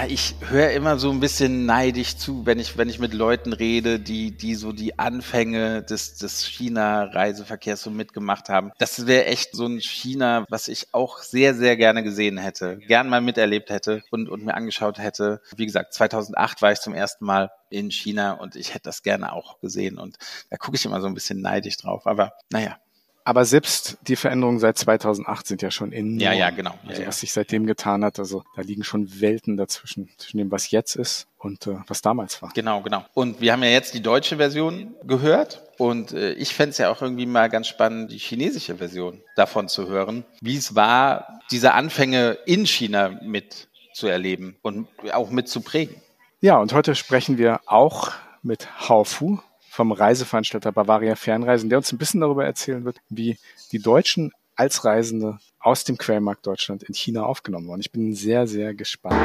Ich 0.07 0.35
höre 0.41 0.71
immer 0.71 0.97
so 0.97 1.11
ein 1.11 1.19
bisschen 1.19 1.65
neidisch 1.65 2.17
zu, 2.17 2.45
wenn 2.45 2.59
ich, 2.59 2.77
wenn 2.77 2.89
ich 2.89 2.99
mit 2.99 3.13
Leuten 3.13 3.53
rede, 3.53 3.99
die, 3.99 4.31
die 4.35 4.55
so 4.55 4.71
die 4.71 4.99
Anfänge 4.99 5.83
des, 5.83 6.17
des 6.17 6.45
China-Reiseverkehrs 6.45 7.81
so 7.81 7.89
mitgemacht 7.89 8.49
haben. 8.49 8.71
Das 8.77 9.07
wäre 9.07 9.25
echt 9.25 9.55
so 9.55 9.65
ein 9.65 9.79
China, 9.81 10.45
was 10.49 10.67
ich 10.67 10.93
auch 10.93 11.19
sehr, 11.19 11.53
sehr 11.53 11.77
gerne 11.77 12.03
gesehen 12.03 12.37
hätte, 12.37 12.77
gern 12.77 13.09
mal 13.09 13.21
miterlebt 13.21 13.69
hätte 13.69 14.03
und, 14.11 14.29
und 14.29 14.43
mir 14.45 14.55
angeschaut 14.55 14.99
hätte. 14.99 15.41
Wie 15.55 15.65
gesagt, 15.65 15.93
2008 15.93 16.61
war 16.61 16.71
ich 16.71 16.79
zum 16.79 16.93
ersten 16.93 17.25
Mal 17.25 17.51
in 17.69 17.91
China 17.91 18.33
und 18.33 18.55
ich 18.55 18.73
hätte 18.73 18.83
das 18.83 19.03
gerne 19.03 19.33
auch 19.33 19.59
gesehen 19.59 19.97
und 19.97 20.17
da 20.49 20.57
gucke 20.57 20.77
ich 20.77 20.85
immer 20.85 21.01
so 21.01 21.07
ein 21.07 21.13
bisschen 21.13 21.41
neidisch 21.41 21.77
drauf. 21.77 22.05
Aber 22.07 22.33
naja, 22.51 22.77
aber 23.25 23.45
selbst 23.45 23.97
die 24.07 24.15
Veränderungen 24.15 24.59
seit 24.59 24.77
2008 24.77 25.47
sind 25.47 25.61
ja 25.61 25.71
schon 25.71 25.91
enorm. 25.93 26.19
Ja, 26.19 26.33
ja, 26.33 26.49
genau. 26.49 26.73
Also 26.87 27.01
ja, 27.01 27.07
was 27.07 27.19
sich 27.19 27.31
seitdem 27.31 27.65
getan 27.65 28.03
hat, 28.03 28.19
also 28.19 28.43
da 28.55 28.61
liegen 28.61 28.83
schon 28.83 29.21
Welten 29.21 29.57
dazwischen, 29.57 30.09
zwischen 30.17 30.37
dem, 30.37 30.51
was 30.51 30.71
jetzt 30.71 30.95
ist 30.95 31.27
und 31.37 31.67
äh, 31.67 31.77
was 31.87 32.01
damals 32.01 32.41
war. 32.41 32.51
Genau, 32.53 32.81
genau. 32.81 33.05
Und 33.13 33.39
wir 33.41 33.53
haben 33.53 33.63
ja 33.63 33.69
jetzt 33.69 33.93
die 33.93 34.01
deutsche 34.01 34.37
Version 34.37 34.93
gehört 35.03 35.63
und 35.77 36.11
äh, 36.11 36.33
ich 36.33 36.53
fände 36.53 36.71
es 36.71 36.77
ja 36.77 36.89
auch 36.89 37.01
irgendwie 37.01 37.25
mal 37.25 37.49
ganz 37.49 37.67
spannend, 37.67 38.11
die 38.11 38.17
chinesische 38.17 38.75
Version 38.75 39.21
davon 39.35 39.67
zu 39.69 39.87
hören, 39.87 40.25
wie 40.41 40.57
es 40.57 40.75
war, 40.75 41.39
diese 41.51 41.73
Anfänge 41.73 42.37
in 42.45 42.65
China 42.65 43.19
mit 43.21 43.67
zu 43.93 44.07
erleben 44.07 44.57
und 44.61 44.87
auch 45.13 45.29
mit 45.29 45.47
zu 45.47 45.61
prägen. 45.61 45.95
Ja, 46.41 46.57
und 46.57 46.73
heute 46.73 46.95
sprechen 46.95 47.37
wir 47.37 47.61
auch 47.67 48.11
mit 48.41 48.67
Hao 48.89 49.05
Fu 49.05 49.39
vom 49.73 49.91
Reiseveranstalter 49.91 50.71
Bavaria 50.71 51.15
Fernreisen, 51.15 51.67
der 51.67 51.79
uns 51.79 51.91
ein 51.91 51.97
bisschen 51.97 52.21
darüber 52.21 52.45
erzählen 52.45 52.85
wird, 52.85 52.99
wie 53.09 53.39
die 53.71 53.79
Deutschen 53.79 54.31
als 54.55 54.85
Reisende 54.85 55.39
aus 55.59 55.83
dem 55.83 55.97
Quellmarkt 55.97 56.45
Deutschland 56.45 56.83
in 56.83 56.93
China 56.93 57.23
aufgenommen 57.23 57.67
wurden. 57.67 57.81
Ich 57.81 57.91
bin 57.91 58.13
sehr, 58.13 58.45
sehr 58.45 58.75
gespannt. 58.75 59.15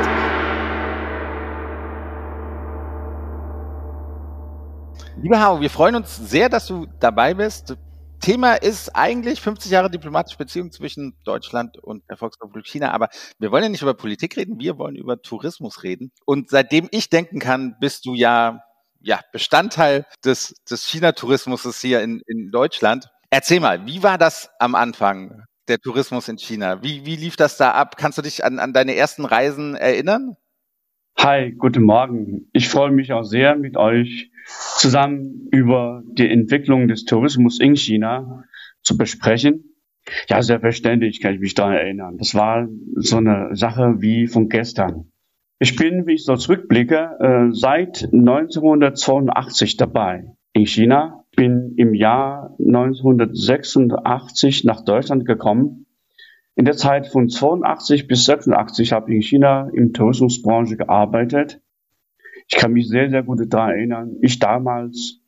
Lieber 5.20 5.44
Hau, 5.44 5.60
wir 5.60 5.68
freuen 5.68 5.96
uns 5.96 6.16
sehr, 6.16 6.48
dass 6.48 6.66
du 6.66 6.86
dabei 6.98 7.34
bist. 7.34 7.76
Thema 8.20 8.54
ist 8.54 8.96
eigentlich 8.96 9.42
50 9.42 9.70
Jahre 9.70 9.90
diplomatische 9.90 10.38
Beziehung 10.38 10.72
zwischen 10.72 11.14
Deutschland 11.24 11.76
und 11.76 12.08
der 12.08 12.16
Volksrepublik 12.16 12.66
China, 12.66 12.92
aber 12.92 13.10
wir 13.38 13.52
wollen 13.52 13.64
ja 13.64 13.68
nicht 13.68 13.82
über 13.82 13.92
Politik 13.92 14.38
reden, 14.38 14.58
wir 14.58 14.78
wollen 14.78 14.96
über 14.96 15.20
Tourismus 15.20 15.82
reden. 15.82 16.10
Und 16.24 16.48
seitdem 16.48 16.88
ich 16.90 17.10
denken 17.10 17.38
kann, 17.38 17.76
bist 17.80 18.06
du 18.06 18.14
ja 18.14 18.62
ja, 19.00 19.20
Bestandteil 19.32 20.06
des, 20.24 20.54
des 20.70 20.84
China-Tourismus 20.86 21.80
hier 21.80 22.02
in, 22.02 22.20
in 22.26 22.50
Deutschland. 22.50 23.08
Erzähl 23.30 23.60
mal, 23.60 23.86
wie 23.86 24.02
war 24.02 24.18
das 24.18 24.50
am 24.58 24.74
Anfang, 24.74 25.44
der 25.68 25.78
Tourismus 25.78 26.28
in 26.28 26.38
China? 26.38 26.82
Wie, 26.82 27.04
wie 27.04 27.16
lief 27.16 27.36
das 27.36 27.56
da 27.56 27.72
ab? 27.72 27.96
Kannst 27.96 28.18
du 28.18 28.22
dich 28.22 28.44
an, 28.44 28.58
an 28.58 28.72
deine 28.72 28.94
ersten 28.94 29.24
Reisen 29.24 29.74
erinnern? 29.74 30.36
Hi, 31.18 31.52
guten 31.52 31.82
Morgen. 31.82 32.48
Ich 32.52 32.68
freue 32.68 32.92
mich 32.92 33.12
auch 33.12 33.24
sehr, 33.24 33.56
mit 33.56 33.76
euch 33.76 34.30
zusammen 34.76 35.48
über 35.50 36.02
die 36.06 36.30
Entwicklung 36.30 36.88
des 36.88 37.04
Tourismus 37.04 37.60
in 37.60 37.76
China 37.76 38.44
zu 38.82 38.96
besprechen. 38.96 39.64
Ja, 40.28 40.42
selbstverständlich 40.42 41.20
kann 41.20 41.34
ich 41.34 41.40
mich 41.40 41.54
daran 41.54 41.74
erinnern. 41.74 42.16
Das 42.18 42.34
war 42.34 42.68
so 42.94 43.16
eine 43.16 43.54
Sache 43.54 43.96
wie 43.98 44.26
von 44.26 44.48
gestern. 44.48 45.10
Ich 45.58 45.76
bin, 45.76 46.06
wie 46.06 46.14
ich 46.14 46.24
so 46.24 46.36
zurückblicke, 46.36 47.18
äh, 47.20 47.52
seit 47.52 48.08
1982 48.12 49.76
dabei 49.76 50.34
in 50.52 50.66
China. 50.66 51.24
Bin 51.36 51.74
im 51.76 51.94
Jahr 51.94 52.56
1986 52.58 54.64
nach 54.64 54.84
Deutschland 54.84 55.24
gekommen. 55.24 55.86
In 56.54 56.64
der 56.64 56.76
Zeit 56.76 57.06
von 57.06 57.28
82 57.28 58.08
bis 58.08 58.24
86 58.24 58.92
habe 58.92 59.10
ich 59.10 59.16
in 59.16 59.22
China 59.22 59.70
im 59.72 59.92
Tourismusbranche 59.92 60.76
gearbeitet. 60.76 61.60
Ich 62.48 62.56
kann 62.56 62.72
mich 62.72 62.88
sehr, 62.88 63.10
sehr 63.10 63.22
gut 63.22 63.40
daran 63.52 63.70
erinnern. 63.70 64.16
Ich 64.20 64.40
damals, 64.40 65.20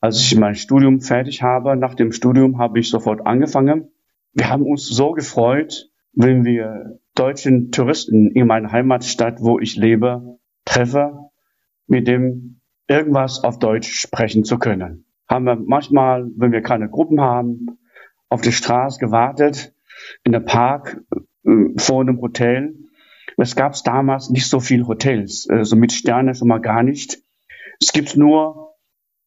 als 0.00 0.20
ich 0.20 0.38
mein 0.38 0.54
Studium 0.54 1.00
fertig 1.00 1.42
habe, 1.42 1.76
nach 1.76 1.94
dem 1.94 2.12
Studium 2.12 2.58
habe 2.58 2.78
ich 2.78 2.88
sofort 2.88 3.26
angefangen 3.26 3.90
wir 4.34 4.50
haben 4.50 4.66
uns 4.66 4.88
so 4.88 5.12
gefreut, 5.12 5.90
wenn 6.12 6.44
wir 6.44 6.98
deutschen 7.14 7.70
Touristen 7.70 8.30
in 8.30 8.46
meiner 8.46 8.72
Heimatstadt, 8.72 9.40
wo 9.40 9.58
ich 9.58 9.76
lebe, 9.76 10.38
treffe, 10.64 11.30
mit 11.86 12.08
dem 12.08 12.60
irgendwas 12.88 13.42
auf 13.44 13.58
Deutsch 13.58 13.92
sprechen 13.92 14.44
zu 14.44 14.58
können. 14.58 15.06
Haben 15.28 15.44
wir 15.46 15.56
manchmal, 15.56 16.26
wenn 16.36 16.52
wir 16.52 16.62
keine 16.62 16.88
Gruppen 16.88 17.20
haben, 17.20 17.78
auf 18.28 18.40
der 18.40 18.50
Straße 18.50 18.98
gewartet, 18.98 19.74
in 20.24 20.32
der 20.32 20.40
Park, 20.40 21.00
äh, 21.44 21.50
vor 21.76 22.00
einem 22.00 22.20
Hotel. 22.20 22.74
Es 23.36 23.56
gab 23.56 23.74
damals 23.84 24.30
nicht 24.30 24.48
so 24.48 24.60
viele 24.60 24.86
Hotels, 24.86 25.48
äh, 25.48 25.64
so 25.64 25.76
mit 25.76 25.92
Sterne 25.92 26.34
schon 26.34 26.48
mal 26.48 26.60
gar 26.60 26.82
nicht. 26.82 27.18
Es 27.80 27.92
gibt 27.92 28.16
nur 28.16 28.74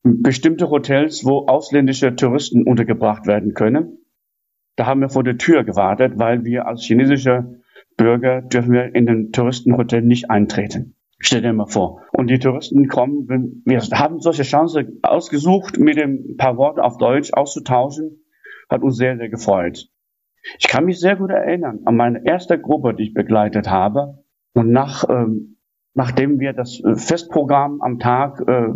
bestimmte 0.04 0.70
Hotels, 0.70 1.26
wo 1.26 1.48
ausländische 1.48 2.16
Touristen 2.16 2.64
untergebracht 2.64 3.28
werden 3.28 3.54
können. 3.54 3.98
Da 4.76 4.86
haben 4.86 5.02
wir 5.02 5.10
vor 5.10 5.24
der 5.24 5.38
Tür 5.38 5.64
gewartet, 5.64 6.14
weil 6.18 6.46
wir 6.46 6.68
als 6.68 6.84
chinesische 6.84 7.62
Bürger 7.98 8.41
dürfen 8.41 8.72
wir 8.72 8.95
in 8.95 9.06
den 9.06 9.32
Touristenhotel 9.32 10.02
nicht 10.02 10.30
eintreten. 10.30 10.95
Stell 11.20 11.41
dir 11.41 11.52
mal 11.52 11.66
vor. 11.66 12.04
Und 12.14 12.30
die 12.30 12.38
Touristen 12.38 12.88
kommen, 12.88 13.28
wir 13.66 13.80
haben 13.80 14.20
solche 14.20 14.43
Chance 14.43 14.88
ausgesucht, 15.02 15.80
mit 15.80 15.98
dem 15.98 16.38
paar 16.38 16.58
Worte 16.58 16.84
auf 16.84 16.98
Deutsch 16.98 17.34
auszutauschen, 17.34 18.24
hat 18.70 18.84
uns 18.84 18.98
sehr, 18.98 19.18
sehr 19.18 19.30
gefreut. 19.30 19.89
Ich 20.60 20.68
kann 20.68 20.86
mich 20.86 21.00
sehr 21.00 21.16
gut 21.16 21.32
erinnern 21.32 21.82
an 21.86 21.95
meine 21.95 22.26
erste 22.26 22.60
Gruppe, 22.60 22.93
die 22.93 23.06
ich 23.06 23.14
begleitet 23.14 23.70
habe. 23.70 24.24
Und 24.54 24.72
nach, 24.72 25.10
ähm, 25.10 25.58
nachdem 25.93 26.39
wir 26.39 26.54
das 26.54 26.80
äh, 26.84 26.95
Festprogramm 26.95 27.82
am 27.82 28.00
Tag 28.00 28.39
äh, 28.48 28.70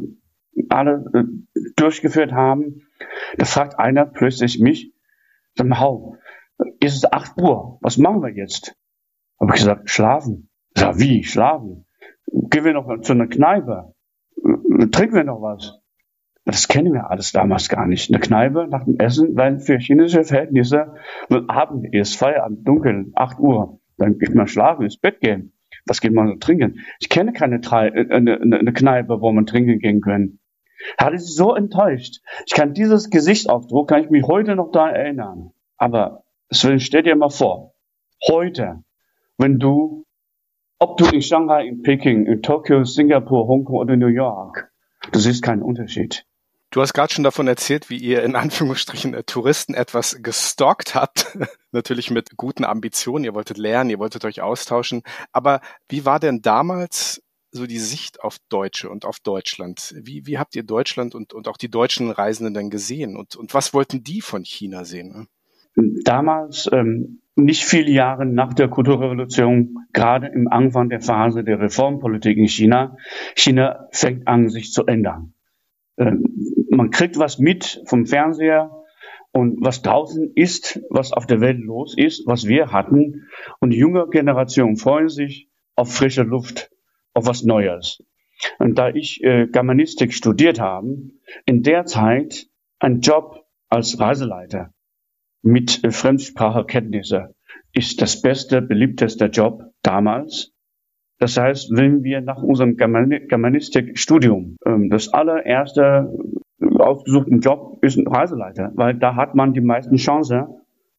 alle 0.69 1.05
äh, 1.13 1.24
durchgeführt 1.76 2.32
haben, 2.32 2.88
da 3.38 3.45
fragt 3.45 3.80
einer 3.80 4.05
plötzlich 4.05 4.59
mich, 4.59 4.93
Sag 5.55 5.67
mal, 5.67 6.17
ist 6.80 6.95
es 6.95 7.11
8 7.11 7.41
Uhr, 7.41 7.78
was 7.82 7.97
machen 7.97 8.22
wir 8.22 8.30
jetzt? 8.30 8.76
Habe 9.41 9.53
ich 9.53 9.59
gesagt, 9.59 9.89
schlafen. 9.89 10.49
Sag, 10.77 10.99
wie, 10.99 11.23
schlafen? 11.23 11.85
Gehen 12.27 12.63
wir 12.63 12.73
noch 12.73 13.01
zu 13.01 13.13
einer 13.13 13.27
Kneipe? 13.27 13.93
Trinken 14.91 15.15
wir 15.15 15.23
noch 15.23 15.41
was? 15.41 15.81
Das 16.45 16.67
kennen 16.67 16.93
wir 16.93 17.09
alles 17.09 17.31
damals 17.31 17.67
gar 17.67 17.87
nicht. 17.87 18.11
Eine 18.11 18.19
Kneipe 18.19 18.67
nach 18.67 18.85
dem 18.85 18.99
Essen, 18.99 19.35
weil 19.35 19.59
für 19.59 19.77
chinesische 19.77 20.23
Verhältnisse 20.23 20.93
Abend 21.47 21.93
ist, 21.93 22.15
Feierabend, 22.15 22.67
dunkel, 22.67 23.11
8 23.15 23.39
Uhr. 23.39 23.79
Dann 23.97 24.17
geht 24.17 24.33
man 24.33 24.47
schlafen, 24.47 24.83
ins 24.83 24.97
Bett 24.97 25.19
gehen. 25.19 25.53
Was 25.85 26.01
geht 26.01 26.13
man 26.13 26.27
so 26.27 26.35
trinken? 26.35 26.79
Ich 26.99 27.09
kenne 27.09 27.33
keine 27.33 27.57
äh, 27.57 28.09
eine, 28.09 28.39
eine 28.41 28.73
Kneipe, 28.73 29.21
wo 29.21 29.31
man 29.31 29.45
trinken 29.45 29.79
gehen 29.79 30.01
können. 30.01 30.39
Hatte 30.97 31.17
sie 31.17 31.33
so 31.33 31.55
enttäuscht. 31.55 32.21
Ich 32.45 32.53
kann 32.53 32.73
dieses 32.73 33.09
Gesichtsaufdruck, 33.09 33.89
kann 33.89 34.03
ich 34.03 34.09
mich 34.09 34.23
heute 34.23 34.55
noch 34.55 34.71
da 34.71 34.89
erinnern. 34.89 35.51
Aber 35.77 36.23
Sven, 36.51 36.79
stell 36.79 37.03
dir 37.03 37.15
mal 37.15 37.29
vor, 37.29 37.73
heute, 38.27 38.83
wenn 39.41 39.59
du, 39.59 40.05
ob 40.79 40.97
du 40.97 41.05
in 41.05 41.21
Shanghai, 41.21 41.65
in 41.65 41.81
Peking, 41.81 42.25
in 42.25 42.41
Tokio, 42.41 42.83
Singapur, 42.83 43.47
Hongkong 43.47 43.75
oder 43.75 43.97
New 43.97 44.07
York, 44.07 44.71
du 45.11 45.19
siehst 45.19 45.43
keinen 45.43 45.61
Unterschied. 45.61 46.25
Du 46.71 46.79
hast 46.79 46.93
gerade 46.93 47.13
schon 47.13 47.25
davon 47.25 47.49
erzählt, 47.49 47.89
wie 47.89 47.97
ihr 47.97 48.23
in 48.23 48.35
Anführungsstrichen 48.35 49.13
Touristen 49.25 49.73
etwas 49.73 50.23
gestalkt 50.23 50.95
habt. 50.95 51.37
Natürlich 51.73 52.11
mit 52.11 52.37
guten 52.37 52.63
Ambitionen. 52.63 53.25
Ihr 53.25 53.33
wolltet 53.33 53.57
lernen, 53.57 53.89
ihr 53.89 53.99
wolltet 53.99 54.23
euch 54.23 54.41
austauschen. 54.41 55.03
Aber 55.33 55.59
wie 55.89 56.05
war 56.05 56.21
denn 56.21 56.41
damals 56.41 57.21
so 57.51 57.67
die 57.67 57.79
Sicht 57.79 58.23
auf 58.23 58.37
Deutsche 58.47 58.89
und 58.89 59.03
auf 59.03 59.19
Deutschland? 59.19 59.93
Wie, 59.97 60.25
wie 60.25 60.37
habt 60.37 60.55
ihr 60.55 60.63
Deutschland 60.63 61.13
und, 61.13 61.33
und 61.33 61.49
auch 61.49 61.57
die 61.57 61.69
deutschen 61.69 62.09
Reisenden 62.09 62.53
dann 62.53 62.69
gesehen? 62.69 63.17
Und, 63.17 63.35
und 63.35 63.53
was 63.53 63.73
wollten 63.73 64.05
die 64.05 64.21
von 64.21 64.45
China 64.45 64.85
sehen? 64.85 65.27
Damals, 65.75 66.69
ähm, 66.71 67.21
nicht 67.43 67.63
viele 67.63 67.91
Jahre 67.91 68.25
nach 68.25 68.53
der 68.53 68.67
Kulturrevolution, 68.67 69.77
gerade 69.93 70.27
im 70.27 70.47
Anfang 70.47 70.89
der 70.89 71.01
Phase 71.01 71.43
der 71.43 71.59
Reformpolitik 71.59 72.37
in 72.37 72.47
China, 72.47 72.97
China 73.35 73.87
fängt 73.91 74.27
an, 74.27 74.49
sich 74.49 74.71
zu 74.71 74.85
ändern. 74.85 75.33
Ähm, 75.97 76.23
man 76.69 76.89
kriegt 76.89 77.17
was 77.17 77.39
mit 77.39 77.81
vom 77.85 78.05
Fernseher, 78.05 78.71
und 79.31 79.63
was 79.63 79.81
draußen 79.81 80.33
ist, 80.35 80.81
was 80.89 81.13
auf 81.13 81.25
der 81.25 81.41
Welt 81.41 81.59
los 81.59 81.95
ist, 81.97 82.27
was 82.27 82.47
wir 82.47 82.71
hatten. 82.71 83.29
Und 83.59 83.71
die 83.71 83.77
junge 83.77 84.07
Generation 84.09 84.75
freuen 84.75 85.09
sich 85.09 85.49
auf 85.75 85.93
frische 85.93 86.23
Luft, 86.23 86.69
auf 87.13 87.25
was 87.25 87.43
Neues. 87.43 88.03
Und 88.59 88.77
da 88.77 88.89
ich 88.89 89.23
äh, 89.23 89.47
Germanistik 89.47 90.13
studiert 90.13 90.59
habe, 90.59 91.11
in 91.45 91.63
der 91.63 91.85
Zeit 91.85 92.47
ein 92.79 93.01
Job 93.01 93.45
als 93.69 93.99
Reiseleiter 93.99 94.73
mit 95.41 95.81
Fremdsprachekenntnisse 95.89 97.33
ist 97.73 98.01
das 98.01 98.21
beste, 98.21 98.61
beliebteste 98.61 99.25
Job 99.25 99.63
damals. 99.81 100.51
Das 101.19 101.37
heißt, 101.37 101.71
wenn 101.75 102.03
wir 102.03 102.21
nach 102.21 102.41
unserem 102.41 102.77
Germanistikstudium 102.77 104.57
ähm, 104.65 104.89
das 104.89 105.13
allererste 105.13 106.11
äh, 106.59 106.65
ausgesuchten 106.77 107.41
Job 107.41 107.77
ist 107.83 107.97
ein 107.97 108.07
Reiseleiter, 108.07 108.71
weil 108.75 108.95
da 108.95 109.15
hat 109.15 109.35
man 109.35 109.53
die 109.53 109.61
meisten 109.61 109.97
Chancen, 109.97 110.45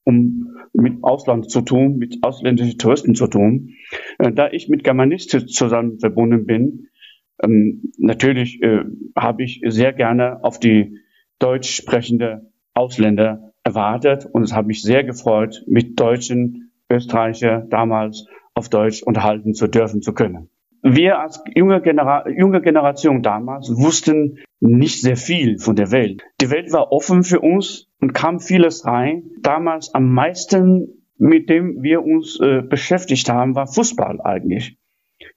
um 0.05 0.57
mit 0.73 1.03
Ausland 1.03 1.51
zu 1.51 1.61
tun, 1.61 1.97
mit 1.97 2.19
ausländischen 2.23 2.79
Touristen 2.79 3.15
zu 3.15 3.27
tun. 3.27 3.75
Äh, 4.19 4.33
da 4.33 4.49
ich 4.51 4.69
mit 4.69 4.85
Germanisten 4.85 5.49
zusammen 5.49 5.99
verbunden 5.99 6.47
bin, 6.47 6.89
ähm, 7.43 7.93
natürlich 7.99 8.63
äh, 8.63 8.85
habe 9.17 9.43
ich 9.43 9.61
sehr 9.67 9.93
gerne 9.93 10.43
auf 10.45 10.59
die 10.61 10.99
deutsch 11.39 11.75
sprechende 11.75 12.53
Ausländer 12.75 13.52
erwartet 13.65 14.27
und 14.27 14.43
es 14.43 14.53
hat 14.53 14.67
mich 14.67 14.83
sehr 14.83 15.05
gefreut, 15.05 15.65
mit 15.67 15.99
Deutschen, 15.99 16.73
Österreicher 16.91 17.67
damals 17.71 18.27
auf 18.55 18.69
Deutsch 18.69 19.03
unterhalten 19.03 19.55
zu 19.55 19.67
dürfen 19.67 20.03
zu 20.03 20.13
können. 20.13 20.51
Wir 20.83 21.21
als 21.21 21.43
junge, 21.55 21.81
Genera 21.81 22.29
junge 22.29 22.61
Generation 22.61 23.23
damals 23.23 23.71
wussten 23.71 24.39
nicht 24.59 25.01
sehr 25.01 25.17
viel 25.17 25.59
von 25.59 25.77
der 25.77 25.93
Welt. 25.93 26.25
Die 26.41 26.51
Welt 26.51 26.73
war 26.73 26.91
offen 26.91 27.23
für 27.23 27.41
uns 27.41 27.89
und 28.01 28.15
kam 28.15 28.41
vieles 28.41 28.85
rein. 28.85 29.31
Damals 29.41 29.95
am 29.95 30.13
meisten, 30.13 31.07
mit 31.19 31.49
dem 31.49 31.83
wir 31.83 32.03
uns 32.03 32.41
äh, 32.41 32.63
beschäftigt 32.63 33.29
haben, 33.29 33.55
war 33.55 33.69
Fußball 33.69 34.21
eigentlich. 34.23 34.77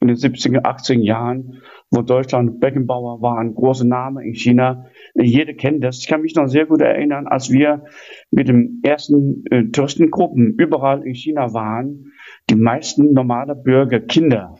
In 0.02 0.08
den 0.08 0.18
70er, 0.18 0.64
80er 0.64 1.00
Jahren, 1.00 1.62
wo 1.92 2.02
Deutschland 2.02 2.60
Beckenbauer 2.60 3.22
war, 3.22 3.38
ein 3.38 3.54
großer 3.54 3.86
Name 3.86 4.26
in 4.26 4.34
China. 4.34 4.88
Jeder 5.16 5.54
kennt 5.54 5.84
das. 5.84 6.00
Ich 6.00 6.08
kann 6.08 6.22
mich 6.22 6.36
noch 6.36 6.48
sehr 6.48 6.66
gut 6.66 6.82
erinnern, 6.82 7.28
als 7.28 7.50
wir 7.50 7.86
mit 8.32 8.50
den 8.50 8.82
ersten 8.84 9.46
äh, 9.50 9.64
Touristengruppen 9.72 10.56
überall 10.60 11.04
in 11.04 11.16
China 11.16 11.54
waren, 11.54 12.12
die 12.50 12.56
meisten 12.56 13.14
normale 13.14 13.56
Bürger, 13.56 14.02
Kinder, 14.02 14.56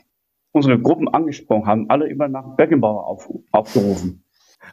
unsere 0.52 0.80
Gruppen 0.80 1.08
angesprochen 1.08 1.66
haben, 1.66 1.90
alle 1.90 2.08
immer 2.08 2.28
nach 2.28 2.56
Beckenbauer 2.56 3.06
auf, 3.06 3.30
aufgerufen. 3.52 4.24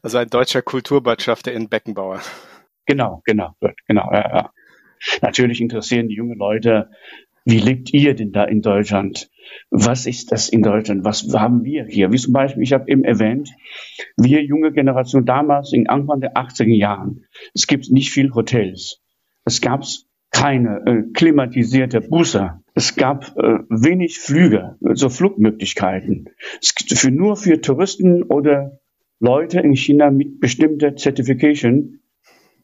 Also 0.02 0.18
ein 0.18 0.30
deutscher 0.30 0.62
Kulturbotschafter 0.62 1.52
in 1.52 1.68
Beckenbauer. 1.68 2.22
Genau, 2.86 3.22
genau, 3.26 3.54
genau, 3.88 4.10
ja, 4.12 4.36
ja. 4.36 4.52
Natürlich 5.22 5.60
interessieren 5.60 6.08
die 6.08 6.16
jungen 6.16 6.38
Leute, 6.38 6.90
wie 7.46 7.60
lebt 7.60 7.94
ihr 7.94 8.16
denn 8.16 8.32
da 8.32 8.46
in 8.46 8.62
Deutschland? 8.62 9.30
Was 9.70 10.06
ist 10.06 10.32
das 10.32 10.50
in 10.50 10.64
Deutschland? 10.64 11.04
Was 11.04 11.28
haben 11.34 11.64
wir 11.64 11.86
hier? 11.86 12.12
Wie 12.12 12.18
zum 12.18 12.34
Beispiel, 12.34 12.64
ich 12.64 12.74
habe 12.74 12.90
eben 12.90 13.04
erwähnt, 13.04 13.50
wir 14.16 14.44
junge 14.44 14.72
Generation 14.72 15.26
damals 15.26 15.74
in 15.74 15.90
Anfang 15.90 16.22
der 16.22 16.36
80er 16.36 16.74
Jahren, 16.74 17.26
es 17.54 17.68
gibt 17.68 17.92
nicht 17.92 18.12
viel 18.12 18.34
Hotels. 18.34 19.02
Es 19.46 19.60
gab 19.60 19.84
keine 20.32 20.82
äh, 20.86 21.04
klimatisierte 21.14 22.02
Busse. 22.02 22.62
Es 22.74 22.96
gab 22.96 23.36
äh, 23.38 23.60
wenig 23.70 24.20
Flüge, 24.20 24.78
so 24.94 25.10
Flugmöglichkeiten. 25.10 26.30
Es, 26.62 26.74
für, 26.98 27.12
nur 27.12 27.36
für 27.36 27.62
Touristen 27.62 28.24
oder 28.24 28.80
Leute 29.20 29.60
in 29.60 29.76
China 29.76 30.12
mit 30.12 30.40
bestimmter 30.40 30.96
Certification 30.96 32.00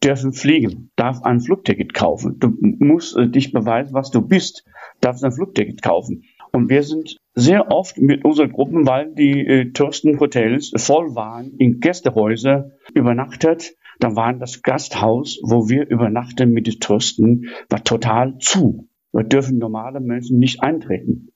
dürfen 0.03 0.33
fliegen, 0.33 0.91
darf 0.95 1.21
ein 1.23 1.41
Flugticket 1.41 1.93
kaufen. 1.93 2.39
Du 2.39 2.55
musst 2.61 3.17
äh, 3.17 3.27
dich 3.27 3.51
beweisen, 3.51 3.93
was 3.93 4.11
du 4.11 4.21
bist, 4.21 4.65
darfst 5.01 5.23
ein 5.23 5.31
Flugticket 5.31 5.81
kaufen. 5.81 6.23
Und 6.51 6.69
wir 6.69 6.83
sind 6.83 7.17
sehr 7.35 7.71
oft 7.71 7.97
mit 7.97 8.25
unseren 8.25 8.51
Gruppen, 8.51 8.87
weil 8.87 9.13
die 9.13 9.45
äh, 9.45 9.71
Touristenhotels 9.71 10.71
voll 10.77 11.15
waren, 11.15 11.53
in 11.57 11.79
Gästehäuser 11.79 12.71
übernachtet. 12.93 13.75
Dann 13.99 14.15
war 14.15 14.33
das 14.33 14.61
Gasthaus, 14.61 15.39
wo 15.43 15.69
wir 15.69 15.87
übernachten 15.89 16.51
mit 16.51 16.67
den 16.67 16.79
Touristen, 16.79 17.49
war 17.69 17.83
total 17.83 18.37
zu. 18.39 18.89
Da 19.11 19.23
dürfen 19.23 19.57
normale 19.57 19.99
Menschen 19.99 20.39
nicht 20.39 20.63
eintreten. 20.63 21.29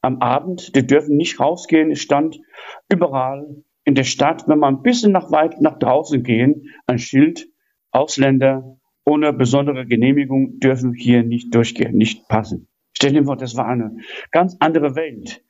Am 0.00 0.18
Abend, 0.18 0.74
die 0.74 0.86
dürfen 0.86 1.16
nicht 1.16 1.40
rausgehen. 1.40 1.90
Es 1.90 2.00
stand 2.00 2.40
überall 2.90 3.62
in 3.84 3.94
der 3.94 4.04
Stadt, 4.04 4.48
wenn 4.48 4.58
man 4.58 4.76
ein 4.76 4.82
bisschen 4.82 5.12
nach 5.12 5.30
weit 5.30 5.60
nach 5.60 5.78
draußen 5.78 6.22
gehen, 6.22 6.66
ein 6.86 6.98
Schild, 6.98 7.48
Ausländer 7.98 8.78
ohne 9.04 9.32
besondere 9.32 9.86
Genehmigung 9.86 10.60
dürfen 10.60 10.92
hier 10.92 11.22
nicht 11.22 11.54
durchgehen, 11.54 11.96
nicht 11.96 12.28
passen. 12.28 12.68
Stell 12.92 13.12
dir 13.12 13.24
vor, 13.24 13.36
das 13.36 13.56
war 13.56 13.66
eine 13.66 13.96
ganz 14.32 14.56
andere 14.60 14.94
Welt. 14.96 15.42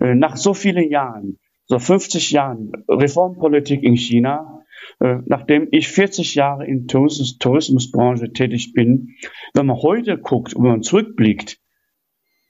Äh, 0.00 0.14
nach 0.14 0.36
so 0.36 0.54
vielen 0.54 0.90
Jahren, 0.90 1.38
so 1.66 1.78
50 1.78 2.30
Jahren 2.30 2.72
Reformpolitik 2.88 3.82
in 3.82 3.96
China, 3.96 4.64
äh, 5.00 5.18
nachdem 5.26 5.68
ich 5.70 5.88
40 5.88 6.34
Jahre 6.34 6.66
in 6.66 6.80
der 6.80 6.86
Tourismus, 6.88 7.38
Tourismusbranche 7.38 8.32
tätig 8.32 8.72
bin, 8.74 9.14
wenn 9.54 9.66
man 9.66 9.76
heute 9.76 10.18
guckt, 10.18 10.54
wenn 10.54 10.62
man 10.62 10.82
zurückblickt, 10.82 11.58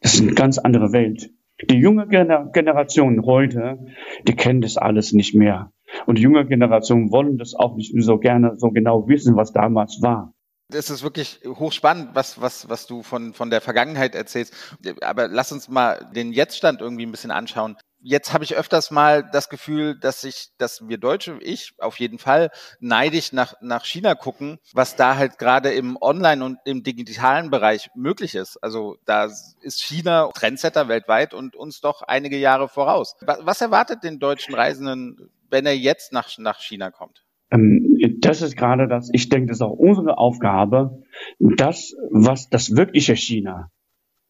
das 0.01 0.15
ist 0.15 0.23
eine 0.23 0.35
ganz 0.35 0.59
andere 0.59 0.93
Welt. 0.93 1.31
Die 1.65 1.79
junge 1.79 2.07
Generation 2.07 3.25
heute, 3.27 3.79
die 4.27 4.37
kennen 4.37 4.61
das 4.61 4.77
alles 4.77 5.13
nicht 5.13 5.35
mehr. 5.35 5.73
Und 6.07 6.19
die 6.19 6.23
junge 6.23 6.47
Generation 6.47 7.11
wollen 7.11 7.39
das 7.39 7.55
auch 7.55 7.75
nicht 7.77 7.93
so 8.03 8.19
gerne 8.19 8.55
so 8.57 8.71
genau 8.71 9.09
wissen, 9.09 9.37
was 9.37 9.53
damals 9.53 10.01
war. 10.03 10.35
Das 10.71 10.91
ist 10.91 11.03
wirklich 11.03 11.41
hochspannend, 11.47 12.11
was, 12.15 12.41
was, 12.41 12.69
was 12.69 12.87
du 12.87 13.03
von, 13.03 13.33
von 13.33 13.49
der 13.49 13.63
Vergangenheit 13.63 14.15
erzählst. 14.15 14.55
Aber 15.01 15.27
lass 15.27 15.51
uns 15.51 15.69
mal 15.69 16.07
den 16.15 16.33
Jetztstand 16.33 16.83
irgendwie 16.83 17.07
ein 17.07 17.11
bisschen 17.11 17.31
anschauen. 17.31 17.77
Jetzt 18.01 18.33
habe 18.33 18.45
ich 18.45 18.57
öfters 18.57 18.91
mal 18.91 19.29
das 19.33 19.49
Gefühl, 19.49 19.99
dass 19.99 20.21
sich, 20.21 20.51
dass 20.59 20.89
wir 20.89 20.99
Deutsche, 20.99 21.39
ich 21.41 21.73
auf 21.79 21.99
jeden 21.99 22.19
Fall, 22.19 22.51
neidisch 22.81 23.33
nach, 23.33 23.55
nach 23.61 23.85
China 23.85 24.15
gucken, 24.15 24.59
was 24.73 24.95
da 24.95 25.17
halt 25.17 25.39
gerade 25.39 25.71
im 25.73 25.97
Online- 26.01 26.45
und 26.45 26.59
im 26.65 26.83
digitalen 26.83 27.51
Bereich 27.51 27.91
möglich 27.95 28.35
ist. 28.35 28.57
Also 28.63 28.99
da 29.05 29.25
ist 29.61 29.83
China 29.83 30.31
Trendsetter 30.33 30.89
weltweit 30.89 31.35
und 31.35 31.57
uns 31.57 31.81
doch 31.81 32.03
einige 32.03 32.39
Jahre 32.39 32.69
voraus. 32.69 33.17
Was, 33.23 33.39
was 33.43 33.61
erwartet 33.61 34.05
den 34.05 34.19
deutschen 34.19 34.55
Reisenden, 34.55 35.31
wenn 35.51 35.67
er 35.67 35.77
jetzt 35.77 36.13
nach, 36.13 36.29
nach 36.39 36.61
China 36.61 36.91
kommt? 36.91 37.25
Ähm, 37.51 37.99
das 38.21 38.43
ist 38.43 38.57
gerade 38.57 38.89
das, 38.89 39.09
ich 39.13 39.29
denke, 39.29 39.49
das 39.49 39.59
ist 39.59 39.63
auch 39.63 39.73
unsere 39.73 40.19
Aufgabe, 40.19 41.03
das, 41.39 41.95
was 42.11 42.49
das 42.49 42.77
wirkliche 42.77 43.17
China 43.17 43.71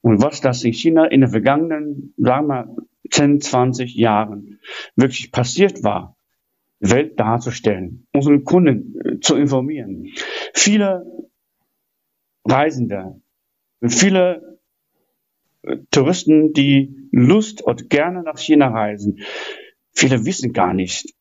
und 0.01 0.23
was 0.23 0.41
das 0.41 0.63
in 0.63 0.73
China 0.73 1.07
in 1.07 1.23
den 1.23 1.31
vergangenen, 1.31 2.15
sagen 2.17 2.47
wir, 2.47 2.77
10, 3.11 3.41
20 3.41 3.95
Jahren 3.95 4.61
wirklich 4.97 5.33
passiert 5.33 5.83
war, 5.83 6.17
Welt 6.81 7.19
darzustellen, 7.19 8.07
unsere 8.13 8.41
Kunden 8.41 9.01
äh, 9.01 9.21
zu 9.21 9.37
informieren. 9.37 10.13
Viele 10.55 11.05
Reisende, 12.45 13.21
viele 13.87 14.59
äh, 15.63 15.79
Touristen, 15.91 16.53
die 16.53 17.09
Lust 17.11 17.63
und 17.63 17.91
gerne 17.91 18.23
nach 18.23 18.39
China 18.39 18.69
reisen, 18.69 19.21
viele 19.93 20.25
wissen 20.25 20.53
gar 20.53 20.75
nicht, 20.75 21.15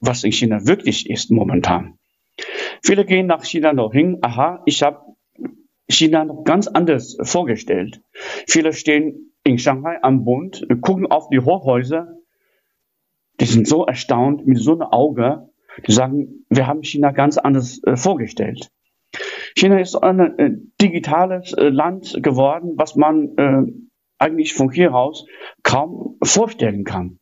was 0.00 0.24
in 0.24 0.32
China 0.32 0.66
wirklich 0.66 1.08
ist 1.08 1.30
momentan. 1.30 1.98
Viele 2.82 3.04
gehen 3.04 3.26
nach 3.26 3.44
China 3.44 3.72
noch 3.72 3.92
hin, 3.92 4.18
aha, 4.22 4.62
ich 4.66 4.82
habe 4.82 5.14
China 5.88 6.24
noch 6.24 6.44
ganz 6.44 6.66
anders 6.66 7.16
vorgestellt. 7.22 8.02
Viele 8.46 8.72
stehen 8.72 9.33
in 9.44 9.58
Shanghai 9.58 9.98
am 10.02 10.24
Bund, 10.24 10.66
gucken 10.80 11.06
auf 11.06 11.28
die 11.28 11.40
Hochhäuser, 11.40 12.16
die 13.40 13.44
sind 13.46 13.68
so 13.68 13.84
erstaunt 13.84 14.46
mit 14.46 14.58
so 14.58 14.72
einem 14.72 14.82
Auge, 14.82 15.48
die 15.86 15.92
sagen, 15.92 16.46
wir 16.48 16.66
haben 16.66 16.82
China 16.82 17.10
ganz 17.10 17.36
anders 17.36 17.82
äh, 17.84 17.96
vorgestellt. 17.96 18.70
China 19.56 19.80
ist 19.80 19.96
ein 19.96 20.38
äh, 20.38 20.50
digitales 20.80 21.52
äh, 21.52 21.68
Land 21.68 22.22
geworden, 22.22 22.74
was 22.76 22.96
man 22.96 23.36
äh, 23.36 23.72
eigentlich 24.18 24.54
von 24.54 24.70
hier 24.70 24.94
aus 24.94 25.26
kaum 25.62 26.16
vorstellen 26.22 26.84
kann 26.84 27.18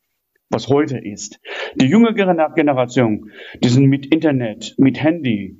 was 0.52 0.68
heute 0.68 0.98
ist. 0.98 1.40
Die 1.76 1.86
junge 1.86 2.14
Generation, 2.14 3.30
die 3.62 3.68
sind 3.68 3.86
mit 3.86 4.06
Internet, 4.06 4.74
mit 4.76 5.02
Handy, 5.02 5.58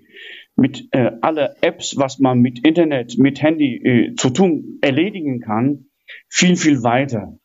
mit 0.55 0.89
äh, 0.93 1.13
alle 1.23 1.57
Apps, 1.63 1.97
was 1.97 2.19
man 2.19 2.41
mit 2.41 2.65
Internet, 2.65 3.17
mit 3.19 3.43
Handy 3.43 3.77
äh, 3.77 4.15
zu 4.15 4.31
tun, 4.31 4.79
erledigen 4.83 5.41
kann, 5.41 5.87
viel, 6.29 6.57
viel 6.57 6.83
weiter. 6.83 7.39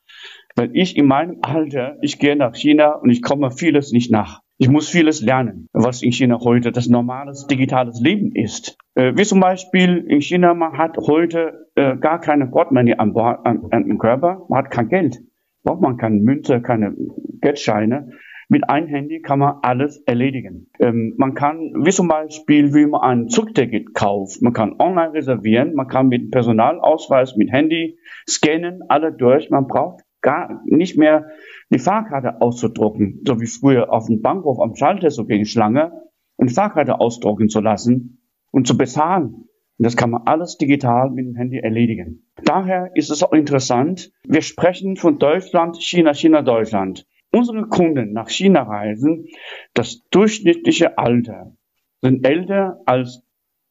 Weil 0.55 0.71
ich 0.73 0.97
in 0.97 1.05
meinem 1.05 1.37
Alter, 1.43 1.97
ich 2.01 2.17
gehe 2.17 2.35
nach 2.35 2.55
China 2.55 2.93
und 2.93 3.09
ich 3.09 3.21
komme 3.21 3.51
vieles 3.51 3.91
nicht 3.91 4.11
nach. 4.11 4.41
Ich 4.59 4.69
muss 4.69 4.89
vieles 4.89 5.21
lernen, 5.21 5.67
was 5.71 6.01
in 6.01 6.11
China 6.11 6.39
heute 6.39 6.71
das 6.71 6.87
normales 6.87 7.45
digitales 7.45 7.99
Leben 8.01 8.31
ist. 8.33 8.75
Äh, 8.95 9.13
wie 9.15 9.23
zum 9.23 9.39
Beispiel 9.39 10.03
in 10.07 10.19
China, 10.19 10.55
man 10.55 10.79
hat 10.79 10.97
heute 10.97 11.67
äh, 11.75 11.95
gar 11.97 12.19
keine 12.19 12.47
Portemonnaie 12.47 12.97
am, 12.97 13.15
am, 13.15 13.67
am 13.71 13.97
Körper, 13.99 14.47
man 14.49 14.63
hat 14.63 14.71
kein 14.71 14.89
Geld. 14.89 15.19
Braucht 15.63 15.81
man 15.81 15.97
keine 15.97 16.15
Münze, 16.15 16.61
keine 16.61 16.95
Geldscheine. 17.41 18.13
Mit 18.49 18.69
einem 18.69 18.87
Handy 18.87 19.21
kann 19.21 19.39
man 19.39 19.57
alles 19.61 20.01
erledigen. 20.05 20.69
Ähm, 20.79 21.15
man 21.17 21.33
kann, 21.33 21.73
wie 21.83 21.91
zum 21.91 22.07
Beispiel, 22.07 22.73
wie 22.73 22.85
man 22.85 23.01
ein 23.01 23.29
Zugticket 23.29 23.93
kauft, 23.93 24.41
man 24.41 24.53
kann 24.53 24.79
online 24.79 25.13
reservieren, 25.13 25.73
man 25.73 25.87
kann 25.87 26.07
mit 26.07 26.31
Personalausweis, 26.31 27.35
mit 27.35 27.51
Handy 27.51 27.99
scannen, 28.27 28.83
alle 28.87 29.11
durch. 29.11 29.49
Man 29.49 29.67
braucht 29.67 30.03
gar 30.21 30.61
nicht 30.65 30.97
mehr 30.97 31.27
die 31.69 31.79
Fahrkarte 31.79 32.41
auszudrucken, 32.41 33.21
so 33.25 33.41
wie 33.41 33.47
früher 33.47 33.91
auf 33.91 34.07
dem 34.07 34.21
Bankhof 34.21 34.59
am 34.59 34.75
Schalter 34.75 35.11
so 35.11 35.25
gegen 35.25 35.45
Schlange 35.45 35.91
die 36.39 36.53
Fahrkarte 36.53 36.99
ausdrucken 36.99 37.49
zu 37.49 37.59
lassen 37.59 38.21
und 38.51 38.67
zu 38.67 38.77
bezahlen. 38.77 39.47
Und 39.77 39.85
das 39.85 39.95
kann 39.95 40.09
man 40.09 40.23
alles 40.25 40.57
digital 40.57 41.11
mit 41.11 41.25
dem 41.25 41.35
Handy 41.35 41.59
erledigen. 41.59 42.27
Daher 42.43 42.91
ist 42.95 43.11
es 43.11 43.23
auch 43.23 43.33
interessant, 43.33 44.11
wir 44.23 44.41
sprechen 44.41 44.95
von 44.95 45.19
Deutschland, 45.19 45.77
China, 45.77 46.13
China, 46.13 46.41
Deutschland. 46.41 47.05
Unsere 47.31 47.67
Kunden 47.67 48.13
nach 48.13 48.29
China 48.29 48.63
reisen, 48.63 49.27
das 49.73 50.01
durchschnittliche 50.11 50.97
Alter 50.97 51.55
sind 52.01 52.25
älter 52.25 52.79
als 52.85 53.23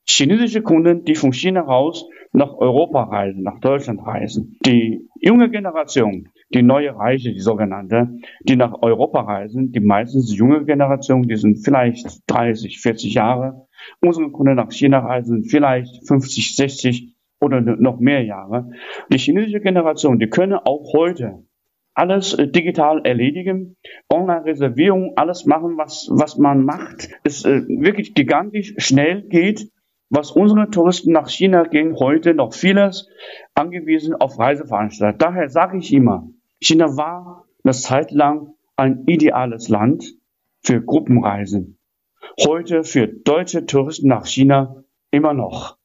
chinesische 0.09 0.63
Kunden, 0.63 1.05
die 1.05 1.15
von 1.15 1.33
China 1.33 1.63
raus 1.63 2.09
nach 2.33 2.53
Europa 2.55 3.05
reisen, 3.05 3.43
nach 3.43 3.59
Deutschland 3.61 4.07
reisen. 4.07 4.59
Die 4.65 5.09
junge 5.21 5.51
Generation, 5.51 6.29
die 6.55 6.63
neue 6.63 6.95
Reiche, 6.95 7.33
die 7.33 7.41
sogenannte, 7.41 8.11
die 8.43 8.57
nach 8.57 8.75
Europa 8.83 9.23
reisen, 9.23 9.73
die 9.73 9.81
meistens 9.81 10.37
junge 10.37 10.65
Generation, 10.65 11.23
die 11.23 11.37
sind 11.37 11.65
vielleicht 11.65 12.21
30, 12.27 12.79
40 12.81 13.15
Jahre. 13.15 13.67
Unsere 14.01 14.31
Kunden 14.31 14.55
nach 14.55 14.71
China 14.71 14.99
reisen 14.99 15.45
vielleicht 15.45 16.07
50, 16.07 16.57
60 16.57 17.17
oder 17.41 17.61
noch 17.61 17.99
mehr 17.99 18.23
Jahre. 18.23 18.71
Die 19.11 19.19
chinesische 19.19 19.61
Generation, 19.61 20.19
die 20.19 20.29
können 20.29 20.55
auch 20.55 20.93
heute 20.93 21.46
alles 21.97 22.35
äh, 22.35 22.47
digital 22.47 23.01
erledigen, 23.05 23.77
Online-Reservierung, 24.13 25.15
alles 25.17 25.47
machen, 25.47 25.77
was, 25.79 26.09
was 26.11 26.37
man 26.37 26.65
macht. 26.65 27.09
Es 27.25 27.45
äh, 27.45 27.63
wirklich 27.67 28.15
gigantisch 28.15 28.75
schnell 28.77 29.23
geht, 29.23 29.71
was 30.11 30.31
unsere 30.31 30.71
Touristen 30.71 31.13
nach 31.13 31.29
China 31.29 31.65
gehen, 31.65 31.97
heute 31.99 32.35
noch 32.35 32.55
vieles 32.55 33.09
angewiesen 33.55 34.15
auf 34.15 34.39
Reiseveranstalter. 34.39 35.17
Daher 35.17 35.49
sage 35.49 35.79
ich 35.79 35.93
immer, 35.93 36.29
China 36.61 36.97
war 36.97 37.47
eine 37.65 37.73
Zeit 37.73 38.13
lang 38.13 38.55
ein 38.77 39.05
ideales 39.07 39.69
Land 39.69 40.05
für 40.61 40.83
Gruppenreisen. 40.83 41.79
Heute 42.47 42.85
für 42.85 43.09
deutsche 43.09 43.65
Touristen 43.65 44.09
nach 44.09 44.27
China 44.27 44.85
immer 45.11 45.33
noch. 45.33 45.79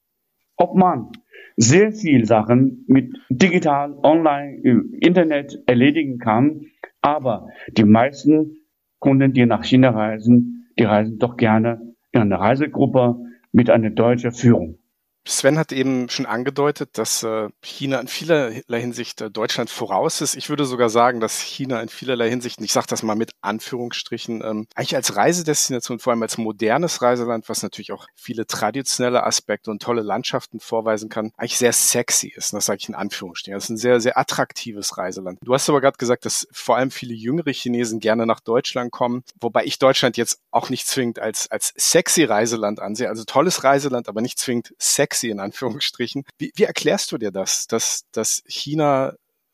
Ob 0.58 0.76
man 0.76 1.14
sehr 1.62 1.92
viel 1.92 2.26
Sachen 2.26 2.86
mit 2.88 3.14
digital, 3.30 3.94
online, 4.02 4.84
Internet 5.00 5.62
erledigen 5.68 6.18
kann. 6.18 6.62
Aber 7.02 7.50
die 7.78 7.84
meisten 7.84 8.58
Kunden, 9.00 9.34
die 9.34 9.46
nach 9.46 9.64
China 9.64 9.92
reisen, 9.92 10.68
die 10.78 10.84
reisen 10.84 11.20
doch 11.20 11.38
gerne 11.38 11.94
in 12.12 12.22
einer 12.22 12.40
Reisegruppe 12.40 13.18
mit 13.52 13.70
einer 13.70 13.92
deutschen 13.92 14.32
Führung. 14.32 14.81
Sven 15.24 15.60
hat 15.60 15.72
eben 15.72 16.10
schon 16.10 16.26
angedeutet, 16.26 16.98
dass 16.98 17.22
äh, 17.22 17.50
China 17.62 18.00
in 18.00 18.08
vielerlei 18.08 18.82
Hinsicht 18.82 19.22
äh, 19.22 19.30
Deutschland 19.30 19.70
voraus 19.70 20.20
ist. 20.22 20.36
Ich 20.36 20.50
würde 20.50 20.66
sogar 20.66 20.90
sagen, 20.90 21.20
dass 21.20 21.40
China 21.40 21.80
in 21.82 21.90
vielerlei 21.90 22.30
Hinsicht, 22.30 22.60
ich 22.60 22.72
sage 22.72 22.88
das 22.90 23.04
mal 23.04 23.16
mit 23.16 23.32
Anführungsstrichen, 23.42 24.42
ähm, 24.44 24.68
eigentlich 24.74 24.96
als 24.96 25.16
Reisedestination, 25.16 26.00
vor 26.00 26.12
allem 26.12 26.24
als 26.24 26.40
modernes 26.40 27.04
Reiseland, 27.04 27.50
was 27.50 27.62
natürlich 27.62 27.92
auch 27.92 28.08
viele 28.16 28.48
traditionelle 28.48 29.24
Aspekte 29.24 29.70
und 29.70 29.82
tolle 29.82 30.02
Landschaften 30.02 30.60
vorweisen 30.60 31.10
kann, 31.10 31.32
eigentlich 31.38 31.58
sehr 31.60 31.74
sexy 31.74 32.34
ist. 32.36 32.54
Und 32.54 32.58
das 32.58 32.66
sage 32.66 32.80
ich 32.82 32.90
in 32.90 32.96
Anführungsstrichen. 32.96 33.56
Das 33.56 33.66
ist 33.66 33.70
ein 33.70 33.78
sehr, 33.78 34.00
sehr 34.00 34.18
attraktives 34.18 34.98
Reiseland. 34.98 35.38
Du 35.44 35.54
hast 35.54 35.70
aber 35.70 35.82
gerade 35.82 35.98
gesagt, 35.98 36.26
dass 36.26 36.48
vor 36.52 36.78
allem 36.78 36.90
viele 36.90 37.14
jüngere 37.14 37.52
Chinesen 37.52 38.00
gerne 38.00 38.26
nach 38.26 38.40
Deutschland 38.40 38.92
kommen, 38.92 39.24
wobei 39.40 39.66
ich 39.66 39.78
Deutschland 39.78 40.18
jetzt 40.18 40.40
auch 40.50 40.72
nicht 40.72 40.88
zwingend 40.88 41.20
als, 41.20 41.50
als 41.52 41.74
sexy 41.78 42.24
Reiseland 42.24 42.80
ansehe. 42.80 43.08
Also 43.08 43.24
tolles 43.24 43.64
Reiseland, 43.64 44.10
aber 44.10 44.22
nicht 44.22 44.40
zwingend 44.40 44.74
sexy 44.80 45.11
sexy 45.12 45.30
in 45.30 45.40
Anführungsstrichen. 45.40 46.24
Wie, 46.38 46.52
wie 46.56 46.64
erklärst 46.64 47.12
du 47.12 47.18
dir 47.18 47.32
das, 47.32 47.68
dass, 47.68 48.04
dass 48.12 48.44
China 48.48 49.14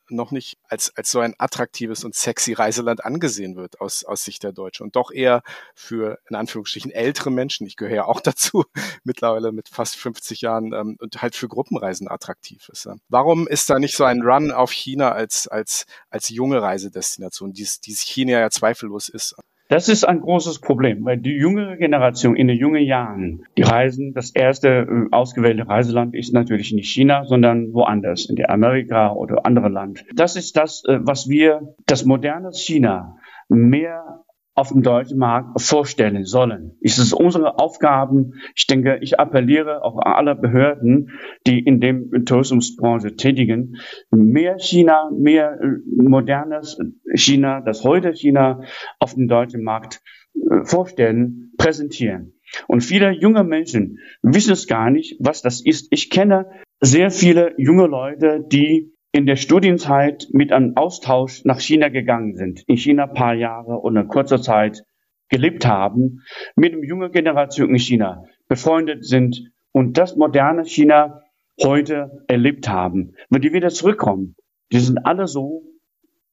noch 0.09 0.31
nicht 0.31 0.57
als, 0.63 0.95
als 0.95 1.11
so 1.11 1.19
ein 1.19 1.35
attraktives 1.37 2.05
und 2.05 2.15
sexy 2.15 2.53
Reiseland 2.53 3.03
angesehen 3.03 3.57
wird 3.57 3.81
aus, 3.81 4.05
aus 4.05 4.23
Sicht 4.23 4.41
der 4.43 4.53
Deutschen 4.53 4.83
und 4.83 4.95
doch 4.95 5.11
eher 5.11 5.41
für, 5.75 6.19
in 6.29 6.37
Anführungsstrichen, 6.37 6.91
ältere 6.91 7.29
Menschen, 7.29 7.67
ich 7.67 7.75
gehöre 7.75 7.95
ja 7.95 8.05
auch 8.05 8.21
dazu, 8.21 8.63
mittlerweile 9.03 9.51
mit 9.51 9.67
fast 9.67 9.97
50 9.97 10.39
Jahren 10.39 10.71
ähm, 10.71 10.95
und 11.01 11.21
halt 11.21 11.35
für 11.35 11.49
Gruppenreisen 11.49 12.07
attraktiv 12.07 12.69
ist. 12.69 12.85
Ja. 12.85 12.95
Warum 13.09 13.49
ist 13.49 13.69
da 13.69 13.79
nicht 13.79 13.97
so 13.97 14.05
ein 14.05 14.21
Run 14.21 14.53
auf 14.53 14.71
China 14.71 15.11
als, 15.11 15.49
als, 15.49 15.85
als 16.09 16.29
junge 16.29 16.61
Reisedestination, 16.61 17.51
die 17.51 17.63
es 17.63 18.01
China 18.01 18.39
ja 18.39 18.49
zweifellos 18.49 19.09
ist? 19.09 19.35
Das 19.69 19.89
ist 19.89 20.05
ein 20.05 20.21
großes 20.21 20.61
Problem, 20.61 21.03
weil 21.03 21.17
die 21.17 21.35
jüngere 21.35 21.75
Generation 21.75 22.37
in 22.37 22.47
den 22.47 22.57
jungen 22.57 22.83
Jahren, 22.83 23.43
die 23.57 23.63
reisen, 23.63 24.13
das 24.13 24.31
erste 24.31 24.69
äh, 24.69 25.07
ausgewählte 25.11 25.67
Reiseland 25.67 26.15
ist 26.15 26.33
natürlich 26.33 26.71
nicht 26.71 26.89
China, 26.89 27.25
sondern 27.25 27.73
woanders, 27.73 28.29
in 28.29 28.37
der 28.37 28.49
Amerika 28.49 29.11
oder 29.11 29.45
andere 29.45 29.67
Land. 29.67 30.05
Das 30.15 30.37
ist 30.37 30.55
das, 30.55 30.83
äh, 30.85 30.99
was 31.01 31.27
wir, 31.27 31.75
das 31.85 32.05
moderne 32.05 32.51
China 32.53 33.17
mehr 33.49 34.23
auf 34.57 34.69
dem 34.69 34.81
deutschen 34.81 35.19
Markt 35.19 35.61
vorstellen 35.61 36.25
sollen. 36.25 36.75
Es 36.81 36.97
ist 36.97 37.13
unsere 37.13 37.59
Aufgaben. 37.59 38.33
Ich 38.55 38.65
denke, 38.65 38.97
ich 39.01 39.19
appelliere 39.19 39.83
auch 39.83 39.99
an 39.99 40.13
alle 40.13 40.35
Behörden, 40.35 41.11
die 41.45 41.59
in 41.59 41.79
dem 41.79 42.25
Tourismusbranche 42.25 43.15
tätigen, 43.15 43.77
mehr 44.09 44.57
China, 44.57 45.11
mehr 45.15 45.59
äh, 45.61 46.01
modernes 46.01 46.79
China, 47.13 47.61
das 47.61 47.83
heute 47.83 48.13
China 48.15 48.63
auf 48.99 49.13
dem 49.13 49.27
deutschen 49.27 49.63
Markt 49.63 50.01
äh, 50.33 50.63
vorstellen, 50.63 51.51
präsentieren. 51.59 52.33
Und 52.65 52.81
viele 52.81 53.11
junge 53.11 53.43
Menschen 53.43 53.99
wissen 54.23 54.53
es 54.53 54.65
gar 54.65 54.89
nicht, 54.89 55.17
was 55.19 55.43
das 55.43 55.63
ist. 55.63 55.89
Ich 55.91 56.09
kenne 56.09 56.47
sehr 56.79 57.11
viele 57.11 57.53
junge 57.57 57.85
Leute, 57.85 58.43
die 58.43 58.96
in 59.17 59.25
der 59.25 59.35
Studienzeit 59.35 60.27
mit 60.31 60.51
einem 60.51 60.77
Austausch 60.77 61.43
nach 61.43 61.59
China 61.59 61.89
gegangen 61.89 62.35
sind, 62.35 62.61
in 62.67 62.77
China 62.77 63.05
ein 63.05 63.15
paar 63.15 63.33
Jahre 63.33 63.81
oder 63.81 64.03
kurzer 64.03 64.39
Zeit 64.39 64.83
gelebt 65.27 65.65
haben, 65.65 66.21
mit 66.55 66.73
einer 66.73 66.83
jungen 66.83 67.11
Generation 67.11 67.71
in 67.71 67.79
China 67.79 68.25
befreundet 68.47 69.03
sind 69.03 69.51
und 69.71 69.97
das 69.97 70.15
moderne 70.17 70.65
China 70.65 71.23
heute 71.59 72.23
erlebt 72.27 72.69
haben. 72.69 73.15
Wenn 73.31 73.41
die 73.41 73.53
wieder 73.53 73.69
zurückkommen, 73.69 74.35
die 74.71 74.77
sind 74.77 74.99
alle 74.99 75.25
so 75.25 75.63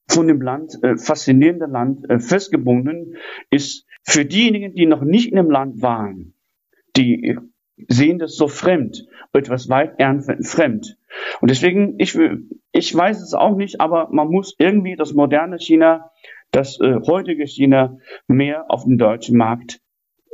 von 0.07 0.29
dem 0.29 0.43
Land, 0.43 0.75
äh, 0.83 0.99
faszinierende 0.99 1.65
Land, 1.65 2.11
äh, 2.11 2.19
festgebunden, 2.19 3.17
ist 3.49 3.87
für 4.03 4.27
diejenigen, 4.27 4.75
die 4.75 4.85
noch 4.85 5.01
nicht 5.01 5.31
in 5.31 5.37
dem 5.37 5.51
Land 5.51 5.81
waren, 5.81 6.35
die 6.97 7.39
sehen 7.89 8.19
das 8.19 8.37
so 8.37 8.49
fremd, 8.49 9.07
etwas 9.33 9.69
weit 9.69 9.97
fremd. 10.43 10.97
Und 11.41 11.51
deswegen, 11.51 11.95
ich, 11.99 12.19
ich 12.73 12.95
weiß 12.95 13.21
es 13.21 13.35
auch 13.35 13.57
nicht, 13.57 13.81
aber 13.81 14.09
man 14.11 14.29
muss 14.29 14.55
irgendwie 14.59 14.97
das 14.97 15.13
moderne 15.13 15.59
China, 15.59 16.11
das 16.51 16.81
äh, 16.81 17.01
heutige 17.07 17.47
China 17.47 17.99
mehr 18.29 18.67
auf 18.69 18.85
dem 18.85 18.99
deutschen 18.99 19.37
Markt 19.37 19.81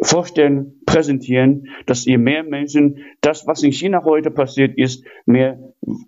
vorstellen, 0.03 0.81
präsentieren, 0.87 1.69
dass 1.87 2.07
ihr 2.07 2.19
mehr 2.19 2.43
Menschen 2.43 3.05
das, 3.21 3.47
was 3.47 3.63
in 3.63 3.73
China 3.73 4.05
heute 4.05 4.31
passiert 4.31 4.77
ist, 4.79 5.05
mehr 5.27 5.59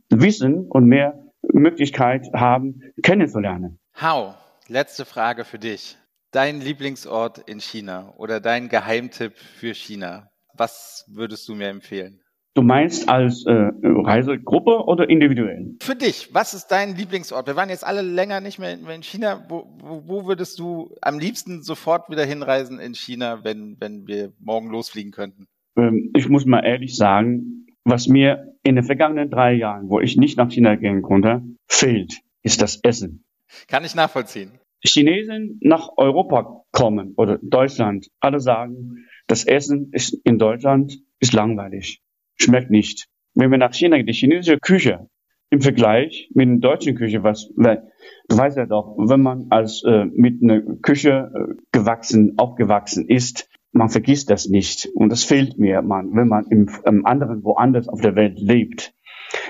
wissen 0.08 0.66
und 0.68 0.86
mehr 0.86 1.22
Möglichkeit 1.42 2.28
haben, 2.34 2.82
kennenzulernen. 3.02 3.78
How? 4.00 4.34
Letzte 4.68 5.04
Frage 5.04 5.44
für 5.44 5.58
dich. 5.58 5.98
Dein 6.30 6.62
Lieblingsort 6.62 7.38
in 7.38 7.60
China 7.60 8.14
oder 8.16 8.40
dein 8.40 8.70
Geheimtipp 8.70 9.36
für 9.36 9.74
China? 9.74 10.31
Was 10.56 11.04
würdest 11.08 11.48
du 11.48 11.54
mir 11.54 11.68
empfehlen? 11.68 12.20
Du 12.54 12.60
meinst 12.60 13.08
als 13.08 13.46
äh, 13.46 13.70
Reisegruppe 13.82 14.84
oder 14.84 15.08
individuell? 15.08 15.74
Für 15.80 15.96
dich, 15.96 16.34
was 16.34 16.52
ist 16.52 16.66
dein 16.66 16.96
Lieblingsort? 16.96 17.46
Wir 17.46 17.56
waren 17.56 17.70
jetzt 17.70 17.84
alle 17.84 18.02
länger 18.02 18.40
nicht 18.40 18.58
mehr 18.58 18.72
in 18.72 19.02
China. 19.02 19.42
Wo, 19.48 19.66
wo, 19.78 20.02
wo 20.06 20.26
würdest 20.26 20.58
du 20.58 20.94
am 21.00 21.18
liebsten 21.18 21.62
sofort 21.62 22.10
wieder 22.10 22.26
hinreisen 22.26 22.78
in 22.78 22.94
China, 22.94 23.42
wenn, 23.42 23.76
wenn 23.80 24.06
wir 24.06 24.32
morgen 24.38 24.68
losfliegen 24.68 25.12
könnten? 25.12 25.46
Ähm, 25.78 26.10
ich 26.14 26.28
muss 26.28 26.44
mal 26.44 26.60
ehrlich 26.60 26.94
sagen, 26.94 27.66
was 27.84 28.06
mir 28.06 28.54
in 28.62 28.76
den 28.76 28.84
vergangenen 28.84 29.30
drei 29.30 29.54
Jahren, 29.54 29.88
wo 29.88 30.00
ich 30.00 30.18
nicht 30.18 30.36
nach 30.36 30.50
China 30.50 30.76
gehen 30.76 31.00
konnte, 31.00 31.42
fehlt, 31.68 32.20
ist 32.42 32.60
das 32.60 32.80
Essen. 32.82 33.24
Kann 33.66 33.84
ich 33.84 33.94
nachvollziehen. 33.94 34.58
Chinesen 34.84 35.58
nach 35.62 35.90
Europa 35.96 36.64
kommen 36.72 37.14
oder 37.16 37.38
Deutschland, 37.40 38.08
alle 38.20 38.40
sagen, 38.40 39.06
das 39.32 39.44
Essen 39.44 39.88
ist 39.92 40.12
in 40.24 40.38
Deutschland 40.38 40.98
ist 41.18 41.32
langweilig 41.32 42.02
schmeckt 42.42 42.70
nicht. 42.70 43.08
Wenn 43.34 43.50
wir 43.50 43.58
nach 43.58 43.72
China 43.72 43.96
gehen, 43.96 44.06
die 44.06 44.12
chinesische 44.12 44.58
Küche 44.58 45.08
im 45.48 45.62
Vergleich 45.62 46.28
mit 46.34 46.48
der 46.48 46.56
deutschen 46.56 46.96
Küche, 46.96 47.22
was, 47.22 47.50
du 47.56 48.36
weißt 48.36 48.58
ja 48.58 48.66
doch, 48.66 48.94
wenn 48.98 49.22
man 49.22 49.46
als 49.48 49.82
äh, 49.84 50.04
mit 50.04 50.42
einer 50.42 50.60
Küche 50.82 51.30
äh, 51.34 51.54
gewachsen, 51.72 52.34
aufgewachsen 52.36 53.08
ist, 53.08 53.48
man 53.72 53.88
vergisst 53.88 54.28
das 54.28 54.48
nicht. 54.48 54.88
Und 54.94 55.08
das 55.08 55.24
fehlt 55.24 55.58
mir, 55.58 55.80
man, 55.80 56.14
wenn 56.14 56.28
man 56.28 56.44
im, 56.50 56.68
im 56.84 57.06
anderen, 57.06 57.42
woanders 57.42 57.88
auf 57.88 58.02
der 58.02 58.16
Welt 58.16 58.38
lebt. 58.38 58.92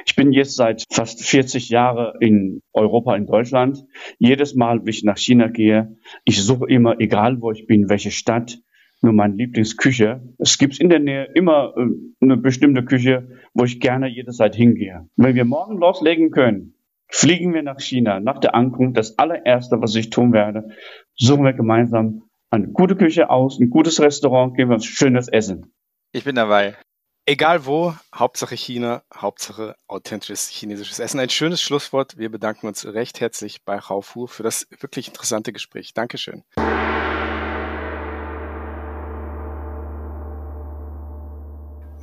Ich 0.07 0.15
bin 0.15 0.33
jetzt 0.33 0.55
seit 0.55 0.85
fast 0.93 1.25
40 1.25 1.69
Jahren 1.71 2.15
in 2.21 2.61
Europa, 2.73 3.17
in 3.17 3.27
Deutschland. 3.27 3.85
Jedes 4.19 4.55
Mal, 4.55 4.81
wenn 4.81 4.89
ich 4.89 5.03
nach 5.03 5.19
China 5.19 5.49
gehe, 5.49 5.97
ich 6.25 6.41
suche 6.41 6.69
immer, 6.69 7.01
egal 7.01 7.41
wo 7.41 7.51
ich 7.51 7.67
bin, 7.67 7.89
welche 7.89 8.13
Stadt, 8.13 8.59
nur 9.03 9.13
meine 9.13 9.35
Lieblingsküche. 9.35 10.23
Es 10.39 10.59
gibt 10.59 10.79
in 10.81 10.89
der 10.89 11.01
Nähe 11.01 11.29
immer 11.35 11.75
äh, 11.77 11.87
eine 12.21 12.37
bestimmte 12.37 12.85
Küche, 12.85 13.29
wo 13.55 13.65
ich 13.65 13.81
gerne 13.81 14.09
jederzeit 14.09 14.55
hingehe. 14.55 15.09
Wenn 15.17 15.35
wir 15.35 15.45
morgen 15.45 15.79
loslegen 15.79 16.31
können, 16.31 16.75
fliegen 17.09 17.53
wir 17.53 17.63
nach 17.63 17.81
China. 17.81 18.21
Nach 18.21 18.39
der 18.39 18.55
Ankunft, 18.55 18.97
das 18.97 19.19
allererste, 19.19 19.81
was 19.81 19.95
ich 19.95 20.11
tun 20.11 20.33
werde, 20.33 20.69
suchen 21.15 21.45
wir 21.45 21.53
gemeinsam 21.53 22.23
eine 22.51 22.69
gute 22.69 22.97
Küche 22.97 23.31
aus, 23.31 23.59
ein 23.59 23.71
gutes 23.71 24.01
Restaurant, 24.01 24.57
geben 24.57 24.71
wir 24.71 24.75
uns 24.75 24.87
schönes 24.87 25.29
Essen. 25.29 25.73
Ich 26.13 26.25
bin 26.25 26.35
dabei. 26.35 26.77
Egal 27.25 27.67
wo, 27.67 27.95
Hauptsache 28.15 28.57
China, 28.57 29.03
Hauptsache 29.15 29.77
authentisches 29.87 30.49
chinesisches 30.49 30.99
Essen. 30.99 31.21
Ein 31.21 31.31
schönes 31.31 31.63
Schlusswort. 31.63 32.19
Wir 32.19 32.31
bedanken 32.31 32.67
uns 32.67 32.85
recht 32.85 33.21
herzlich 33.21 33.65
bei 33.65 33.79
Hao 33.79 34.01
Fu 34.03 34.27
für 34.27 34.43
das 34.43 34.67
wirklich 34.81 35.07
interessante 35.09 35.53
Gespräch. 35.53 35.95
Dankeschön. 35.95 36.43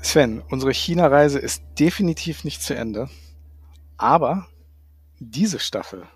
Sven, 0.09 0.41
unsere 0.49 0.73
China-Reise 0.73 1.37
ist 1.37 1.61
definitiv 1.77 2.43
nicht 2.43 2.63
zu 2.63 2.73
Ende, 2.73 3.11
aber 3.95 4.47
diese 5.19 5.59
Staffel 5.59 6.07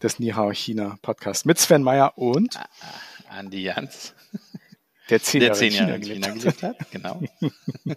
des 0.00 0.20
Nihao 0.20 0.52
China 0.52 0.96
Podcast 1.02 1.44
mit 1.44 1.58
Sven 1.58 1.82
Meyer 1.82 2.16
und 2.16 2.56
ah, 2.56 2.68
ah, 2.82 3.38
Andi 3.38 3.64
Jans, 3.64 4.14
der 5.10 5.20
zehn 5.20 5.42
Jahre, 5.42 5.54
zehn 5.56 5.72
Jahre 5.72 5.96
in 5.96 6.02
China, 6.02 6.28
China 6.28 6.38
gelebt 6.38 6.62
hat. 6.62 6.90
Genau. 6.92 7.20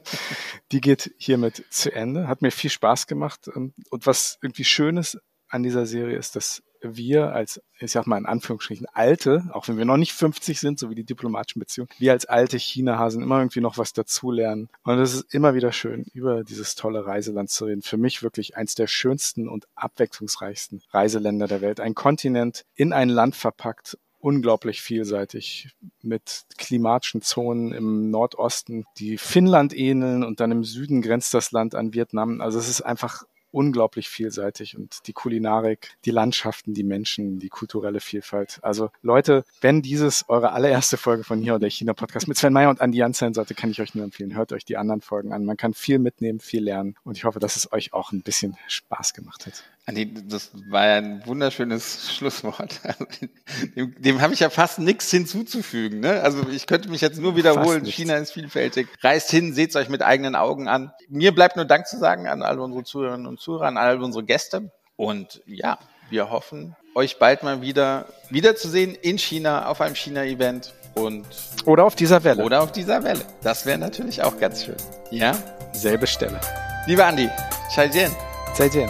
Die 0.71 0.81
geht 0.81 1.13
hiermit 1.19 1.63
zu 1.69 1.93
Ende. 1.93 2.27
Hat 2.27 2.41
mir 2.41 2.49
viel 2.49 2.71
Spaß 2.71 3.05
gemacht 3.05 3.49
und 3.49 3.75
was 3.91 4.39
irgendwie 4.41 4.65
Schönes 4.65 5.19
an 5.47 5.61
dieser 5.61 5.85
Serie 5.85 6.17
ist, 6.17 6.35
dass 6.37 6.63
wir 6.81 7.33
als, 7.33 7.61
ich 7.79 7.91
sag 7.91 8.07
mal 8.07 8.17
in 8.17 8.25
Anführungsstrichen, 8.25 8.87
alte, 8.93 9.49
auch 9.53 9.67
wenn 9.67 9.77
wir 9.77 9.85
noch 9.85 9.97
nicht 9.97 10.13
50 10.13 10.59
sind, 10.59 10.79
so 10.79 10.89
wie 10.89 10.95
die 10.95 11.03
diplomatischen 11.03 11.59
Beziehungen, 11.59 11.89
wir 11.97 12.11
als 12.11 12.25
alte 12.25 12.57
China-Hasen 12.57 13.21
immer 13.21 13.39
irgendwie 13.39 13.61
noch 13.61 13.77
was 13.77 13.93
dazulernen. 13.93 14.69
Und 14.83 14.99
es 14.99 15.13
ist 15.13 15.33
immer 15.33 15.53
wieder 15.53 15.71
schön, 15.71 16.05
über 16.13 16.43
dieses 16.43 16.75
tolle 16.75 17.05
Reiseland 17.05 17.49
zu 17.49 17.65
reden. 17.65 17.81
Für 17.81 17.97
mich 17.97 18.23
wirklich 18.23 18.55
eins 18.55 18.75
der 18.75 18.87
schönsten 18.87 19.47
und 19.47 19.67
abwechslungsreichsten 19.75 20.81
Reiseländer 20.91 21.47
der 21.47 21.61
Welt. 21.61 21.79
Ein 21.79 21.95
Kontinent 21.95 22.65
in 22.75 22.93
ein 22.93 23.09
Land 23.09 23.35
verpackt 23.35 23.97
unglaublich 24.19 24.81
vielseitig 24.81 25.69
mit 26.01 26.43
klimatischen 26.57 27.21
Zonen 27.21 27.71
im 27.71 28.09
Nordosten, 28.11 28.85
die 28.97 29.17
Finnland 29.17 29.75
ähneln 29.75 30.23
und 30.23 30.39
dann 30.39 30.51
im 30.51 30.63
Süden 30.63 31.01
grenzt 31.01 31.33
das 31.33 31.51
Land 31.51 31.73
an 31.73 31.93
Vietnam. 31.93 32.41
Also 32.41 32.59
es 32.59 32.69
ist 32.69 32.81
einfach 32.81 33.23
unglaublich 33.51 34.09
vielseitig 34.09 34.77
und 34.77 35.07
die 35.07 35.13
Kulinarik, 35.13 35.95
die 36.05 36.11
Landschaften, 36.11 36.73
die 36.73 36.83
Menschen, 36.83 37.39
die 37.39 37.49
kulturelle 37.49 37.99
Vielfalt. 37.99 38.59
Also 38.61 38.91
Leute, 39.01 39.43
wenn 39.61 39.81
dieses 39.81 40.25
eure 40.29 40.51
allererste 40.51 40.97
Folge 40.97 41.23
von 41.23 41.41
hier 41.41 41.55
oder 41.55 41.69
China 41.69 41.93
Podcast 41.93 42.27
mit 42.27 42.37
Sven 42.37 42.53
Meyer 42.53 42.69
und 42.69 42.81
Andi 42.81 42.97
Jans 42.97 43.17
sein 43.17 43.33
sollte, 43.33 43.55
kann 43.55 43.71
ich 43.71 43.81
euch 43.81 43.95
nur 43.95 44.03
empfehlen. 44.03 44.35
Hört 44.35 44.53
euch 44.53 44.65
die 44.65 44.77
anderen 44.77 45.01
Folgen 45.01 45.33
an. 45.33 45.45
Man 45.45 45.57
kann 45.57 45.73
viel 45.73 45.99
mitnehmen, 45.99 46.39
viel 46.39 46.63
lernen 46.63 46.95
und 47.03 47.17
ich 47.17 47.23
hoffe, 47.23 47.39
dass 47.39 47.55
es 47.55 47.71
euch 47.71 47.93
auch 47.93 48.11
ein 48.11 48.21
bisschen 48.21 48.57
Spaß 48.67 49.13
gemacht 49.13 49.45
hat. 49.45 49.63
Ah, 49.89 50.05
das 50.25 50.51
war 50.69 50.85
ja 50.85 50.95
ein 50.97 51.25
wunderschönes 51.25 52.13
Schlusswort. 52.13 52.79
Dem, 53.75 53.95
dem 53.99 54.21
habe 54.21 54.33
ich 54.33 54.39
ja 54.39 54.49
fast 54.49 54.79
nichts 54.79 55.09
hinzuzufügen. 55.09 55.99
Ne? 55.99 56.21
Also 56.21 56.47
ich 56.49 56.67
könnte 56.67 56.89
mich 56.89 57.01
jetzt 57.01 57.19
nur 57.19 57.35
wiederholen. 57.35 57.85
China 57.85 58.15
ist 58.17 58.31
vielfältig. 58.31 58.87
Reist 59.01 59.31
hin, 59.31 59.53
seht 59.53 59.71
es 59.71 59.75
euch 59.75 59.89
mit 59.89 60.01
eigenen 60.01 60.35
Augen 60.35 60.67
an. 60.67 60.91
Mir 61.07 61.33
bleibt 61.33 61.55
nur 61.55 61.65
Dank 61.65 61.87
zu 61.87 61.97
sagen 61.97 62.27
an 62.27 62.41
alle 62.41 62.61
unsere 62.61 62.83
Zuhörerinnen 62.83 63.25
und 63.25 63.39
Zuhörer, 63.39 63.67
an 63.67 63.77
alle 63.77 63.99
unsere 64.03 64.23
Gäste. 64.23 64.71
Und 64.95 65.41
ja, 65.45 65.79
wir 66.09 66.29
hoffen, 66.29 66.75
euch 66.95 67.17
bald 67.17 67.43
mal 67.43 67.61
wieder 67.61 68.05
wiederzusehen 68.29 68.95
in 68.95 69.17
China 69.17 69.67
auf 69.67 69.81
einem 69.81 69.95
China-Event. 69.95 70.73
Und 70.95 71.25
oder 71.65 71.85
auf 71.85 71.95
dieser 71.95 72.23
Welle. 72.23 72.43
Oder 72.43 72.61
auf 72.61 72.71
dieser 72.71 73.03
Welle. 73.03 73.21
Das 73.41 73.65
wäre 73.65 73.77
natürlich 73.77 74.21
auch 74.21 74.37
ganz 74.37 74.65
schön. 74.65 74.77
Ja? 75.11 75.33
Selbe 75.71 76.07
Stelle. 76.07 76.39
Lieber 76.87 77.05
Andi, 77.05 77.29
Zaijian. 77.73 78.11
Zaijian. 78.55 78.89